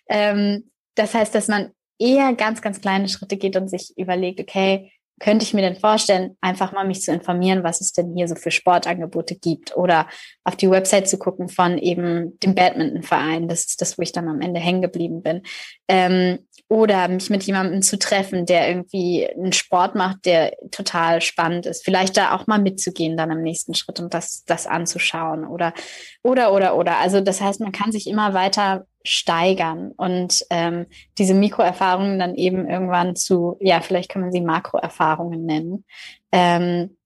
ähm, 0.10 0.70
das 0.96 1.14
heißt, 1.14 1.34
dass 1.34 1.48
man 1.48 1.72
eher 2.00 2.34
ganz, 2.34 2.62
ganz 2.62 2.82
kleine 2.82 3.10
Schritte 3.10 3.38
geht 3.38 3.56
und 3.56 3.70
sich 3.70 3.94
überlegt, 3.98 4.40
okay, 4.40 4.92
könnte 5.20 5.44
ich 5.44 5.54
mir 5.54 5.62
denn 5.62 5.76
vorstellen, 5.76 6.38
einfach 6.42 6.72
mal 6.72 6.88
mich 6.88 7.02
zu 7.02 7.12
informieren, 7.12 7.64
was 7.64 7.82
es 7.82 7.92
denn 7.92 8.14
hier 8.16 8.28
so 8.28 8.36
für 8.36 8.52
Sportangebote 8.52 9.36
gibt 9.36 9.76
oder 9.76 10.08
auf 10.46 10.56
die 10.56 10.70
Website 10.72 11.10
zu 11.10 11.20
gucken 11.20 11.50
von 11.50 11.78
eben 11.78 12.40
dem 12.40 12.56
Badmintonverein. 12.56 13.48
Das 13.48 13.66
ist 13.66 13.82
das, 13.82 13.98
wo 13.98 14.02
ich 14.02 14.14
dann 14.14 14.30
am 14.30 14.42
Ende 14.42 14.60
hängen 14.60 14.82
geblieben 14.82 15.22
bin. 15.22 15.44
Ähm, 15.88 16.40
oder 16.70 17.08
mich 17.08 17.32
mit 17.32 17.44
jemandem 17.44 17.82
zu 17.82 17.98
treffen, 17.98 18.46
der 18.46 18.70
irgendwie 18.70 19.28
einen 19.28 19.54
Sport 19.54 19.96
macht, 19.96 20.26
der 20.26 20.56
total 20.70 21.20
spannend 21.20 21.66
ist. 21.66 21.84
Vielleicht 21.84 22.16
da 22.16 22.36
auch 22.36 22.46
mal 22.46 22.62
mitzugehen 22.62 23.18
dann 23.18 23.32
im 23.32 23.42
nächsten 23.42 23.74
Schritt 23.74 24.00
und 24.00 24.14
das, 24.14 24.44
das 24.46 24.68
anzuschauen 24.68 25.46
oder, 25.46 25.74
oder, 26.22 26.54
oder, 26.54 26.78
oder. 26.78 27.00
Also 27.00 27.22
das 27.22 27.42
heißt, 27.42 27.60
man 27.60 27.72
kann 27.72 27.92
sich 27.92 28.06
immer 28.06 28.36
weiter 28.36 28.86
steigern 29.04 29.92
und 29.92 30.46
ähm, 30.50 30.86
diese 31.18 31.34
Mikroerfahrungen 31.34 32.20
dann 32.20 32.36
eben 32.36 32.68
irgendwann 32.68 33.16
zu, 33.16 33.58
ja, 33.60 33.82
vielleicht 33.82 34.10
kann 34.10 34.22
man 34.22 34.32
sie 34.32 34.42
Makroerfahrungen 34.42 35.46
nennen, 35.46 35.86
ähm, 36.32 36.98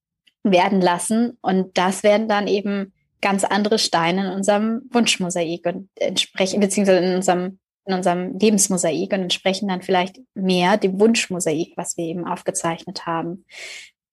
werden 0.43 0.81
lassen. 0.81 1.37
Und 1.41 1.77
das 1.77 2.03
werden 2.03 2.27
dann 2.27 2.47
eben 2.47 2.93
ganz 3.21 3.43
andere 3.43 3.79
Steine 3.79 4.27
in 4.27 4.33
unserem 4.33 4.81
Wunschmosaik 4.91 5.65
und 5.65 5.89
entsprechen, 5.95 6.59
beziehungsweise 6.59 7.05
in 7.05 7.15
unserem, 7.15 7.59
in 7.85 7.93
unserem 7.93 8.37
Lebensmosaik 8.37 9.13
und 9.13 9.21
entsprechen 9.21 9.69
dann 9.69 9.81
vielleicht 9.81 10.19
mehr 10.33 10.77
dem 10.77 10.99
Wunschmosaik, 10.99 11.73
was 11.77 11.95
wir 11.97 12.05
eben 12.05 12.25
aufgezeichnet 12.25 13.05
haben. 13.05 13.45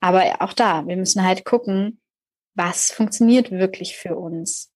Aber 0.01 0.23
auch 0.41 0.53
da, 0.53 0.87
wir 0.87 0.97
müssen 0.97 1.25
halt 1.25 1.45
gucken, 1.45 2.01
was 2.55 2.91
funktioniert 2.91 3.51
wirklich 3.51 3.97
für 3.97 4.17
uns 4.17 4.70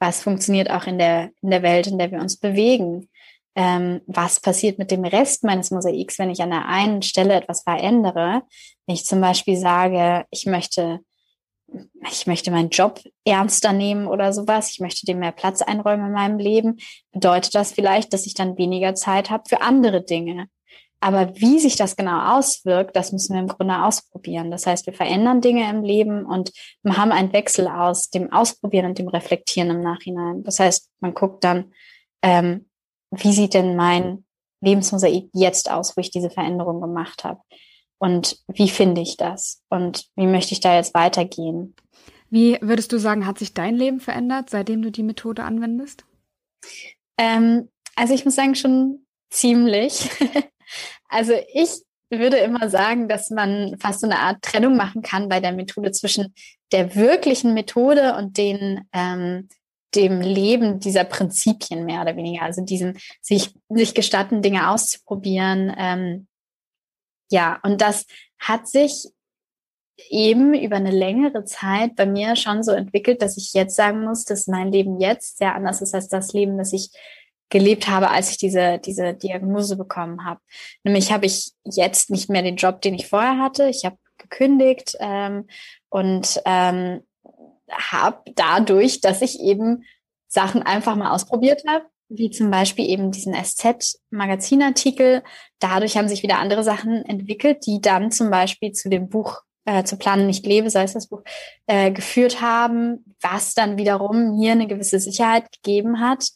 was 0.00 0.22
funktioniert 0.22 0.70
auch 0.70 0.86
in 0.86 0.98
der, 0.98 1.30
in 1.42 1.50
der 1.50 1.62
Welt, 1.62 1.86
in 1.86 1.98
der 1.98 2.10
wir 2.10 2.20
uns 2.20 2.38
bewegen. 2.38 3.08
Ähm, 3.54 4.00
was 4.06 4.40
passiert 4.40 4.78
mit 4.78 4.90
dem 4.90 5.04
Rest 5.04 5.44
meines 5.44 5.70
Mosaiks, 5.70 6.18
wenn 6.18 6.30
ich 6.30 6.42
an 6.42 6.50
der 6.50 6.66
einen 6.66 7.02
Stelle 7.02 7.34
etwas 7.34 7.62
verändere? 7.62 8.42
Wenn 8.86 8.94
ich 8.94 9.04
zum 9.04 9.20
Beispiel 9.20 9.56
sage, 9.56 10.24
ich 10.30 10.46
möchte, 10.46 11.00
ich 12.10 12.26
möchte 12.26 12.50
meinen 12.50 12.70
Job 12.70 13.00
ernster 13.24 13.72
nehmen 13.72 14.06
oder 14.06 14.32
sowas, 14.32 14.70
ich 14.70 14.80
möchte 14.80 15.04
dem 15.04 15.18
mehr 15.18 15.32
Platz 15.32 15.62
einräumen 15.62 16.06
in 16.06 16.12
meinem 16.12 16.38
Leben, 16.38 16.78
bedeutet 17.12 17.54
das 17.54 17.72
vielleicht, 17.72 18.12
dass 18.14 18.26
ich 18.26 18.34
dann 18.34 18.56
weniger 18.56 18.94
Zeit 18.94 19.30
habe 19.30 19.44
für 19.48 19.60
andere 19.60 20.02
Dinge. 20.02 20.46
Aber 21.00 21.34
wie 21.36 21.58
sich 21.58 21.76
das 21.76 21.96
genau 21.96 22.36
auswirkt, 22.36 22.94
das 22.94 23.12
müssen 23.12 23.34
wir 23.34 23.40
im 23.40 23.48
Grunde 23.48 23.82
ausprobieren. 23.82 24.50
Das 24.50 24.66
heißt, 24.66 24.84
wir 24.86 24.92
verändern 24.92 25.40
Dinge 25.40 25.68
im 25.70 25.82
Leben 25.82 26.26
und 26.26 26.52
haben 26.86 27.10
einen 27.10 27.32
Wechsel 27.32 27.68
aus 27.68 28.10
dem 28.10 28.30
Ausprobieren 28.32 28.86
und 28.86 28.98
dem 28.98 29.08
Reflektieren 29.08 29.70
im 29.70 29.80
Nachhinein. 29.80 30.42
Das 30.42 30.60
heißt, 30.60 30.90
man 31.00 31.14
guckt 31.14 31.42
dann, 31.42 31.72
ähm, 32.22 32.68
wie 33.10 33.32
sieht 33.32 33.54
denn 33.54 33.76
mein 33.76 34.24
Lebensmosaik 34.60 35.30
jetzt 35.32 35.70
aus, 35.70 35.96
wo 35.96 36.00
ich 36.00 36.10
diese 36.10 36.30
Veränderung 36.30 36.82
gemacht 36.82 37.24
habe? 37.24 37.40
Und 37.98 38.38
wie 38.48 38.68
finde 38.68 39.00
ich 39.00 39.16
das? 39.16 39.62
Und 39.68 40.06
wie 40.16 40.26
möchte 40.26 40.52
ich 40.52 40.60
da 40.60 40.74
jetzt 40.74 40.94
weitergehen? 40.94 41.74
Wie 42.28 42.58
würdest 42.60 42.92
du 42.92 42.98
sagen, 42.98 43.26
hat 43.26 43.38
sich 43.38 43.54
dein 43.54 43.74
Leben 43.74 44.00
verändert, 44.00 44.50
seitdem 44.50 44.82
du 44.82 44.90
die 44.90 45.02
Methode 45.02 45.44
anwendest? 45.44 46.04
Ähm, 47.18 47.68
also 47.96 48.14
ich 48.14 48.24
muss 48.24 48.36
sagen, 48.36 48.54
schon 48.54 49.06
ziemlich. 49.30 50.08
Also 51.08 51.32
ich 51.52 51.82
würde 52.10 52.38
immer 52.38 52.68
sagen, 52.68 53.08
dass 53.08 53.30
man 53.30 53.76
fast 53.78 54.00
so 54.00 54.06
eine 54.06 54.18
Art 54.18 54.42
Trennung 54.42 54.76
machen 54.76 55.02
kann 55.02 55.28
bei 55.28 55.40
der 55.40 55.52
Methode 55.52 55.92
zwischen 55.92 56.34
der 56.72 56.94
wirklichen 56.94 57.54
Methode 57.54 58.16
und 58.16 58.36
den 58.36 58.88
ähm, 58.92 59.48
dem 59.94 60.20
Leben 60.20 60.78
dieser 60.78 61.04
Prinzipien 61.04 61.84
mehr 61.84 62.02
oder 62.02 62.16
weniger, 62.16 62.42
also 62.42 62.62
diesen 62.64 62.98
sich 63.20 63.54
sich 63.68 63.94
gestatten, 63.94 64.42
Dinge 64.42 64.70
auszuprobieren. 64.70 65.74
Ähm, 65.76 66.28
ja, 67.30 67.58
und 67.62 67.80
das 67.80 68.06
hat 68.38 68.68
sich 68.68 69.08
eben 70.08 70.54
über 70.54 70.76
eine 70.76 70.90
längere 70.90 71.44
Zeit 71.44 71.96
bei 71.96 72.06
mir 72.06 72.36
schon 72.36 72.62
so 72.62 72.72
entwickelt, 72.72 73.20
dass 73.20 73.36
ich 73.36 73.52
jetzt 73.52 73.76
sagen 73.76 74.04
muss, 74.04 74.24
dass 74.24 74.46
mein 74.46 74.72
Leben 74.72 75.00
jetzt 75.00 75.38
sehr 75.38 75.54
anders 75.54 75.82
ist 75.82 75.94
als 75.94 76.08
das 76.08 76.32
Leben, 76.32 76.56
das 76.56 76.72
ich 76.72 76.90
gelebt 77.50 77.88
habe, 77.88 78.10
als 78.10 78.30
ich 78.30 78.38
diese, 78.38 78.78
diese 78.78 79.14
Diagnose 79.14 79.76
bekommen 79.76 80.24
habe. 80.24 80.40
Nämlich 80.84 81.12
habe 81.12 81.26
ich 81.26 81.52
jetzt 81.64 82.10
nicht 82.10 82.30
mehr 82.30 82.42
den 82.42 82.56
Job, 82.56 82.80
den 82.80 82.94
ich 82.94 83.08
vorher 83.08 83.38
hatte. 83.38 83.68
Ich 83.68 83.84
habe 83.84 83.96
gekündigt 84.18 84.96
ähm, 85.00 85.46
und 85.88 86.40
ähm, 86.44 87.02
habe 87.70 88.22
dadurch, 88.34 89.00
dass 89.00 89.22
ich 89.22 89.40
eben 89.40 89.84
Sachen 90.28 90.62
einfach 90.62 90.96
mal 90.96 91.10
ausprobiert 91.10 91.64
habe, 91.66 91.84
wie 92.08 92.30
zum 92.30 92.50
Beispiel 92.50 92.88
eben 92.88 93.10
diesen 93.10 93.34
SZ-Magazinartikel. 93.34 95.22
Dadurch 95.58 95.96
haben 95.96 96.08
sich 96.08 96.22
wieder 96.22 96.38
andere 96.38 96.64
Sachen 96.64 97.04
entwickelt, 97.04 97.66
die 97.66 97.80
dann 97.80 98.10
zum 98.10 98.30
Beispiel 98.30 98.72
zu 98.72 98.88
dem 98.88 99.08
Buch 99.08 99.42
äh, 99.64 99.84
zu 99.84 99.96
Planen 99.96 100.26
nicht 100.26 100.46
lebe, 100.46 100.70
sei 100.70 100.84
es 100.84 100.94
das 100.94 101.08
Buch, 101.08 101.22
äh, 101.66 101.90
geführt 101.92 102.40
haben, 102.40 103.14
was 103.20 103.54
dann 103.54 103.76
wiederum 103.76 104.36
mir 104.38 104.52
eine 104.52 104.66
gewisse 104.66 104.98
Sicherheit 104.98 105.52
gegeben 105.52 106.00
hat, 106.00 106.30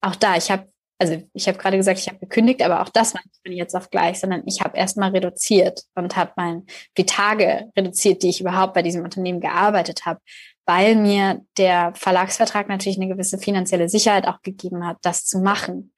auch 0.00 0.16
da, 0.16 0.36
ich 0.36 0.50
habe, 0.50 0.70
also 0.98 1.22
ich 1.32 1.48
habe 1.48 1.58
gerade 1.58 1.76
gesagt, 1.76 1.98
ich 1.98 2.08
habe 2.08 2.18
gekündigt, 2.18 2.62
aber 2.62 2.82
auch 2.82 2.88
das 2.88 3.14
war 3.14 3.20
nicht 3.24 3.40
von 3.44 3.52
jetzt 3.52 3.74
auf 3.74 3.90
gleich, 3.90 4.20
sondern 4.20 4.42
ich 4.46 4.60
habe 4.62 4.76
erstmal 4.76 5.10
reduziert 5.10 5.82
und 5.94 6.16
habe 6.16 6.32
mein 6.36 6.66
die 6.96 7.06
Tage 7.06 7.70
reduziert, 7.76 8.22
die 8.22 8.30
ich 8.30 8.40
überhaupt 8.40 8.74
bei 8.74 8.82
diesem 8.82 9.04
Unternehmen 9.04 9.40
gearbeitet 9.40 10.06
habe, 10.06 10.20
weil 10.64 10.96
mir 10.96 11.42
der 11.58 11.92
Verlagsvertrag 11.94 12.68
natürlich 12.68 12.98
eine 12.98 13.08
gewisse 13.08 13.38
finanzielle 13.38 13.88
Sicherheit 13.88 14.26
auch 14.26 14.42
gegeben 14.42 14.86
hat, 14.86 14.98
das 15.02 15.24
zu 15.24 15.38
machen. 15.38 15.92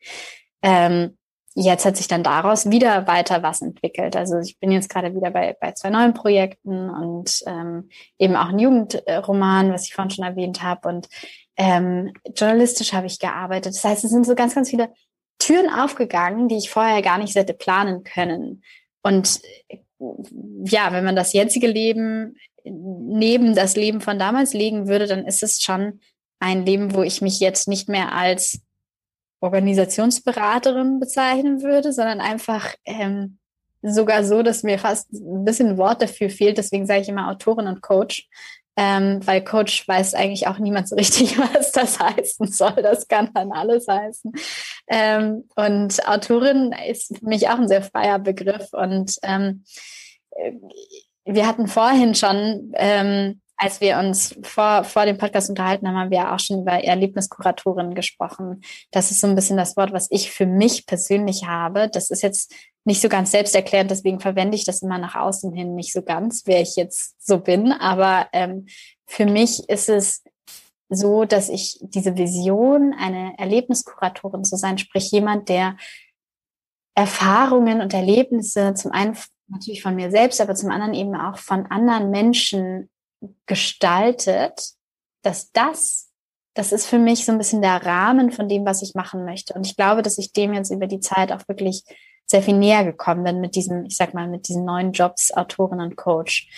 Ähm, 0.63 1.17
jetzt 1.55 1.85
hat 1.85 1.97
sich 1.97 2.09
dann 2.09 2.23
daraus 2.23 2.71
wieder 2.71 3.07
weiter 3.07 3.43
was 3.43 3.63
entwickelt. 3.63 4.15
Also 4.15 4.39
ich 4.39 4.59
bin 4.59 4.71
jetzt 4.71 4.89
gerade 4.89 5.15
wieder 5.15 5.31
bei, 5.31 5.57
bei 5.61 5.73
zwei 5.73 5.91
neuen 5.91 6.15
Projekten 6.15 6.91
und 6.91 7.43
ähm, 7.47 7.89
eben 8.19 8.37
auch 8.37 8.49
ein 8.49 8.59
Jugendroman, 8.59 9.73
was 9.73 9.87
ich 9.87 9.95
vorhin 9.95 10.11
schon 10.11 10.25
erwähnt 10.25 10.63
habe. 10.63 10.89
Und 10.89 11.09
ähm, 11.59 12.13
journalistisch 12.35 12.93
habe 12.93 13.07
ich 13.07 13.19
gearbeitet. 13.19 13.75
Das 13.75 13.85
heißt, 13.85 14.05
es 14.05 14.11
sind 14.11 14.25
so 14.25 14.35
ganz, 14.35 14.55
ganz 14.55 14.71
viele 14.71 14.93
Türen 15.39 15.69
aufgegangen, 15.69 16.49
die 16.49 16.57
ich 16.57 16.71
vorher 16.71 17.03
gar 17.03 17.19
nicht 17.19 17.35
hätte 17.35 17.53
planen 17.53 18.05
können. 18.05 18.63
Und 19.03 19.41
ja, 19.99 20.93
wenn 20.93 21.05
man 21.05 21.17
das 21.17 21.33
jetzige 21.33 21.67
Leben 21.67 22.37
neben 22.65 23.55
das 23.55 23.77
Leben 23.77 24.01
von 24.01 24.19
damals 24.19 24.53
legen 24.53 24.89
würde, 24.89 25.07
dann 25.07 25.27
ist 25.27 25.43
es 25.43 25.61
schon 25.61 26.01
ein 26.39 26.65
Leben, 26.65 26.95
wo 26.95 27.03
ich 27.03 27.23
mich 27.23 27.41
jetzt 27.41 27.67
nicht 27.67 27.89
mehr 27.89 28.13
als 28.13 28.61
Organisationsberaterin 29.41 31.01
bezeichnen 31.01 31.63
würde, 31.63 31.93
sondern 31.93 32.21
einfach 32.21 32.75
ähm, 32.85 33.39
sogar 33.83 34.25
so, 34.25 34.43
dass 34.43 34.63
mir 34.63 34.79
fast 34.79 35.13
ein 35.13 35.45
bisschen 35.45 35.79
Wort 35.79 36.03
dafür 36.03 36.31
fehlt. 36.31 36.59
Deswegen 36.59 36.87
sage 36.87 37.01
ich 37.01 37.09
immer 37.09 37.31
Autorin 37.31 37.69
und 37.69 37.81
Coach, 37.81 38.29
ähm, 38.81 39.27
weil 39.27 39.43
Coach 39.43 39.89
weiß 39.89 40.15
eigentlich 40.15 40.47
auch 40.47 40.59
niemand 40.59 40.89
so 40.89 40.95
richtig, 40.95 41.37
was 41.55 41.73
das 41.73 41.99
heißen 41.99 42.47
soll. 42.47 42.77
Das 42.81 43.09
kann 43.09 43.31
dann 43.35 43.51
alles 43.51 43.89
heißen. 43.89 44.33
Ähm, 44.87 45.49
und 45.57 46.09
Autorin 46.09 46.73
ist 46.89 47.19
für 47.19 47.27
mich 47.27 47.49
auch 47.49 47.59
ein 47.59 47.67
sehr 47.67 47.83
freier 47.83 48.21
Begriff. 48.21 48.69
Und 48.73 49.17
ähm, 49.25 49.65
äh, 50.31 50.53
wir 51.25 51.49
hatten 51.49 51.67
vorhin 51.67 52.15
schon 52.15 52.71
ähm, 52.75 53.41
als 53.61 53.81
wir 53.81 53.99
uns 53.99 54.39
vor, 54.43 54.85
vor 54.85 55.05
dem 55.05 55.19
Podcast 55.19 55.51
unterhalten 55.51 55.89
haben, 55.89 55.97
haben 55.97 56.11
wir 56.13 56.33
auch 56.33 56.39
schon 56.39 56.61
über 56.61 56.85
Erlebniskuratorin 56.85 57.97
gesprochen. 57.97 58.63
Das 58.93 59.11
ist 59.11 59.21
so 59.21 59.27
ein 59.27 59.35
bisschen 59.35 59.57
das 59.57 59.77
Wort, 59.77 59.93
was 59.93 60.07
ich 60.11 60.31
für 60.31 60.47
mich 60.47 60.87
persönlich 60.87 61.45
habe. 61.45 61.91
Das 61.93 62.11
ist 62.11 62.23
jetzt 62.23 62.55
nicht 62.89 63.03
so 63.03 63.11
ganz 63.11 63.31
selbsterklärend, 63.31 63.91
deswegen 63.91 64.19
verwende 64.19 64.57
ich 64.57 64.65
das 64.65 64.81
immer 64.81 64.97
nach 64.97 65.15
außen 65.15 65.53
hin 65.53 65.75
nicht 65.75 65.93
so 65.93 66.01
ganz, 66.01 66.45
wer 66.47 66.63
ich 66.63 66.75
jetzt 66.75 67.15
so 67.25 67.39
bin. 67.39 67.71
Aber 67.71 68.29
ähm, 68.33 68.67
für 69.07 69.27
mich 69.27 69.69
ist 69.69 69.91
es 69.91 70.25
so, 70.89 71.27
dass 71.27 71.51
ich 71.51 71.79
diese 71.83 72.17
Vision, 72.17 72.95
eine 72.99 73.39
Erlebniskuratorin 73.39 74.43
zu 74.43 74.57
sein, 74.57 74.79
sprich 74.79 75.11
jemand, 75.11 75.51
der 75.51 75.77
Erfahrungen 76.95 77.83
und 77.83 77.93
Erlebnisse 77.93 78.73
zum 78.73 78.91
einen 78.91 79.19
natürlich 79.49 79.83
von 79.83 79.95
mir 79.95 80.11
selbst, 80.11 80.41
aber 80.41 80.55
zum 80.55 80.71
anderen 80.71 80.95
eben 80.95 81.15
auch 81.15 81.37
von 81.37 81.67
anderen 81.67 82.11
Menschen 82.11 82.89
gestaltet, 83.45 84.71
dass 85.23 85.53
das, 85.53 86.11
das 86.55 86.73
ist 86.73 86.87
für 86.87 86.99
mich 86.99 87.27
so 87.27 87.33
ein 87.33 87.39
bisschen 87.39 87.61
der 87.61 87.85
Rahmen 87.85 88.33
von 88.33 88.49
dem, 88.49 88.65
was 88.65 88.81
ich 88.81 88.95
machen 88.95 89.27
möchte. 89.27 89.53
Und 89.53 89.67
ich 89.67 89.77
glaube, 89.77 90.01
dass 90.01 90.17
ich 90.17 90.33
dem 90.33 90.55
jetzt 90.55 90.71
über 90.71 90.87
die 90.87 91.01
Zeit 91.01 91.33
auch 91.33 91.47
wirklich 91.49 91.85
sehr 92.31 92.43
viel 92.43 92.57
näher 92.57 92.85
gekommen 92.85 93.25
bin 93.25 93.41
mit 93.41 93.55
diesem, 93.57 93.87
ich 93.87 93.97
sag 93.97 94.15
mal, 94.15 94.29
mit 94.29 94.49
diesen 94.49 94.65
neuen 94.65 94.93
Jobs, 94.93 95.33
Autorin 95.33 95.81
und 95.81 95.97
Coach. 95.97 96.49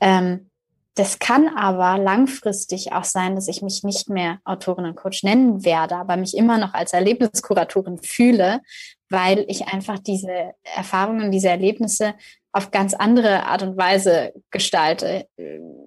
Ähm, 0.00 0.50
das 0.96 1.20
kann 1.20 1.48
aber 1.56 2.02
langfristig 2.02 2.92
auch 2.92 3.04
sein, 3.04 3.36
dass 3.36 3.48
ich 3.48 3.62
mich 3.62 3.84
nicht 3.84 4.10
mehr 4.10 4.38
Autorin 4.44 4.86
und 4.86 4.96
Coach 4.96 5.22
nennen 5.22 5.64
werde, 5.64 5.96
aber 5.96 6.16
mich 6.16 6.36
immer 6.36 6.58
noch 6.58 6.74
als 6.74 6.92
Erlebniskuratorin 6.92 7.98
fühle, 7.98 8.60
weil 9.08 9.44
ich 9.48 9.68
einfach 9.68 9.98
diese 9.98 10.52
Erfahrungen, 10.62 11.30
diese 11.30 11.48
Erlebnisse 11.48 12.14
auf 12.52 12.72
ganz 12.72 12.94
andere 12.94 13.44
Art 13.46 13.62
und 13.62 13.76
Weise 13.76 14.32
gestalte. 14.50 15.26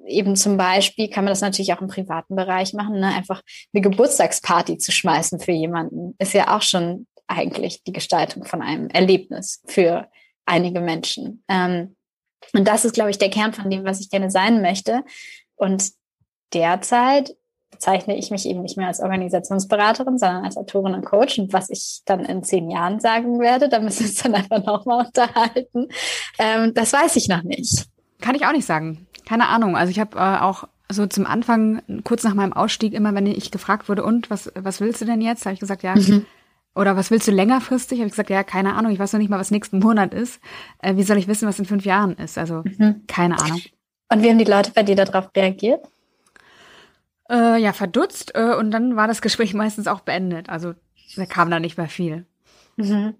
Eben 0.07 0.37
zum 0.37 0.55
Beispiel 0.55 1.09
kann 1.09 1.25
man 1.25 1.31
das 1.31 1.41
natürlich 1.41 1.73
auch 1.73 1.81
im 1.81 1.87
privaten 1.87 2.35
Bereich 2.35 2.73
machen, 2.73 2.99
ne? 2.99 3.07
einfach 3.07 3.41
eine 3.73 3.81
Geburtstagsparty 3.81 4.77
zu 4.77 4.93
schmeißen 4.93 5.39
für 5.39 5.51
jemanden, 5.51 6.15
ist 6.19 6.33
ja 6.33 6.55
auch 6.55 6.61
schon 6.61 7.07
eigentlich 7.27 7.83
die 7.83 7.93
Gestaltung 7.93 8.45
von 8.45 8.61
einem 8.61 8.89
Erlebnis 8.89 9.61
für 9.65 10.07
einige 10.45 10.81
Menschen. 10.81 11.43
Ähm, 11.47 11.95
und 12.53 12.67
das 12.67 12.85
ist, 12.85 12.93
glaube 12.93 13.09
ich, 13.09 13.17
der 13.17 13.29
Kern 13.29 13.53
von 13.53 13.69
dem, 13.69 13.85
was 13.85 13.99
ich 13.99 14.09
gerne 14.09 14.29
sein 14.29 14.61
möchte. 14.61 15.03
Und 15.55 15.91
derzeit 16.53 17.35
bezeichne 17.71 18.17
ich 18.17 18.29
mich 18.29 18.45
eben 18.45 18.61
nicht 18.61 18.77
mehr 18.77 18.87
als 18.87 18.99
Organisationsberaterin, 18.99 20.17
sondern 20.17 20.45
als 20.45 20.57
Autorin 20.57 20.93
und 20.93 21.05
Coach. 21.05 21.39
Und 21.39 21.53
was 21.53 21.69
ich 21.69 22.01
dann 22.05 22.23
in 22.25 22.43
zehn 22.43 22.69
Jahren 22.69 22.99
sagen 22.99 23.39
werde, 23.39 23.69
da 23.69 23.79
müssen 23.79 24.01
wir 24.01 24.07
uns 24.07 24.23
dann 24.23 24.35
einfach 24.35 24.63
nochmal 24.63 25.05
unterhalten. 25.05 25.87
Ähm, 26.37 26.73
das 26.73 26.93
weiß 26.93 27.15
ich 27.15 27.27
noch 27.27 27.43
nicht. 27.43 27.87
Kann 28.21 28.35
ich 28.35 28.45
auch 28.45 28.51
nicht 28.51 28.65
sagen. 28.65 29.07
Keine 29.25 29.47
Ahnung. 29.47 29.75
Also 29.75 29.91
ich 29.91 29.99
habe 29.99 30.17
äh, 30.17 30.39
auch 30.41 30.65
so 30.89 31.07
zum 31.07 31.25
Anfang, 31.25 31.81
kurz 32.03 32.23
nach 32.23 32.35
meinem 32.35 32.53
Ausstieg, 32.53 32.93
immer 32.93 33.15
wenn 33.15 33.25
ich 33.25 33.51
gefragt 33.51 33.89
wurde, 33.89 34.03
und 34.03 34.29
was, 34.29 34.51
was 34.55 34.79
willst 34.79 35.01
du 35.01 35.05
denn 35.05 35.21
jetzt? 35.21 35.45
Habe 35.45 35.53
ich 35.53 35.59
gesagt, 35.59 35.83
ja. 35.83 35.95
Mhm. 35.95 36.25
Oder 36.75 36.95
was 36.95 37.11
willst 37.11 37.27
du 37.27 37.31
längerfristig? 37.31 37.99
Habe 37.99 38.07
ich 38.07 38.13
gesagt, 38.13 38.29
ja, 38.29 38.43
keine 38.43 38.73
Ahnung. 38.73 38.91
Ich 38.91 38.99
weiß 38.99 39.13
noch 39.13 39.19
nicht 39.19 39.29
mal, 39.29 39.39
was 39.39 39.51
nächsten 39.51 39.79
Monat 39.79 40.13
ist. 40.13 40.39
Äh, 40.79 40.95
wie 40.95 41.03
soll 41.03 41.17
ich 41.17 41.27
wissen, 41.27 41.47
was 41.47 41.59
in 41.59 41.65
fünf 41.65 41.85
Jahren 41.85 42.15
ist? 42.17 42.37
Also 42.37 42.63
mhm. 42.63 43.03
keine 43.07 43.39
Ahnung. 43.39 43.61
Und 44.11 44.23
wie 44.23 44.29
haben 44.29 44.39
die 44.39 44.45
Leute 44.45 44.71
bei 44.71 44.83
dir 44.83 44.95
darauf 44.95 45.29
reagiert? 45.35 45.85
Äh, 47.29 47.61
ja, 47.61 47.73
verdutzt 47.73 48.33
äh, 48.35 48.55
und 48.55 48.71
dann 48.71 48.95
war 48.95 49.07
das 49.07 49.21
Gespräch 49.21 49.53
meistens 49.53 49.87
auch 49.87 50.01
beendet. 50.01 50.49
Also 50.49 50.73
da 51.15 51.25
kam 51.25 51.51
da 51.51 51.59
nicht 51.59 51.77
mehr 51.77 51.89
viel. 51.89 52.25
Mhm. 52.75 53.15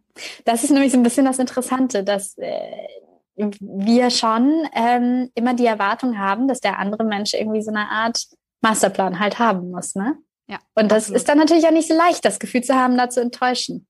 Das 0.46 0.64
ist 0.64 0.72
nämlich 0.72 0.92
so 0.92 0.98
ein 0.98 1.04
bisschen 1.04 1.26
das 1.26 1.40
Interessante, 1.40 2.04
dass 2.04 2.38
äh, 2.38 2.88
wir 3.36 4.10
schon 4.10 4.68
ähm, 4.74 5.30
immer 5.36 5.54
die 5.54 5.66
Erwartung 5.66 6.18
haben, 6.18 6.48
dass 6.48 6.60
der 6.60 6.80
andere 6.80 7.04
Mensch 7.04 7.34
irgendwie 7.34 7.62
so 7.62 7.72
eine 7.72 7.90
Art 7.90 8.28
Masterplan 8.62 9.20
halt 9.20 9.40
haben 9.40 9.72
muss, 9.72 9.96
ne? 9.96 10.18
Ja. 10.48 10.60
Und 10.76 10.92
das 10.92 11.04
absolut. 11.04 11.18
ist 11.18 11.30
dann 11.30 11.38
natürlich 11.38 11.66
auch 11.66 11.72
nicht 11.72 11.88
so 11.88 11.96
leicht, 11.96 12.26
das 12.26 12.40
Gefühl 12.40 12.62
zu 12.62 12.76
haben, 12.76 12.98
da 12.98 13.10
zu 13.10 13.22
enttäuschen. 13.22 13.88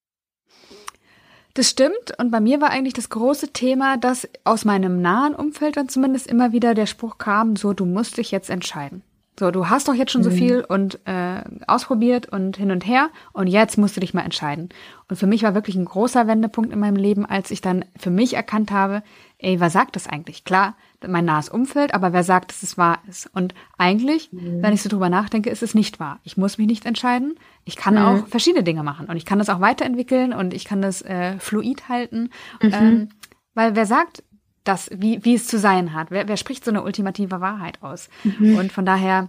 Das 1.55 1.69
stimmt. 1.69 2.17
Und 2.17 2.31
bei 2.31 2.39
mir 2.39 2.61
war 2.61 2.71
eigentlich 2.71 2.95
das 2.95 3.09
große 3.09 3.49
Thema, 3.49 3.97
dass 3.97 4.27
aus 4.43 4.65
meinem 4.65 5.01
nahen 5.01 5.35
Umfeld 5.35 5.77
dann 5.77 5.87
zumindest 5.87 6.27
immer 6.27 6.51
wieder 6.51 6.73
der 6.73 6.87
Spruch 6.87 7.17
kam, 7.19 7.55
so, 7.55 7.73
du 7.73 7.85
musst 7.85 8.17
dich 8.17 8.31
jetzt 8.31 8.49
entscheiden. 8.49 9.03
So, 9.39 9.49
du 9.49 9.67
hast 9.67 9.87
doch 9.87 9.95
jetzt 9.95 10.11
schon 10.11 10.21
mhm. 10.21 10.25
so 10.25 10.31
viel 10.31 10.63
und 10.67 10.99
äh, 11.05 11.41
ausprobiert 11.65 12.27
und 12.27 12.57
hin 12.57 12.71
und 12.71 12.85
her 12.85 13.09
und 13.33 13.47
jetzt 13.47 13.77
musst 13.77 13.95
du 13.95 13.99
dich 13.99 14.13
mal 14.13 14.21
entscheiden. 14.21 14.69
Und 15.09 15.15
für 15.15 15.25
mich 15.25 15.41
war 15.41 15.55
wirklich 15.55 15.75
ein 15.75 15.85
großer 15.85 16.27
Wendepunkt 16.27 16.71
in 16.71 16.79
meinem 16.79 16.97
Leben, 16.97 17.25
als 17.25 17.49
ich 17.49 17.61
dann 17.61 17.85
für 17.97 18.11
mich 18.11 18.35
erkannt 18.35 18.71
habe, 18.71 19.01
ey, 19.43 19.59
wer 19.59 19.69
sagt 19.69 19.95
das 19.95 20.07
eigentlich? 20.07 20.43
Klar, 20.43 20.75
mein 21.05 21.25
nahes 21.25 21.49
Umfeld, 21.49 21.93
aber 21.93 22.13
wer 22.13 22.23
sagt, 22.23 22.51
dass 22.51 22.63
es 22.63 22.77
wahr 22.77 22.99
ist? 23.07 23.29
Und 23.33 23.53
eigentlich, 23.77 24.31
mhm. 24.31 24.61
wenn 24.61 24.73
ich 24.73 24.81
so 24.81 24.89
drüber 24.89 25.09
nachdenke, 25.09 25.49
ist 25.49 25.61
es 25.61 25.75
nicht 25.75 25.99
wahr. 25.99 26.19
Ich 26.23 26.37
muss 26.37 26.57
mich 26.57 26.67
nicht 26.67 26.85
entscheiden. 26.85 27.35
Ich 27.65 27.75
kann 27.75 27.95
mhm. 27.95 28.01
auch 28.01 28.27
verschiedene 28.27 28.63
Dinge 28.63 28.83
machen 28.83 29.07
und 29.07 29.17
ich 29.17 29.25
kann 29.25 29.39
das 29.39 29.49
auch 29.49 29.59
weiterentwickeln 29.59 30.33
und 30.33 30.53
ich 30.53 30.65
kann 30.65 30.81
das 30.81 31.01
äh, 31.01 31.37
fluid 31.39 31.89
halten. 31.89 32.29
Mhm. 32.61 32.73
Ähm, 32.73 33.09
weil 33.53 33.75
wer 33.75 33.85
sagt, 33.85 34.23
das, 34.63 34.89
wie, 34.93 35.23
wie 35.25 35.35
es 35.35 35.47
zu 35.47 35.59
sein 35.59 35.93
hat. 35.93 36.09
Wer, 36.09 36.27
wer 36.27 36.37
spricht 36.37 36.63
so 36.63 36.71
eine 36.71 36.83
ultimative 36.83 37.41
Wahrheit 37.41 37.83
aus? 37.83 38.09
Mhm. 38.23 38.57
Und 38.57 38.71
von 38.71 38.85
daher 38.85 39.27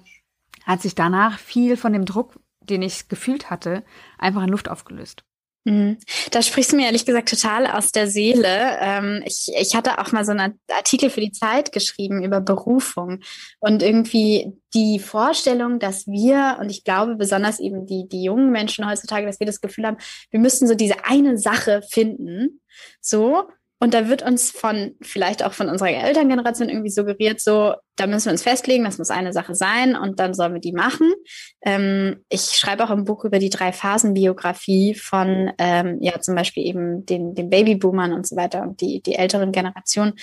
hat 0.64 0.80
sich 0.80 0.94
danach 0.94 1.38
viel 1.38 1.76
von 1.76 1.92
dem 1.92 2.04
Druck, 2.04 2.38
den 2.60 2.82
ich 2.82 3.08
gefühlt 3.08 3.50
hatte, 3.50 3.82
einfach 4.18 4.42
in 4.42 4.48
Luft 4.48 4.70
aufgelöst. 4.70 5.24
Mhm. 5.64 5.96
Da 6.30 6.42
sprichst 6.42 6.72
du 6.72 6.76
mir 6.76 6.86
ehrlich 6.86 7.06
gesagt 7.06 7.30
total 7.30 7.66
aus 7.66 7.90
der 7.90 8.06
Seele. 8.06 8.76
Ähm, 8.80 9.22
ich, 9.24 9.48
ich 9.58 9.74
hatte 9.74 9.98
auch 9.98 10.12
mal 10.12 10.24
so 10.24 10.32
einen 10.32 10.60
Artikel 10.70 11.08
für 11.08 11.22
die 11.22 11.32
Zeit 11.32 11.72
geschrieben 11.72 12.22
über 12.22 12.42
Berufung 12.42 13.20
und 13.60 13.82
irgendwie 13.82 14.52
die 14.74 14.98
Vorstellung, 14.98 15.78
dass 15.78 16.06
wir, 16.06 16.58
und 16.60 16.68
ich 16.68 16.84
glaube 16.84 17.16
besonders 17.16 17.60
eben 17.60 17.86
die, 17.86 18.06
die 18.08 18.24
jungen 18.24 18.50
Menschen 18.50 18.86
heutzutage, 18.86 19.26
dass 19.26 19.40
wir 19.40 19.46
das 19.46 19.62
Gefühl 19.62 19.86
haben, 19.86 19.96
wir 20.30 20.40
müssten 20.40 20.68
so 20.68 20.74
diese 20.74 21.06
eine 21.06 21.38
Sache 21.38 21.80
finden, 21.90 22.60
so, 23.00 23.48
und 23.84 23.92
da 23.92 24.08
wird 24.08 24.22
uns 24.22 24.50
von, 24.50 24.94
vielleicht 25.02 25.44
auch 25.44 25.52
von 25.52 25.68
unserer 25.68 25.90
Elterngeneration 25.90 26.70
irgendwie 26.70 26.88
suggeriert, 26.88 27.38
so, 27.38 27.74
da 27.96 28.06
müssen 28.06 28.24
wir 28.24 28.32
uns 28.32 28.42
festlegen, 28.42 28.82
das 28.82 28.96
muss 28.96 29.10
eine 29.10 29.34
Sache 29.34 29.54
sein 29.54 29.94
und 29.94 30.18
dann 30.18 30.32
sollen 30.32 30.54
wir 30.54 30.60
die 30.60 30.72
machen. 30.72 31.12
Ähm, 31.60 32.24
ich 32.30 32.40
schreibe 32.56 32.82
auch 32.82 32.90
im 32.90 33.04
Buch 33.04 33.26
über 33.26 33.38
die 33.38 33.50
drei 33.50 33.72
Phasen 33.72 34.14
Biografie 34.14 34.94
von, 34.94 35.52
ähm, 35.58 35.98
ja, 36.00 36.18
zum 36.18 36.34
Beispiel 36.34 36.64
eben 36.64 37.04
den, 37.04 37.34
den 37.34 37.50
Babyboomern 37.50 38.14
und 38.14 38.26
so 38.26 38.36
weiter 38.36 38.62
und 38.62 38.80
die, 38.80 39.02
die 39.02 39.16
älteren 39.16 39.52
Generationen. 39.52 40.14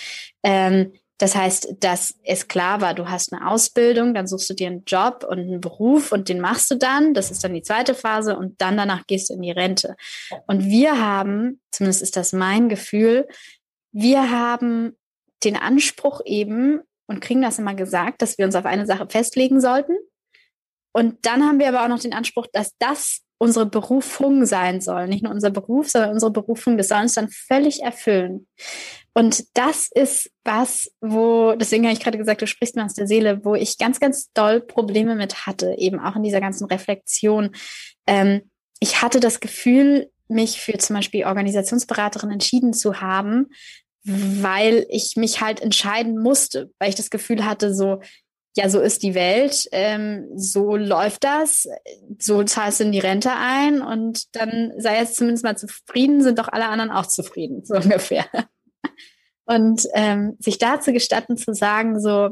Ähm, 0.41 0.93
das 1.21 1.35
heißt, 1.35 1.75
dass 1.81 2.15
es 2.23 2.47
klar 2.47 2.81
war, 2.81 2.95
du 2.95 3.07
hast 3.07 3.31
eine 3.31 3.47
Ausbildung, 3.47 4.15
dann 4.15 4.25
suchst 4.25 4.49
du 4.49 4.53
dir 4.55 4.67
einen 4.67 4.85
Job 4.85 5.23
und 5.29 5.37
einen 5.37 5.61
Beruf 5.61 6.11
und 6.11 6.29
den 6.29 6.39
machst 6.39 6.71
du 6.71 6.75
dann. 6.75 7.13
Das 7.13 7.29
ist 7.29 7.43
dann 7.43 7.53
die 7.53 7.61
zweite 7.61 7.93
Phase 7.93 8.35
und 8.35 8.59
dann 8.59 8.75
danach 8.75 9.05
gehst 9.05 9.29
du 9.29 9.35
in 9.35 9.43
die 9.43 9.51
Rente. 9.51 9.95
Und 10.47 10.65
wir 10.65 10.99
haben, 10.99 11.61
zumindest 11.71 12.01
ist 12.01 12.17
das 12.17 12.33
mein 12.33 12.69
Gefühl, 12.69 13.27
wir 13.91 14.31
haben 14.31 14.97
den 15.43 15.57
Anspruch 15.57 16.21
eben 16.25 16.81
und 17.05 17.21
kriegen 17.21 17.43
das 17.43 17.59
immer 17.59 17.75
gesagt, 17.75 18.23
dass 18.23 18.39
wir 18.39 18.45
uns 18.45 18.55
auf 18.55 18.65
eine 18.65 18.87
Sache 18.87 19.07
festlegen 19.07 19.61
sollten. 19.61 19.93
Und 20.91 21.25
dann 21.27 21.43
haben 21.43 21.59
wir 21.59 21.67
aber 21.67 21.83
auch 21.83 21.87
noch 21.87 21.99
den 21.99 22.13
Anspruch, 22.13 22.47
dass 22.51 22.75
das 22.79 23.21
unsere 23.37 23.65
Berufung 23.65 24.45
sein 24.45 24.81
soll. 24.81 25.07
Nicht 25.07 25.23
nur 25.23 25.33
unser 25.33 25.51
Beruf, 25.51 25.89
sondern 25.89 26.11
unsere 26.11 26.31
Berufung, 26.31 26.77
das 26.77 26.87
soll 26.87 27.01
uns 27.01 27.13
dann 27.13 27.29
völlig 27.29 27.81
erfüllen. 27.81 28.47
Und 29.13 29.45
das 29.57 29.89
ist 29.93 30.31
was, 30.45 30.89
wo, 31.01 31.53
deswegen 31.53 31.83
habe 31.83 31.93
ich 31.93 31.99
gerade 31.99 32.17
gesagt, 32.17 32.41
du 32.41 32.47
sprichst 32.47 32.75
mir 32.75 32.85
aus 32.85 32.93
der 32.93 33.07
Seele, 33.07 33.43
wo 33.43 33.55
ich 33.55 33.77
ganz, 33.77 33.99
ganz 33.99 34.31
doll 34.33 34.61
Probleme 34.61 35.15
mit 35.15 35.45
hatte, 35.45 35.75
eben 35.77 35.99
auch 35.99 36.15
in 36.15 36.23
dieser 36.23 36.39
ganzen 36.39 36.65
Reflexion. 36.65 37.51
Ähm, 38.07 38.49
ich 38.79 39.01
hatte 39.01 39.19
das 39.19 39.39
Gefühl, 39.41 40.09
mich 40.29 40.61
für 40.61 40.77
zum 40.77 40.95
Beispiel 40.95 41.25
Organisationsberaterin 41.25 42.31
entschieden 42.31 42.73
zu 42.73 43.01
haben, 43.01 43.47
weil 44.03 44.85
ich 44.89 45.15
mich 45.17 45.41
halt 45.41 45.59
entscheiden 45.59 46.17
musste, 46.17 46.71
weil 46.79 46.89
ich 46.89 46.95
das 46.95 47.09
Gefühl 47.09 47.45
hatte, 47.45 47.75
so, 47.75 48.01
ja, 48.55 48.69
so 48.69 48.79
ist 48.79 49.03
die 49.03 49.13
Welt, 49.13 49.67
ähm, 49.73 50.29
so 50.35 50.75
läuft 50.75 51.23
das, 51.25 51.67
so 52.17 52.43
zahlst 52.43 52.79
du 52.79 52.85
in 52.85 52.91
die 52.91 52.99
Rente 52.99 53.31
ein 53.33 53.81
und 53.81 54.35
dann 54.35 54.73
sei 54.77 54.97
jetzt 54.97 55.17
zumindest 55.17 55.43
mal 55.43 55.57
zufrieden, 55.57 56.23
sind 56.23 56.39
doch 56.39 56.47
alle 56.47 56.67
anderen 56.67 56.91
auch 56.91 57.05
zufrieden, 57.05 57.63
so 57.63 57.75
ungefähr. 57.75 58.25
Und 59.51 59.85
ähm, 59.95 60.37
sich 60.39 60.59
dazu 60.59 60.93
gestatten 60.93 61.35
zu 61.35 61.53
sagen, 61.53 61.99
so, 61.99 62.29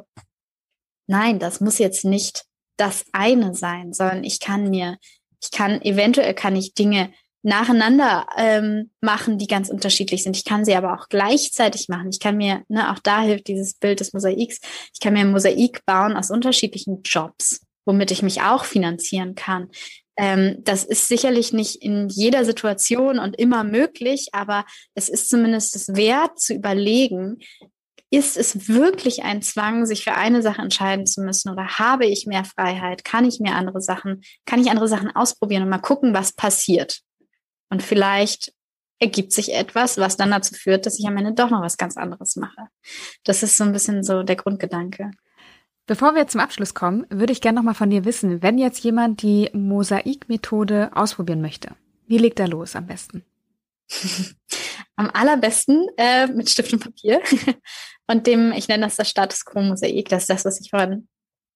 nein, 1.07 1.37
das 1.37 1.59
muss 1.59 1.77
jetzt 1.77 2.05
nicht 2.05 2.45
das 2.77 3.03
eine 3.11 3.53
sein, 3.53 3.91
sondern 3.91 4.23
ich 4.23 4.39
kann 4.39 4.69
mir, 4.69 4.97
ich 5.41 5.51
kann, 5.51 5.81
eventuell 5.81 6.33
kann 6.33 6.55
ich 6.55 6.75
Dinge 6.75 7.11
nacheinander 7.41 8.25
ähm, 8.37 8.91
machen, 9.01 9.37
die 9.37 9.47
ganz 9.47 9.69
unterschiedlich 9.69 10.23
sind. 10.23 10.37
Ich 10.37 10.45
kann 10.45 10.63
sie 10.63 10.75
aber 10.75 10.93
auch 10.93 11.09
gleichzeitig 11.09 11.89
machen. 11.89 12.09
Ich 12.09 12.21
kann 12.21 12.37
mir, 12.37 12.63
ne, 12.69 12.91
auch 12.91 12.99
da 12.99 13.21
hilft 13.21 13.47
dieses 13.47 13.73
Bild 13.73 13.99
des 13.99 14.13
Mosaiks, 14.13 14.59
ich 14.93 14.99
kann 15.01 15.13
mir 15.13 15.19
ein 15.19 15.31
Mosaik 15.31 15.85
bauen 15.85 16.15
aus 16.15 16.31
unterschiedlichen 16.31 17.01
Jobs, 17.03 17.65
womit 17.85 18.11
ich 18.11 18.21
mich 18.21 18.41
auch 18.41 18.63
finanzieren 18.63 19.35
kann. 19.35 19.69
Ähm, 20.21 20.57
das 20.65 20.83
ist 20.83 21.07
sicherlich 21.07 21.53
nicht 21.53 21.81
in 21.81 22.09
jeder 22.09 22.43
Situation 22.43 23.19
und 23.19 23.39
immer 23.39 23.63
möglich, 23.63 24.27
aber 24.33 24.65
es 24.93 25.07
ist 25.07 25.29
zumindest 25.29 25.77
es 25.77 25.95
wert 25.95 26.37
zu 26.37 26.53
überlegen, 26.53 27.37
ist 28.09 28.35
es 28.35 28.67
wirklich 28.67 29.23
ein 29.23 29.41
Zwang, 29.41 29.85
sich 29.85 30.03
für 30.03 30.15
eine 30.15 30.41
Sache 30.41 30.61
entscheiden 30.61 31.05
zu 31.05 31.21
müssen 31.21 31.49
oder 31.49 31.79
habe 31.79 32.05
ich 32.05 32.25
mehr 32.25 32.43
Freiheit? 32.43 33.05
Kann 33.05 33.23
ich 33.23 33.39
mir 33.39 33.55
andere 33.55 33.79
Sachen, 33.81 34.21
kann 34.45 34.59
ich 34.59 34.69
andere 34.69 34.89
Sachen 34.89 35.15
ausprobieren 35.15 35.63
und 35.63 35.69
mal 35.69 35.77
gucken, 35.77 36.13
was 36.13 36.33
passiert? 36.33 36.99
Und 37.69 37.81
vielleicht 37.81 38.51
ergibt 38.99 39.31
sich 39.31 39.53
etwas, 39.53 39.99
was 39.99 40.17
dann 40.17 40.31
dazu 40.31 40.53
führt, 40.53 40.85
dass 40.85 40.99
ich 40.99 41.07
am 41.07 41.15
Ende 41.15 41.31
doch 41.31 41.49
noch 41.49 41.61
was 41.61 41.77
ganz 41.77 41.95
anderes 41.95 42.35
mache. 42.35 42.67
Das 43.23 43.41
ist 43.41 43.55
so 43.55 43.63
ein 43.63 43.71
bisschen 43.71 44.03
so 44.03 44.23
der 44.23 44.35
Grundgedanke. 44.35 45.11
Bevor 45.89 46.13
wir 46.13 46.27
zum 46.27 46.39
Abschluss 46.39 46.75
kommen, 46.75 47.07
würde 47.09 47.33
ich 47.33 47.41
gerne 47.41 47.55
noch 47.55 47.63
mal 47.63 47.73
von 47.73 47.89
dir 47.89 48.05
wissen, 48.05 48.43
wenn 48.43 48.59
jetzt 48.59 48.83
jemand 48.83 49.23
die 49.23 49.49
Mosaikmethode 49.53 50.91
ausprobieren 50.93 51.41
möchte, 51.41 51.71
wie 52.05 52.19
legt 52.19 52.39
er 52.39 52.47
los 52.47 52.75
am 52.75 52.85
besten? 52.85 53.25
am 54.97 55.09
allerbesten 55.11 55.87
äh, 55.97 56.27
mit 56.27 56.47
Stift 56.47 56.73
und 56.73 56.83
Papier 56.83 57.21
und 58.07 58.27
dem, 58.27 58.51
ich 58.51 58.67
nenne 58.67 58.85
das 58.85 58.97
das 58.97 59.09
Status 59.09 59.43
Quo 59.45 59.63
Mosaik, 59.63 60.09
das 60.09 60.23
ist 60.23 60.29
das, 60.29 60.45
was 60.45 60.61
ich 60.61 60.69
vorhin 60.69 61.07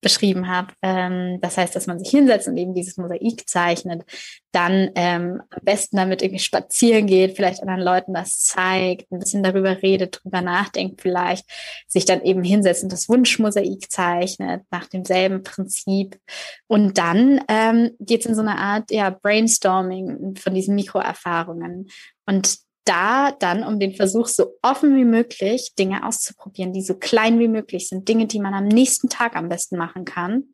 beschrieben 0.04 0.46
habe. 0.46 0.72
Ähm, 0.82 1.40
das 1.40 1.56
heißt, 1.58 1.74
dass 1.74 1.88
man 1.88 1.98
sich 1.98 2.10
hinsetzt 2.10 2.46
und 2.46 2.56
eben 2.56 2.74
dieses 2.74 2.96
Mosaik 2.96 3.48
zeichnet, 3.48 4.04
dann 4.52 4.90
ähm, 4.94 5.42
am 5.50 5.60
besten 5.62 5.96
damit 5.96 6.22
irgendwie 6.22 6.38
spazieren 6.38 7.08
geht, 7.08 7.34
vielleicht 7.34 7.60
anderen 7.60 7.80
Leuten 7.80 8.14
das 8.14 8.38
zeigt, 8.40 9.10
ein 9.10 9.18
bisschen 9.18 9.42
darüber 9.42 9.82
redet, 9.82 10.20
drüber 10.22 10.42
nachdenkt 10.42 11.02
vielleicht, 11.02 11.44
sich 11.88 12.04
dann 12.04 12.22
eben 12.22 12.44
hinsetzt 12.44 12.84
und 12.84 12.92
das 12.92 13.08
Wunschmosaik 13.08 13.90
zeichnet 13.90 14.62
nach 14.70 14.86
demselben 14.86 15.42
Prinzip. 15.42 16.20
Und 16.68 16.98
dann 16.98 17.40
ähm, 17.48 17.90
geht 17.98 18.20
es 18.20 18.26
in 18.26 18.36
so 18.36 18.42
eine 18.42 18.58
Art 18.58 18.92
ja, 18.92 19.10
Brainstorming 19.10 20.36
von 20.36 20.54
diesen 20.54 20.76
Mikroerfahrungen. 20.76 21.88
Und 22.26 22.58
da 22.84 23.32
dann 23.32 23.64
um 23.64 23.78
den 23.78 23.94
Versuch, 23.94 24.26
so 24.26 24.56
offen 24.62 24.96
wie 24.96 25.04
möglich 25.04 25.74
Dinge 25.78 26.06
auszuprobieren, 26.06 26.72
die 26.72 26.82
so 26.82 26.94
klein 26.94 27.38
wie 27.38 27.48
möglich 27.48 27.88
sind, 27.88 28.08
Dinge, 28.08 28.26
die 28.26 28.40
man 28.40 28.54
am 28.54 28.66
nächsten 28.66 29.08
Tag 29.08 29.36
am 29.36 29.48
besten 29.48 29.76
machen 29.76 30.04
kann. 30.04 30.44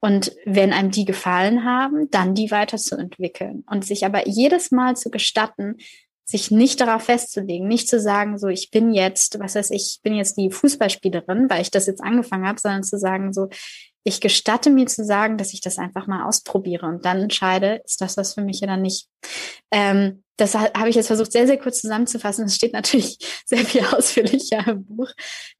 Und 0.00 0.32
wenn 0.46 0.72
einem 0.72 0.90
die 0.90 1.04
gefallen 1.04 1.64
haben, 1.64 2.10
dann 2.10 2.34
die 2.34 2.50
weiterzuentwickeln 2.50 3.64
und 3.70 3.84
sich 3.84 4.06
aber 4.06 4.26
jedes 4.26 4.70
Mal 4.70 4.96
zu 4.96 5.10
gestatten, 5.10 5.76
sich 6.24 6.50
nicht 6.50 6.80
darauf 6.80 7.02
festzulegen, 7.02 7.66
nicht 7.66 7.88
zu 7.88 8.00
sagen, 8.00 8.38
so 8.38 8.48
ich 8.48 8.70
bin 8.70 8.94
jetzt, 8.94 9.40
was 9.40 9.56
weiß 9.56 9.70
ich, 9.72 9.96
ich 9.96 10.00
bin 10.02 10.14
jetzt 10.14 10.36
die 10.36 10.50
Fußballspielerin, 10.50 11.50
weil 11.50 11.60
ich 11.60 11.70
das 11.70 11.86
jetzt 11.86 12.02
angefangen 12.02 12.46
habe, 12.46 12.60
sondern 12.60 12.84
zu 12.84 12.98
sagen, 12.98 13.32
so 13.32 13.48
ich 14.02 14.20
gestatte 14.20 14.70
mir 14.70 14.86
zu 14.86 15.04
sagen, 15.04 15.36
dass 15.36 15.52
ich 15.52 15.60
das 15.60 15.78
einfach 15.78 16.06
mal 16.06 16.26
ausprobiere 16.26 16.86
und 16.86 17.04
dann 17.04 17.20
entscheide, 17.20 17.82
ist 17.84 18.00
das 18.00 18.16
was 18.16 18.34
für 18.34 18.42
mich 18.42 18.62
oder 18.62 18.76
nicht. 18.76 19.08
Ähm, 19.70 20.22
das 20.40 20.54
habe 20.54 20.88
ich 20.88 20.96
jetzt 20.96 21.08
versucht, 21.08 21.32
sehr, 21.32 21.46
sehr 21.46 21.58
kurz 21.58 21.80
zusammenzufassen. 21.80 22.46
Es 22.46 22.54
steht 22.54 22.72
natürlich 22.72 23.18
sehr 23.44 23.64
viel 23.64 23.84
ausführlicher 23.84 24.66
im 24.66 24.84
Buch 24.84 25.10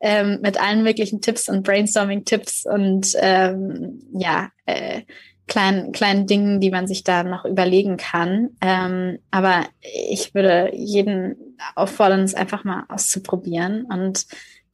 ähm, 0.01 0.41
mit 0.43 0.61
allen 0.61 0.83
möglichen 0.83 1.21
Tipps 1.21 1.49
und 1.49 1.63
Brainstorming-Tipps 1.63 2.65
und 2.67 3.13
ähm, 3.21 4.01
ja, 4.13 4.51
äh, 4.67 5.03
kleinen, 5.47 5.93
kleinen 5.93 6.27
Dingen, 6.27 6.61
die 6.61 6.71
man 6.71 6.87
sich 6.87 7.05
da 7.05 7.25
noch 7.25 7.45
überlegen 7.45 7.97
kann. 7.97 8.51
Ähm, 8.61 9.19
aber 9.31 9.67
ich 9.83 10.35
würde 10.35 10.71
jeden 10.73 11.57
auffordern, 11.75 12.21
es 12.21 12.35
einfach 12.35 12.65
mal 12.65 12.85
auszuprobieren. 12.89 13.85
Und 13.85 14.27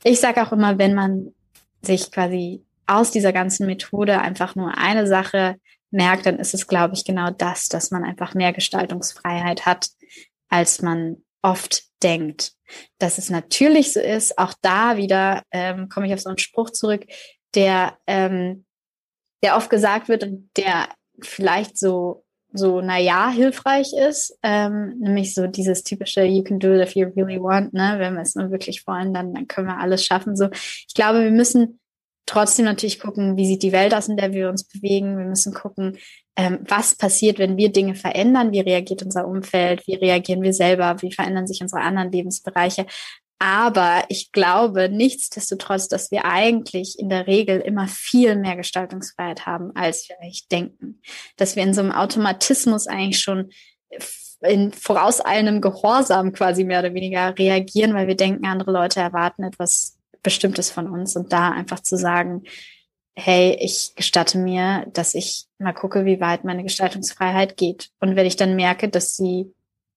ich 0.04 0.20
sage 0.20 0.42
auch 0.42 0.52
immer, 0.52 0.78
wenn 0.78 0.94
man 0.94 1.34
sich 1.82 2.12
quasi 2.12 2.62
aus 2.86 3.10
dieser 3.10 3.32
ganzen 3.32 3.66
Methode 3.66 4.20
einfach 4.20 4.54
nur 4.54 4.76
eine 4.78 5.06
Sache 5.06 5.56
merkt, 5.96 6.26
dann 6.26 6.38
ist 6.38 6.54
es, 6.54 6.68
glaube 6.68 6.94
ich, 6.94 7.04
genau 7.04 7.30
das, 7.30 7.68
dass 7.68 7.90
man 7.90 8.04
einfach 8.04 8.34
mehr 8.34 8.52
Gestaltungsfreiheit 8.52 9.66
hat, 9.66 9.88
als 10.48 10.82
man 10.82 11.16
oft 11.42 11.82
denkt. 12.02 12.52
Dass 12.98 13.18
es 13.18 13.30
natürlich 13.30 13.92
so 13.92 14.00
ist, 14.00 14.38
auch 14.38 14.54
da 14.62 14.96
wieder 14.96 15.42
ähm, 15.50 15.88
komme 15.88 16.06
ich 16.06 16.14
auf 16.14 16.20
so 16.20 16.28
einen 16.28 16.38
Spruch 16.38 16.70
zurück, 16.70 17.04
der, 17.54 17.96
ähm, 18.06 18.64
der 19.42 19.56
oft 19.56 19.70
gesagt 19.70 20.08
wird 20.08 20.24
und 20.24 20.50
der 20.56 20.88
vielleicht 21.20 21.78
so 21.78 22.26
so, 22.52 22.80
na 22.80 22.98
ja, 22.98 23.30
hilfreich 23.30 23.92
ist, 23.92 24.38
ähm, 24.42 24.98
nämlich 24.98 25.34
so 25.34 25.46
dieses 25.46 25.82
typische 25.82 26.24
You 26.24 26.42
can 26.42 26.58
do 26.58 26.72
it 26.74 26.82
if 26.82 26.94
you 26.94 27.08
really 27.08 27.40
want, 27.40 27.74
ne, 27.74 27.96
wenn 27.98 28.14
wir 28.14 28.22
es 28.22 28.34
nur 28.34 28.50
wirklich 28.50 28.86
wollen, 28.86 29.12
dann, 29.12 29.34
dann 29.34 29.46
können 29.46 29.68
wir 29.68 29.78
alles 29.78 30.04
schaffen, 30.04 30.36
so. 30.36 30.48
Ich 30.52 30.94
glaube, 30.94 31.22
wir 31.22 31.30
müssen 31.30 31.80
trotzdem 32.26 32.64
natürlich 32.64 33.00
gucken, 33.00 33.36
wie 33.36 33.46
sieht 33.46 33.62
die 33.62 33.72
Welt 33.72 33.94
aus, 33.94 34.08
in 34.08 34.16
der 34.16 34.32
wir 34.32 34.48
uns 34.48 34.64
bewegen. 34.64 35.16
Wir 35.16 35.24
müssen 35.24 35.54
gucken, 35.54 35.96
ähm, 36.36 36.58
was 36.68 36.96
passiert, 36.96 37.38
wenn 37.38 37.56
wir 37.56 37.72
Dinge 37.72 37.94
verändern, 37.94 38.52
wie 38.52 38.60
reagiert 38.60 39.02
unser 39.02 39.26
Umfeld, 39.26 39.86
wie 39.86 39.94
reagieren 39.94 40.42
wir 40.42 40.52
selber, 40.52 41.00
wie 41.00 41.12
verändern 41.12 41.46
sich 41.46 41.62
unsere 41.62 41.80
anderen 41.80 42.12
Lebensbereiche. 42.12 42.86
Aber 43.38 44.04
ich 44.08 44.32
glaube 44.32 44.88
nichtsdestotrotz, 44.88 45.88
dass 45.88 46.10
wir 46.10 46.24
eigentlich 46.24 46.98
in 46.98 47.10
der 47.10 47.26
Regel 47.26 47.60
immer 47.60 47.86
viel 47.86 48.34
mehr 48.36 48.56
Gestaltungsfreiheit 48.56 49.44
haben, 49.44 49.72
als 49.74 50.08
wir 50.08 50.16
eigentlich 50.20 50.48
denken. 50.48 51.00
Dass 51.36 51.54
wir 51.54 51.62
in 51.62 51.74
so 51.74 51.82
einem 51.82 51.92
Automatismus 51.92 52.86
eigentlich 52.86 53.20
schon 53.20 53.50
in 54.40 54.72
vorauseilendem 54.72 55.60
Gehorsam 55.60 56.32
quasi 56.32 56.64
mehr 56.64 56.80
oder 56.80 56.94
weniger 56.94 57.36
reagieren, 57.38 57.94
weil 57.94 58.06
wir 58.06 58.16
denken, 58.16 58.46
andere 58.46 58.72
Leute 58.72 59.00
erwarten 59.00 59.42
etwas 59.42 59.95
Bestimmtes 60.26 60.70
von 60.70 60.90
uns 60.90 61.14
und 61.14 61.32
da 61.32 61.50
einfach 61.50 61.78
zu 61.78 61.96
sagen, 61.96 62.42
hey, 63.14 63.56
ich 63.60 63.94
gestatte 63.94 64.38
mir, 64.38 64.86
dass 64.92 65.14
ich 65.14 65.46
mal 65.58 65.72
gucke, 65.72 66.04
wie 66.04 66.20
weit 66.20 66.44
meine 66.44 66.64
Gestaltungsfreiheit 66.64 67.56
geht. 67.56 67.90
Und 68.00 68.16
wenn 68.16 68.26
ich 68.26 68.34
dann 68.34 68.56
merke, 68.56 68.88
dass 68.88 69.16
sie 69.16 69.54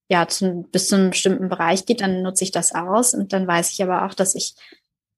ja 0.07 0.27
zu, 0.27 0.67
bis 0.71 0.87
zu 0.87 0.95
einem 0.95 1.09
bestimmten 1.09 1.49
Bereich 1.49 1.87
geht, 1.87 2.01
dann 2.01 2.21
nutze 2.21 2.43
ich 2.43 2.51
das 2.51 2.75
aus 2.75 3.15
und 3.15 3.33
dann 3.33 3.47
weiß 3.47 3.73
ich 3.73 3.81
aber 3.81 4.05
auch, 4.05 4.13
dass 4.13 4.35
ich 4.35 4.53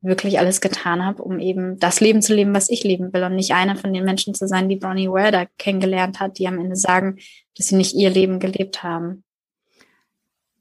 wirklich 0.01 0.39
alles 0.39 0.61
getan 0.61 1.05
habe, 1.05 1.21
um 1.21 1.39
eben 1.39 1.77
das 1.77 1.99
Leben 1.99 2.21
zu 2.21 2.33
leben, 2.33 2.55
was 2.55 2.69
ich 2.69 2.83
leben 2.83 3.13
will 3.13 3.23
und 3.23 3.35
nicht 3.35 3.53
einer 3.53 3.75
von 3.75 3.93
den 3.93 4.05
Menschen 4.05 4.33
zu 4.33 4.47
sein, 4.47 4.69
die 4.69 4.77
Bonnie 4.77 5.09
da 5.31 5.45
kennengelernt 5.57 6.19
hat, 6.21 6.39
die 6.39 6.47
am 6.47 6.57
Ende 6.57 6.77
sagen, 6.77 7.19
dass 7.55 7.67
sie 7.67 7.75
nicht 7.75 7.93
ihr 7.93 8.09
Leben 8.09 8.39
gelebt 8.39 8.81
haben. 8.81 9.23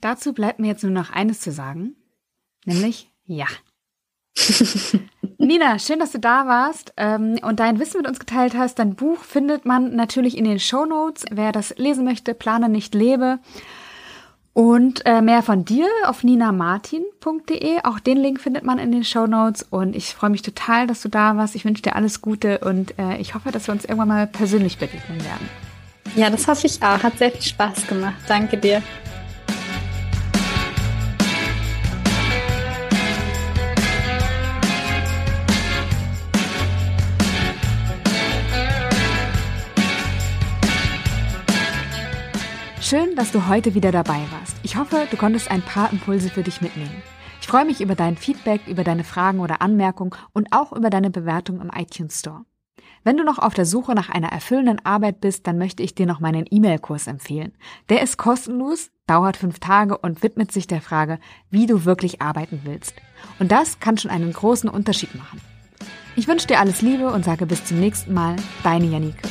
Dazu 0.00 0.34
bleibt 0.34 0.58
mir 0.58 0.68
jetzt 0.68 0.82
nur 0.82 0.92
noch 0.92 1.10
eines 1.10 1.40
zu 1.40 1.52
sagen, 1.52 1.96
nämlich 2.66 3.10
ja. 3.24 3.46
Nina, 5.38 5.78
schön, 5.78 5.98
dass 5.98 6.12
du 6.12 6.18
da 6.18 6.46
warst 6.46 6.92
ähm, 6.96 7.38
und 7.42 7.60
dein 7.60 7.78
Wissen 7.78 7.98
mit 7.98 8.08
uns 8.08 8.18
geteilt 8.18 8.54
hast. 8.54 8.78
Dein 8.78 8.94
Buch 8.94 9.18
findet 9.20 9.64
man 9.64 9.96
natürlich 9.96 10.36
in 10.36 10.44
den 10.44 10.60
Show 10.60 10.84
Notes. 10.84 11.24
Wer 11.30 11.52
das 11.52 11.76
lesen 11.76 12.04
möchte, 12.04 12.34
plane 12.34 12.68
nicht 12.68 12.94
lebe. 12.94 13.38
Und 14.52 15.06
äh, 15.06 15.22
mehr 15.22 15.42
von 15.42 15.64
dir 15.64 15.86
auf 16.06 16.24
ninamartin.de. 16.24 17.78
Auch 17.84 18.00
den 18.00 18.18
Link 18.18 18.40
findet 18.40 18.64
man 18.64 18.78
in 18.78 18.90
den 18.92 19.04
Show 19.04 19.26
Notes. 19.26 19.62
Und 19.62 19.94
ich 19.94 20.14
freue 20.14 20.30
mich 20.30 20.42
total, 20.42 20.86
dass 20.86 21.02
du 21.02 21.08
da 21.08 21.36
warst. 21.36 21.54
Ich 21.54 21.64
wünsche 21.64 21.82
dir 21.82 21.96
alles 21.96 22.20
Gute 22.20 22.58
und 22.58 22.98
äh, 22.98 23.16
ich 23.18 23.34
hoffe, 23.34 23.52
dass 23.52 23.68
wir 23.68 23.72
uns 23.72 23.84
irgendwann 23.84 24.08
mal 24.08 24.26
persönlich 24.26 24.78
begegnen 24.78 25.24
werden. 25.24 25.48
Ja, 26.16 26.28
das 26.28 26.48
hoffe 26.48 26.66
ich 26.66 26.82
auch. 26.82 27.02
Hat 27.02 27.18
sehr 27.18 27.30
viel 27.30 27.42
Spaß 27.42 27.86
gemacht. 27.86 28.16
Danke 28.26 28.56
dir. 28.56 28.82
Schön, 42.90 43.14
dass 43.14 43.30
du 43.30 43.46
heute 43.46 43.76
wieder 43.76 43.92
dabei 43.92 44.18
warst. 44.32 44.56
Ich 44.64 44.74
hoffe, 44.74 45.06
du 45.08 45.16
konntest 45.16 45.48
ein 45.48 45.62
paar 45.62 45.92
Impulse 45.92 46.28
für 46.28 46.42
dich 46.42 46.60
mitnehmen. 46.60 47.04
Ich 47.40 47.46
freue 47.46 47.64
mich 47.64 47.80
über 47.80 47.94
dein 47.94 48.16
Feedback, 48.16 48.62
über 48.66 48.82
deine 48.82 49.04
Fragen 49.04 49.38
oder 49.38 49.62
Anmerkungen 49.62 50.10
und 50.32 50.48
auch 50.50 50.72
über 50.72 50.90
deine 50.90 51.08
Bewertung 51.08 51.60
im 51.60 51.70
iTunes 51.72 52.18
Store. 52.18 52.44
Wenn 53.04 53.16
du 53.16 53.22
noch 53.22 53.38
auf 53.38 53.54
der 53.54 53.64
Suche 53.64 53.94
nach 53.94 54.08
einer 54.08 54.32
erfüllenden 54.32 54.84
Arbeit 54.84 55.20
bist, 55.20 55.46
dann 55.46 55.56
möchte 55.56 55.84
ich 55.84 55.94
dir 55.94 56.06
noch 56.06 56.18
meinen 56.18 56.46
E-Mail-Kurs 56.50 57.06
empfehlen. 57.06 57.52
Der 57.90 58.02
ist 58.02 58.16
kostenlos, 58.16 58.90
dauert 59.06 59.36
fünf 59.36 59.60
Tage 59.60 59.96
und 59.96 60.24
widmet 60.24 60.50
sich 60.50 60.66
der 60.66 60.80
Frage, 60.80 61.20
wie 61.48 61.66
du 61.66 61.84
wirklich 61.84 62.20
arbeiten 62.20 62.62
willst. 62.64 62.94
Und 63.38 63.52
das 63.52 63.78
kann 63.78 63.98
schon 63.98 64.10
einen 64.10 64.32
großen 64.32 64.68
Unterschied 64.68 65.14
machen. 65.14 65.40
Ich 66.16 66.26
wünsche 66.26 66.48
dir 66.48 66.58
alles 66.58 66.82
Liebe 66.82 67.12
und 67.12 67.24
sage 67.24 67.46
bis 67.46 67.64
zum 67.64 67.78
nächsten 67.78 68.12
Mal, 68.14 68.34
deine 68.64 68.86
Janike. 68.86 69.28